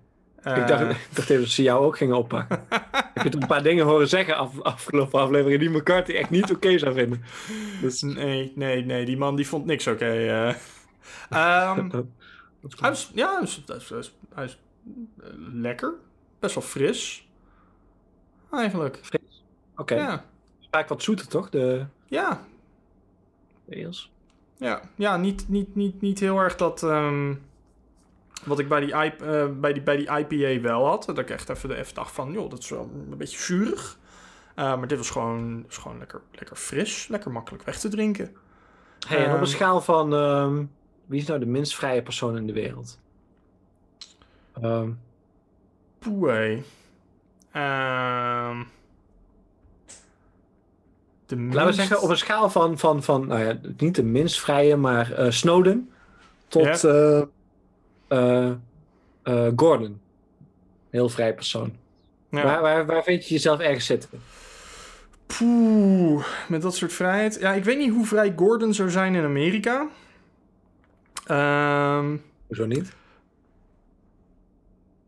Ik, 0.45 0.69
dacht, 0.69 0.83
ik 0.83 1.09
dacht 1.13 1.31
even 1.31 1.43
dat 1.43 1.53
ze 1.53 1.63
jou 1.63 1.85
ook 1.85 1.97
gingen 1.97 2.17
oppakken. 2.17 2.63
ik 3.15 3.23
heb 3.23 3.35
een 3.35 3.47
paar 3.47 3.63
dingen 3.63 3.85
horen 3.85 4.09
zeggen 4.09 4.37
af, 4.37 4.61
afgelopen 4.61 5.21
aflevering 5.21 5.61
die 5.61 5.71
McCarthy 5.71 6.13
echt 6.13 6.31
niet 6.31 6.45
oké 6.45 6.53
okay 6.53 6.79
zou 6.79 6.95
vinden. 6.95 7.25
Dus... 7.81 8.03
Nee, 8.03 8.53
nee, 8.55 8.85
nee, 8.85 9.05
die 9.05 9.17
man 9.17 9.37
die 9.37 9.49
vond 9.49 9.65
niks 9.65 9.87
oké. 9.87 10.05
Okay, 10.05 10.49
uh. 10.49 11.77
um, 11.79 12.11
hij 12.81 12.91
is, 12.91 13.11
ja, 13.15 13.35
hij 13.35 13.43
is, 13.43 13.63
hij 13.67 13.99
is, 13.99 14.15
hij 14.35 14.45
is 14.45 14.59
uh, 14.87 15.27
lekker. 15.53 15.95
Best 16.39 16.55
wel 16.55 16.65
fris. 16.65 17.29
Eigenlijk. 18.51 18.99
Fris? 19.03 19.45
Oké. 19.73 19.81
Okay. 19.81 19.99
Ja. 19.99 20.25
Vaak 20.71 20.89
wat 20.89 21.03
zoeter, 21.03 21.29
toch? 21.29 21.51
De... 21.51 21.87
Ja. 22.07 22.45
De 23.65 23.77
eels. 23.77 24.11
Ja, 24.57 24.81
ja 24.95 25.17
niet, 25.17 25.49
niet, 25.49 25.75
niet, 25.75 26.01
niet 26.01 26.21
heel 26.21 26.39
erg 26.39 26.57
dat... 26.57 26.83
Um, 26.83 27.43
wat 28.45 28.59
ik 28.59 28.69
bij 28.69 28.81
die, 28.81 28.95
uh, 28.95 29.47
bij, 29.61 29.73
die, 29.73 29.83
bij 29.83 29.97
die 29.97 30.11
IPA 30.11 30.61
wel 30.61 30.87
had. 30.87 31.05
Dat 31.05 31.19
ik 31.19 31.31
echt 31.31 31.49
even, 31.49 31.95
dacht 31.95 32.13
van, 32.13 32.33
joh, 32.33 32.51
dat 32.51 32.59
is 32.59 32.69
wel 32.69 32.91
een 33.11 33.17
beetje 33.17 33.39
zuurig. 33.39 33.99
Uh, 34.57 34.65
maar 34.65 34.87
dit 34.89 34.99
was 34.99 35.11
gewoon, 35.11 35.65
was 35.67 35.77
gewoon 35.77 35.99
lekker, 35.99 36.21
lekker 36.33 36.57
fris. 36.57 37.09
Lekker 37.09 37.31
makkelijk 37.31 37.63
weg 37.65 37.79
te 37.79 37.89
drinken. 37.89 38.37
Hey, 39.09 39.25
en 39.27 39.35
op 39.35 39.41
een 39.41 39.47
schaal 39.47 39.81
van... 39.81 40.13
Um, 40.13 40.71
wie 41.07 41.21
is 41.21 41.27
nou 41.27 41.41
de 41.41 41.47
minst 41.47 41.75
vrije 41.75 42.03
persoon 42.03 42.37
in 42.37 42.47
de 42.47 42.53
wereld? 42.53 42.99
Ehm, 44.61 44.91
Poeh. 45.99 46.59
Ehm 47.53 48.63
Laten 51.37 51.67
we 51.67 51.73
zeggen, 51.73 52.03
op 52.03 52.11
een 52.11 52.17
schaal 52.17 52.51
van, 52.51 52.79
van, 52.79 53.03
van 53.03 53.27
nou 53.27 53.41
ja, 53.41 53.59
niet 53.77 53.95
de 53.95 54.03
minst 54.03 54.41
vrije, 54.41 54.77
maar 54.77 55.13
eh, 55.13 55.31
Snowden 55.31 55.91
tot 56.49 56.81
Ja. 56.81 56.89
eh, 56.89 56.91
eh, 56.91 57.19
eh, 57.19 57.27
Gordon. 59.57 60.01
Heel 60.91 61.09
vrij 61.09 61.35
persoon. 61.35 61.73
Ja. 62.31 62.45
Waar, 62.45 62.63
waar, 62.63 62.87
waar 62.87 63.03
vind 63.03 63.27
je 63.27 63.35
jezelf 63.35 63.61
ergens 63.61 63.87
zitten? 63.87 64.11
Poeh, 65.27 66.27
met 66.49 66.63
dat 66.63 66.75
soort 66.75 66.93
vrijheid. 66.93 67.39
Ja, 67.41 67.53
ik 67.53 67.65
weet 67.65 67.79
niet 67.79 67.91
hoe 67.91 68.07
vrij 68.07 68.33
Gordon 68.37 68.75
zou 68.75 68.91
zijn 68.91 69.15
in 69.15 69.25
Amerika. 69.25 69.89
Hoezo 72.47 72.67
niet? 72.67 72.93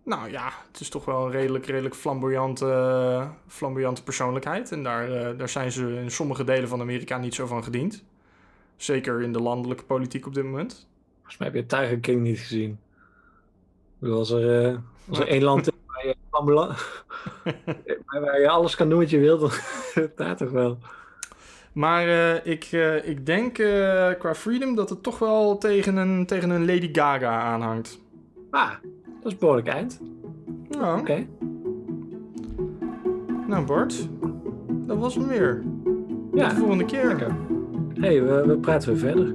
nou 0.05 0.31
ja, 0.31 0.53
het 0.71 0.81
is 0.81 0.89
toch 0.89 1.05
wel 1.05 1.25
een 1.25 1.31
redelijk, 1.31 1.67
redelijk 1.67 1.95
flamboyante, 1.95 3.29
flamboyante 3.47 4.03
persoonlijkheid. 4.03 4.73
En 4.73 4.83
daar, 4.83 5.13
eh, 5.13 5.39
daar 5.39 5.49
zijn 5.49 5.73
ze 5.73 6.01
in 6.03 6.11
sommige 6.11 6.45
delen 6.45 6.69
van 6.69 6.81
Amerika 6.81 7.19
niet 7.19 7.35
zo 7.35 7.47
van 7.47 7.65
gediend. 7.65 8.05
Zeker 8.77 9.23
in 9.23 9.33
de 9.33 9.41
landelijke 9.41 9.85
politiek 9.85 10.27
op 10.27 10.35
dit 10.35 10.45
moment. 10.45 10.89
Volgens 11.15 11.37
mij 11.37 11.49
heb 11.49 11.57
je 11.57 11.67
Tiger 11.67 11.99
King 11.99 12.23
niet 12.23 12.39
gezien. 12.39 12.79
Als 14.13 14.31
er, 14.31 14.65
eh, 14.65 14.77
als 15.09 15.19
er 15.19 15.29
één 15.29 15.43
land 15.43 15.67
is 15.67 15.73
waar 15.87 16.07
je, 16.07 16.17
waar 18.21 18.41
je 18.41 18.49
alles 18.49 18.77
kan 18.77 18.89
doen 18.89 18.99
wat 18.99 19.11
je 19.11 19.19
wilt, 19.19 19.41
dan 19.41 19.51
daar 20.17 20.37
toch 20.37 20.51
wel. 20.51 20.79
Maar 21.73 22.09
eh, 22.09 22.47
ik, 22.53 22.65
eh, 22.65 23.09
ik 23.09 23.27
denk 23.27 23.55
qua 24.19 24.35
freedom 24.35 24.75
dat 24.75 24.91
het 24.91 25.03
toch 25.03 25.19
wel 25.19 25.59
tegen 25.59 25.97
een, 25.97 26.27
tegen 26.27 26.51
een 26.51 26.67
Lady 26.67 26.89
Gaga 26.93 27.41
aanhangt. 27.41 28.01
Ah, 28.51 28.71
dat 29.23 29.33
is 29.33 29.39
behoorlijk 29.39 29.69
eind. 29.69 30.01
Ja, 30.71 30.99
Oké. 30.99 31.27
nou 33.47 33.65
Bart, 33.67 34.09
dat 34.69 34.99
was 34.99 35.15
hem 35.15 35.27
weer. 35.27 35.63
Tot 35.85 36.41
Ja, 36.41 36.49
de 36.49 36.55
volgende 36.55 36.85
keer. 36.85 37.07
lekker. 37.07 37.35
hey, 38.01 38.23
we, 38.23 38.47
we 38.47 38.57
praten 38.59 38.89
weer 38.89 38.99
verder. 38.99 39.35